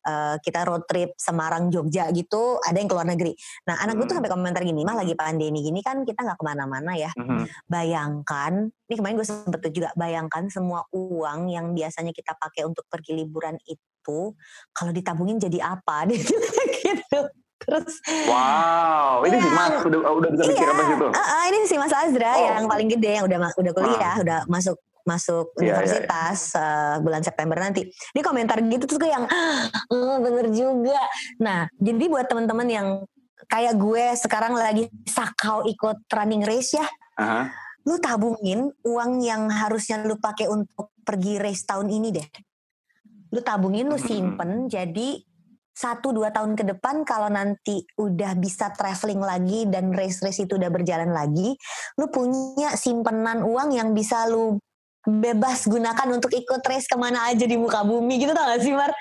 eh, 0.08 0.36
kita 0.40 0.64
road 0.64 0.88
trip 0.88 1.12
Semarang 1.20 1.68
Jogja 1.68 2.08
gitu 2.10 2.56
ada 2.64 2.74
yang 2.74 2.88
keluar 2.88 3.04
negeri 3.04 3.36
nah 3.68 3.76
anak 3.78 4.00
gue 4.00 4.06
tuh 4.06 4.16
Hmm. 4.16 4.24
sampai 4.24 4.32
komentar 4.32 4.62
gini 4.64 4.80
mah 4.80 4.96
lagi 4.96 5.12
pandemi 5.12 5.60
gini 5.60 5.84
kan 5.84 6.00
kita 6.02 6.24
nggak 6.24 6.38
ke 6.40 6.44
mana-mana 6.46 6.96
ya 6.96 7.12
Mhm. 7.12 7.68
bayangkan, 7.68 8.52
ini 8.88 8.94
kemarin 8.96 9.16
gue 9.16 9.26
sempet 9.26 9.70
juga 9.70 9.92
bayangkan 9.94 10.48
semua 10.48 10.86
uang 10.90 11.52
yang 11.52 11.72
biasanya 11.72 12.10
kita 12.10 12.32
pakai 12.34 12.64
untuk 12.64 12.86
pergi 12.86 13.12
liburan 13.16 13.58
itu, 13.66 13.82
kalau 14.72 14.92
ditabungin 14.92 15.36
jadi 15.36 15.58
apa? 15.62 16.04
Dia 16.08 16.18
bilang 16.18 16.70
gitu. 16.72 17.20
Terus, 17.58 18.00
wow 18.30 19.20
ini 19.26 19.34
sih 19.42 19.50
Iya. 19.50 19.58
mas 19.58 19.82
udah 19.82 20.00
udah 20.14 20.30
bisa 20.30 20.42
mikir 20.46 20.62
iya, 20.62 20.72
apa 20.72 20.82
situ 20.88 21.06
ah, 21.10 21.20
ah, 21.20 21.44
ini 21.50 21.56
si 21.66 21.74
Mas 21.76 21.90
Azra 21.92 22.32
Oh. 22.38 22.46
yang 22.54 22.64
paling 22.70 22.88
gede 22.88 23.18
yang 23.18 23.26
udah 23.28 23.38
udah 23.50 23.72
kuliah, 23.74 24.14
udah 24.22 24.38
masuk 24.46 24.78
masuk 25.02 25.52
Iya, 25.58 25.64
iya, 25.64 25.72
universitas 25.82 26.38
eh, 26.54 26.96
bulan 27.00 27.20
September 27.24 27.56
nanti. 27.56 27.88
Dia 28.14 28.22
komentar 28.22 28.60
gitu 28.60 28.84
terus 28.84 29.00
gue 29.00 29.10
yang, 29.10 29.24
oh, 29.88 30.16
bener 30.20 30.52
juga. 30.52 31.00
Nah, 31.40 31.64
jadi 31.80 32.04
buat 32.12 32.28
teman-teman 32.28 32.68
yang 32.68 32.88
kayak 33.48 33.74
gue 33.80 34.04
sekarang 34.20 34.52
lagi 34.52 34.86
sakau 35.08 35.64
ikut 35.64 36.04
running 36.12 36.44
race 36.44 36.76
ya, 36.76 36.84
Aha. 37.16 37.48
lu 37.88 37.96
tabungin 37.98 38.68
uang 38.84 39.24
yang 39.24 39.48
harusnya 39.48 40.04
lu 40.04 40.20
pakai 40.20 40.46
untuk 40.46 40.92
pergi 41.02 41.40
race 41.40 41.64
tahun 41.64 41.88
ini 41.88 42.08
deh. 42.12 42.28
Lu 43.32 43.40
tabungin, 43.44 43.88
lu 43.88 44.00
simpen, 44.00 44.66
jadi 44.68 45.20
satu 45.78 46.10
dua 46.10 46.34
tahun 46.34 46.58
ke 46.58 46.74
depan 46.74 47.06
kalau 47.06 47.30
nanti 47.30 47.86
udah 47.94 48.34
bisa 48.34 48.74
traveling 48.74 49.22
lagi 49.22 49.62
dan 49.70 49.94
race-race 49.94 50.42
itu 50.42 50.58
udah 50.58 50.74
berjalan 50.74 51.14
lagi, 51.14 51.54
lu 51.94 52.10
punya 52.10 52.74
simpenan 52.74 53.46
uang 53.46 53.70
yang 53.70 53.94
bisa 53.94 54.26
lu 54.26 54.58
bebas 55.08 55.64
gunakan 55.64 56.08
untuk 56.12 56.28
ikut 56.28 56.60
race 56.68 56.84
ke 56.84 56.96
mana 57.00 57.32
aja 57.32 57.48
di 57.48 57.56
muka 57.56 57.80
bumi 57.80 58.20
gitu 58.20 58.36
tau 58.36 58.44
gak 58.44 58.60
sih 58.60 58.76
Mar? 58.76 58.92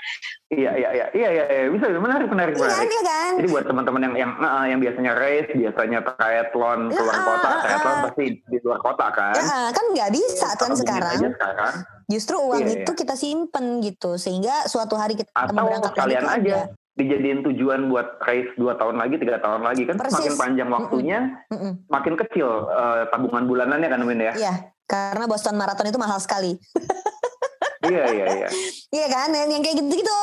iya 0.48 0.72
iya 0.80 0.90
iya 0.96 1.08
iya 1.12 1.30
iya 1.36 1.44
iya. 1.52 1.68
bisa 1.68 1.92
menarik 2.00 2.32
menarik 2.32 2.56
Iya 2.56 2.64
kan, 2.64 2.72
menarik 2.72 2.92
iya 2.96 3.04
kan? 3.04 3.32
Jadi 3.36 3.48
buat 3.52 3.66
teman-teman 3.68 4.02
yang 4.08 4.16
yang 4.16 4.32
eh, 4.40 4.66
yang 4.72 4.80
biasanya 4.80 5.12
race, 5.20 5.50
biasanya 5.52 6.00
triathlon 6.08 6.80
keluar 6.88 7.16
Ah, 7.20 7.24
kota, 7.28 7.48
ah, 7.52 7.60
triathlon 7.60 7.92
ah. 7.92 8.04
pasti 8.08 8.26
di 8.40 8.58
luar 8.64 8.80
kota 8.80 9.06
kan. 9.12 9.34
Ya, 9.36 9.60
kan 9.76 9.86
nggak 9.92 10.10
bisa 10.16 10.48
kan 10.56 10.72
sekarang. 10.72 11.20
aja 11.20 11.28
sekarang. 11.36 11.74
Justru 12.08 12.36
uang 12.40 12.64
Iya, 12.64 12.88
itu 12.88 12.92
kita 12.96 13.16
simpen 13.20 13.84
gitu 13.84 14.16
sehingga 14.16 14.64
suatu 14.72 14.96
hari 14.96 15.20
kita 15.20 15.28
Atau 15.36 15.52
mau 15.52 15.68
berangkat 15.68 15.92
tuh 15.92 16.04
aja 16.08 16.20
ada. 16.24 16.60
Dijadiin 16.98 17.46
tujuan 17.46 17.88
buat 17.88 18.18
race 18.26 18.52
dua 18.58 18.74
tahun 18.76 18.98
lagi, 18.98 19.22
tiga 19.22 19.38
tahun 19.38 19.62
lagi 19.62 19.86
kan 19.86 19.96
Persis. 20.02 20.18
semakin 20.18 20.34
panjang 20.36 20.70
waktunya, 20.74 21.20
Mm-mm. 21.54 21.86
makin 21.88 22.18
kecil 22.18 22.68
eh, 22.68 23.04
tabungan 23.14 23.46
bulanannya 23.46 23.88
kan 23.88 24.02
Win 24.02 24.20
ya. 24.20 24.34
Iya, 24.34 24.54
karena 24.90 25.30
Boston 25.30 25.56
Marathon 25.56 25.88
itu 25.88 26.02
mahal 26.02 26.18
sekali. 26.18 26.58
iya 27.94 28.04
iya 28.10 28.26
iya. 28.44 28.48
Iya 28.90 29.08
kan, 29.08 29.30
yang, 29.30 29.50
yang 29.54 29.62
kayak 29.62 29.78
gitu-gitu. 29.80 30.20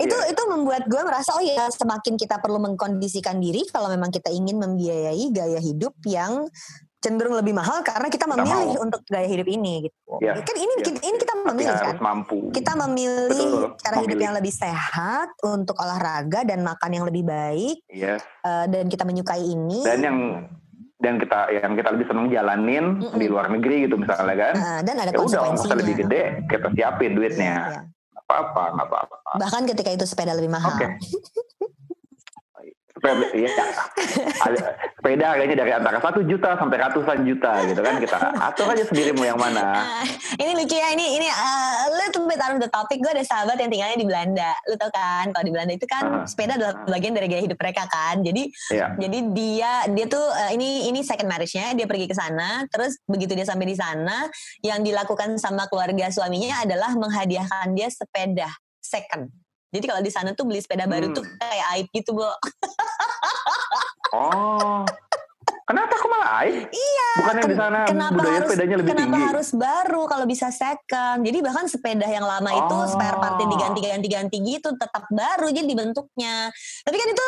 Itu 0.00 0.16
Iya. 0.16 0.32
itu 0.32 0.42
membuat 0.48 0.88
gue 0.88 1.02
merasa 1.04 1.36
oh 1.36 1.44
ya 1.44 1.68
semakin 1.68 2.16
kita 2.16 2.40
perlu 2.40 2.56
mengkondisikan 2.56 3.36
diri 3.36 3.68
kalau 3.68 3.92
memang 3.92 4.08
kita 4.08 4.32
ingin 4.32 4.56
membiayai 4.56 5.28
gaya 5.30 5.60
hidup 5.60 5.92
yang 6.08 6.48
cenderung 6.98 7.34
lebih 7.34 7.52
mahal 7.52 7.80
karena 7.80 8.08
kita 8.08 8.24
memilih 8.26 8.50
mau. 8.72 8.82
untuk 8.82 9.00
gaya 9.04 9.24
hidup 9.24 9.46
ini 9.46 9.86
gitu. 9.86 9.96
Iya, 10.18 10.32
Kan 10.38 10.56
ini 10.56 10.72
iya. 10.76 10.92
ini 10.98 11.16
kita 11.16 11.34
Tapi 11.34 11.46
memilih 11.46 11.76
kan. 11.76 11.96
mampu. 12.00 12.38
Kita 12.50 12.72
memilih 12.76 13.30
Betul, 13.30 13.62
cara 13.78 13.94
hidup 13.96 14.08
memilih. 14.08 14.24
yang 14.24 14.34
lebih 14.34 14.52
sehat 14.52 15.28
untuk 15.42 15.76
olahraga 15.76 16.42
dan 16.42 16.60
makan 16.60 16.90
yang 16.90 17.04
lebih 17.04 17.22
baik 17.22 17.76
Iya. 17.86 18.16
eh, 18.18 18.64
dan 18.66 18.84
kita 18.86 19.04
menyukai 19.04 19.40
ini. 19.40 19.80
Dan 19.82 20.00
yang 20.00 20.18
dan 20.96 21.20
kita 21.20 21.52
yang 21.52 21.72
kita 21.72 21.88
lebih 21.90 22.06
seneng 22.06 22.26
jalanin 22.26 22.84
Mm-mm. 22.98 23.14
di 23.14 23.26
luar 23.26 23.46
negeri 23.48 23.84
gitu 23.84 23.94
misalnya 23.94 24.34
kan. 24.34 24.54
Eh, 24.56 24.80
dan 24.82 24.94
ada 24.96 25.04
ya 25.06 25.12
udah 25.12 25.20
konsekuensinya. 25.20 25.52
ongkosnya 25.52 25.76
lebih 25.76 25.94
gede, 26.02 26.22
kita 26.48 26.66
siapin 26.72 27.12
duitnya. 27.12 27.54
iya. 27.68 27.80
Apa-apa, 28.18 28.74
nggak 28.74 28.88
apa-apa. 28.88 29.16
Bahkan 29.36 29.62
ketika 29.68 29.90
itu 29.92 30.02
sepeda 30.02 30.32
lebih 30.32 30.50
mahal. 30.50 30.72
Oke. 30.72 30.88
Iya, 33.28 33.50
ada- 34.40 34.64
sepeda 34.96 35.24
harganya 35.28 35.56
dari 35.56 35.72
antara 35.72 35.98
satu 35.98 36.20
juta 36.20 36.54
sampai 36.54 36.76
ratusan 36.80 37.22
juta 37.22 37.62
gitu 37.64 37.78
kan 37.78 37.94
kita 37.96 38.16
atur 38.36 38.66
aja 38.68 38.84
sendiri 38.84 39.10
mau 39.12 39.22
yang 39.22 39.36
mana. 39.36 39.62
Ah, 39.62 40.04
ini 40.34 40.52
lucu 40.52 40.74
ya 40.74 40.90
ini 40.90 41.14
ini 41.14 41.28
uh, 41.28 41.74
little 41.96 42.26
bit 42.26 42.36
out 42.36 42.50
of 42.50 42.58
the 42.58 42.66
topic 42.66 42.98
gue 42.98 43.08
ada 43.08 43.22
sahabat 43.22 43.54
yang 43.56 43.68
tinggalnya 43.68 43.94
di 43.94 44.04
Belanda 44.04 44.50
lu 44.64 44.74
tau 44.74 44.90
kan 44.90 45.30
kalau 45.30 45.44
di 45.44 45.52
Belanda 45.52 45.72
itu 45.72 45.86
kan 45.86 46.02
Ah. 46.02 46.24
sepeda 46.24 46.54
adalah 46.54 46.74
bagian 46.84 47.12
dari 47.12 47.26
gaya 47.26 47.42
hidup 47.42 47.54
mereka 47.56 47.86
kan 47.86 48.20
jadi 48.20 48.42
Iya. 48.68 48.86
jadi 48.96 49.18
dia 49.30 49.72
dia 49.88 50.06
tuh 50.06 50.22
uh, 50.22 50.50
ini 50.50 50.86
ini 50.86 51.00
second 51.00 51.26
marriage-nya 51.26 51.70
dia 51.72 51.84
pergi 51.84 52.06
ke 52.06 52.14
sana 52.14 52.66
terus 52.66 52.98
begitu 53.04 53.32
dia 53.32 53.44
sampai 53.44 53.64
di 53.64 53.76
sana 53.76 54.26
yang 54.60 54.80
dilakukan 54.80 55.36
sama 55.36 55.66
keluarga 55.66 56.08
suaminya 56.08 56.60
adalah 56.60 56.90
menghadiahkan 56.92 57.70
dia 57.72 57.86
sepeda 57.88 58.50
second 58.80 59.30
jadi 59.68 59.82
kalau 59.84 60.00
di 60.00 60.08
sana 60.08 60.30
tuh 60.32 60.44
beli 60.44 60.58
sepeda 60.58 60.84
baru 60.84 61.10
Hmm. 61.10 61.16
tuh 61.16 61.24
kayak 61.36 61.66
aib 61.72 61.86
gitu 61.92 62.10
bu 62.12 62.24
Oh. 64.12 65.05
Kenapa 65.66 65.98
kok 65.98 66.06
malah 66.06 66.46
AI? 66.46 66.62
Iya. 66.62 67.08
Bukan 67.18 67.34
yang 67.42 67.50
di 67.50 67.58
sana 67.58 67.78
kenapa 67.90 68.14
budaya 68.14 68.38
harus, 68.38 68.46
sepedanya 68.46 68.76
lebih 68.78 68.90
kenapa 68.94 69.10
tinggi. 69.10 69.26
harus 69.26 69.48
baru 69.50 70.02
kalau 70.06 70.24
bisa 70.30 70.46
second? 70.54 71.18
Jadi 71.26 71.38
bahkan 71.42 71.66
sepeda 71.66 72.06
yang 72.06 72.22
lama 72.22 72.50
itu 72.54 72.76
Oh. 72.76 72.86
spare 72.86 73.18
partnya 73.18 73.50
diganti-ganti-ganti 73.50 74.36
gitu 74.46 74.68
tetap 74.78 75.10
baru 75.10 75.50
jadi 75.50 75.66
bentuknya. 75.66 76.54
Tapi 76.86 76.96
kan 77.02 77.08
itu 77.10 77.26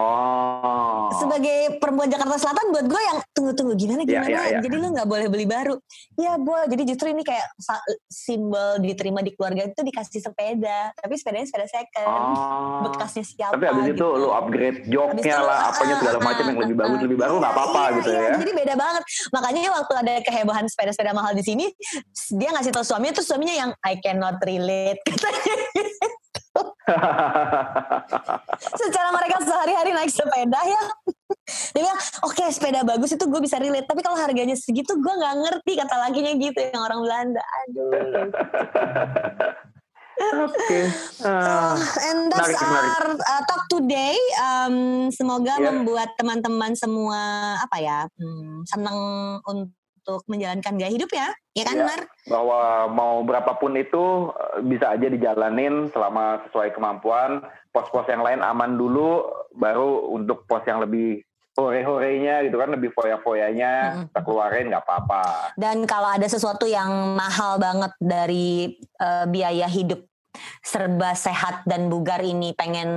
Oh. 0.00 1.12
sebagai 1.20 1.76
perempuan 1.76 2.08
Jakarta 2.08 2.40
Selatan 2.40 2.72
buat 2.72 2.86
gue 2.88 3.02
yang 3.04 3.18
tunggu-tunggu 3.36 3.76
gimana 3.76 4.00
Iya, 4.00 4.08
gimana. 4.08 4.28
iya, 4.32 4.40
iya. 4.48 4.58
Jadi 4.64 4.74
lu 4.80 4.86
nggak 4.88 5.08
boleh 5.10 5.26
beli 5.28 5.44
baru. 5.44 5.76
Ya 6.16 6.40
boh. 6.40 6.64
Jadi 6.64 6.82
justru 6.88 7.12
ini 7.12 7.20
kayak 7.20 7.52
simbol 8.08 8.80
diterima 8.80 9.20
di 9.20 9.36
keluarga 9.36 9.68
itu 9.68 9.84
dikasih 9.84 10.24
sepeda. 10.24 10.88
Tapi 10.96 11.20
sepedanya 11.20 11.44
sepeda 11.44 11.68
second. 11.68 12.08
Oh. 12.08 12.88
Bekasnya 12.88 13.24
siapa? 13.28 13.52
Tapi 13.52 13.64
abis 13.68 13.84
itu 13.92 13.96
gitu. 14.00 14.08
lu 14.16 14.32
upgrade 14.32 14.88
itu 14.88 14.96
joknya 14.96 15.36
lah, 15.44 15.68
apanya 15.68 15.94
ah, 15.94 16.00
segala 16.00 16.16
ah, 16.16 16.24
macam 16.24 16.44
yang 16.48 16.58
lebih 16.64 16.76
ah, 16.76 16.80
bagus, 16.80 16.96
ah. 16.96 17.04
lebih 17.04 17.18
baru 17.20 17.34
nggak 17.42 17.52
apa-apa 17.52 17.73
Iya, 17.74 17.90
gitu 17.98 18.10
iya, 18.10 18.22
ya. 18.22 18.30
Jadi 18.38 18.52
beda 18.54 18.74
banget. 18.78 19.02
Makanya 19.34 19.70
waktu 19.74 19.94
ada 19.98 20.14
kehebohan 20.22 20.66
sepeda-sepeda 20.70 21.12
mahal 21.12 21.34
di 21.34 21.42
sini, 21.42 21.66
dia 22.34 22.50
ngasih 22.54 22.72
tahu 22.72 22.84
suaminya, 22.86 23.14
terus 23.18 23.28
suaminya 23.28 23.54
yang 23.54 23.70
I 23.82 23.98
cannot 23.98 24.38
relate 24.46 25.00
katanya. 25.08 25.54
Secara 28.78 29.10
mereka 29.10 29.42
sehari-hari 29.42 29.90
naik 29.90 30.12
sepeda 30.12 30.60
ya. 30.62 30.82
Dia 31.74 31.82
bilang, 31.82 32.00
oke 32.24 32.44
sepeda 32.52 32.80
bagus 32.86 33.10
itu 33.16 33.24
gue 33.26 33.40
bisa 33.42 33.58
relate. 33.58 33.88
Tapi 33.90 34.00
kalau 34.04 34.16
harganya 34.16 34.54
segitu 34.54 34.94
gue 34.94 35.14
nggak 35.18 35.34
ngerti 35.44 35.72
kata 35.80 35.96
lakinya 35.98 36.32
gitu 36.38 36.58
yang 36.62 36.82
orang 36.84 37.00
Belanda. 37.02 37.42
Aduh. 37.66 37.90
Oke. 40.16 40.80
Ah. 41.22 41.74
And 42.04 42.28
that's 42.28 42.48
Menarik, 42.48 42.58
menarik. 42.60 42.90
our 42.90 43.08
uh, 43.16 43.42
talk 43.44 43.62
today. 43.66 44.14
Um, 44.38 44.76
semoga 45.10 45.56
Yes. 45.56 45.66
membuat 45.66 46.08
teman-teman 46.14 46.72
semua 46.74 47.20
apa 47.58 47.76
ya 47.78 47.98
hmm, 48.14 48.62
senang 48.64 48.98
untuk 49.44 50.22
menjalankan 50.28 50.76
gaya 50.76 50.92
hidup 50.92 51.08
ya, 51.08 51.32
ya 51.52 51.64
kan 51.64 51.76
Ya. 51.76 51.86
Mar? 51.88 52.00
bahwa 52.24 52.60
mau 52.92 53.14
berapapun 53.22 53.72
itu 53.74 54.28
eh, 54.30 54.60
bisa 54.62 54.92
aja 54.92 55.08
dijalanin 55.08 55.88
selama 55.90 56.44
sesuai 56.46 56.72
kemampuan. 56.72 57.40
Pos-pos 57.72 58.04
yang 58.06 58.20
lain 58.20 58.38
aman 58.38 58.76
dulu, 58.76 59.24
baru 59.52 60.12
untuk 60.12 60.44
pos 60.44 60.62
yang 60.64 60.78
lebih 60.78 61.24
hore-horenya 61.54 62.42
gitu 62.44 62.58
kan, 62.58 62.68
lebih 62.70 62.90
foya-foyanya 62.90 63.72
Mm-mm. 63.94 64.04
kita 64.10 64.20
keluarin 64.22 64.66
nggak 64.74 64.84
apa-apa. 64.84 65.54
Dan 65.54 65.86
kalau 65.86 66.10
ada 66.10 66.26
sesuatu 66.26 66.66
yang 66.66 67.14
mahal 67.14 67.58
banget 67.58 67.94
dari 67.98 68.74
uh, 68.98 69.26
biaya 69.26 69.70
hidup 69.70 70.02
serba 70.60 71.14
sehat 71.14 71.62
dan 71.62 71.86
bugar 71.86 72.18
ini 72.20 72.50
pengen 72.52 72.88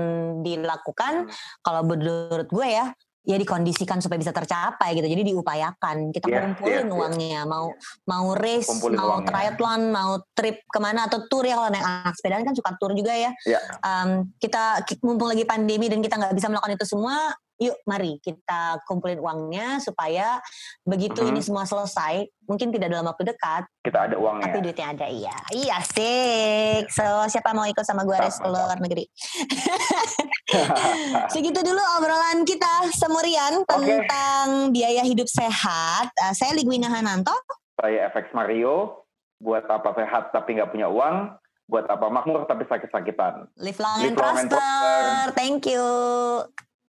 dilakukan, 0.41 1.29
Hmm. 1.29 1.33
kalau 1.61 1.85
menurut 1.85 2.49
gue 2.49 2.65
ya, 2.65 2.89
ya 3.27 3.35
dikondisikan 3.37 3.99
supaya 3.99 4.17
bisa 4.17 4.33
tercapai 4.33 4.95
gitu. 4.95 5.05
Jadi 5.05 5.35
diupayakan. 5.35 6.09
Kita 6.09 6.25
Yes, 6.25 6.41
kumpulin 6.47 6.73
yes, 6.73 6.87
yes. 6.87 6.95
uangnya. 6.95 7.41
Mau 7.45 7.65
mau 8.07 8.25
race, 8.33 8.71
Kumpulin 8.71 8.97
mau 8.97 9.19
uangnya. 9.19 9.27
triathlon, 9.29 9.81
mau 9.91 10.11
trip 10.33 10.63
ke 10.65 10.79
mana 10.79 11.05
atau 11.05 11.27
tour 11.27 11.43
ya 11.43 11.59
kalau 11.59 11.69
naik 11.69 11.83
anak 11.83 12.15
sepedaan 12.17 12.41
kan 12.41 12.55
suka 12.55 12.71
tour 12.79 12.95
juga 12.95 13.13
ya. 13.13 13.29
Ya. 13.45 13.59
Um, 13.83 14.31
kita 14.39 14.81
ki- 14.87 15.03
mumpung 15.03 15.27
lagi 15.29 15.43
pandemi 15.43 15.91
dan 15.91 15.99
kita 15.99 16.15
nggak 16.17 16.33
bisa 16.33 16.47
melakukan 16.47 16.73
itu 16.73 16.87
semua, 16.87 17.35
yuk 17.57 17.77
mari 17.83 18.17
kita 18.17 18.77
kumpulin 18.85 19.17
uangnya 19.17 19.77
supaya 19.77 20.37
begitu 20.81 21.19
Mhm. 21.19 21.29
ini 21.29 21.41
semua 21.41 21.65
selesai, 21.65 22.25
mungkin 22.45 22.69
tidak 22.69 22.89
dalam 22.89 23.05
waktu 23.05 23.25
dekat, 23.25 23.65
Kita 23.81 24.05
ada 24.05 24.15
uangnya. 24.15 24.45
tapi 24.45 24.57
duitnya 24.61 24.87
ada 24.93 25.07
iya. 25.07 25.35
Iya 25.49 25.77
sih. 25.83 26.45
So 26.87 27.03
siapa 27.27 27.51
mau 27.51 27.65
ikut 27.65 27.81
sama 27.81 28.01
gue 28.01 28.13
race 28.13 28.37
ke 28.37 28.45
luar 28.45 28.77
negeri? 28.77 29.05
Segitu 31.33 31.59
dulu 31.59 31.81
obrolan 31.97 32.43
kita 32.43 32.87
semurian 32.93 33.65
tentang 33.65 34.71
biaya 34.71 35.03
hidup 35.03 35.27
sehat. 35.27 36.07
Uh, 36.15 36.33
saya 36.33 36.53
Ligwina 36.53 36.87
Hananto. 36.87 37.33
Saya 37.75 38.09
FX 38.09 38.31
Mario, 38.31 39.05
buat 39.37 39.65
apa 39.65 39.93
sehat 39.93 40.31
tapi 40.31 40.57
nggak 40.57 40.71
punya 40.71 40.87
uang, 40.87 41.35
buat 41.67 41.85
apa 41.85 42.07
makmur 42.07 42.47
tapi 42.47 42.65
sakit-sakitan. 42.65 43.51
Live 43.59 43.77
long 43.77 43.97
Live 43.99 44.13
and 44.13 44.17
long 44.17 44.37
and 44.37 44.49
prosper. 44.49 45.35
Thank 45.35 45.67
you. 45.67 45.85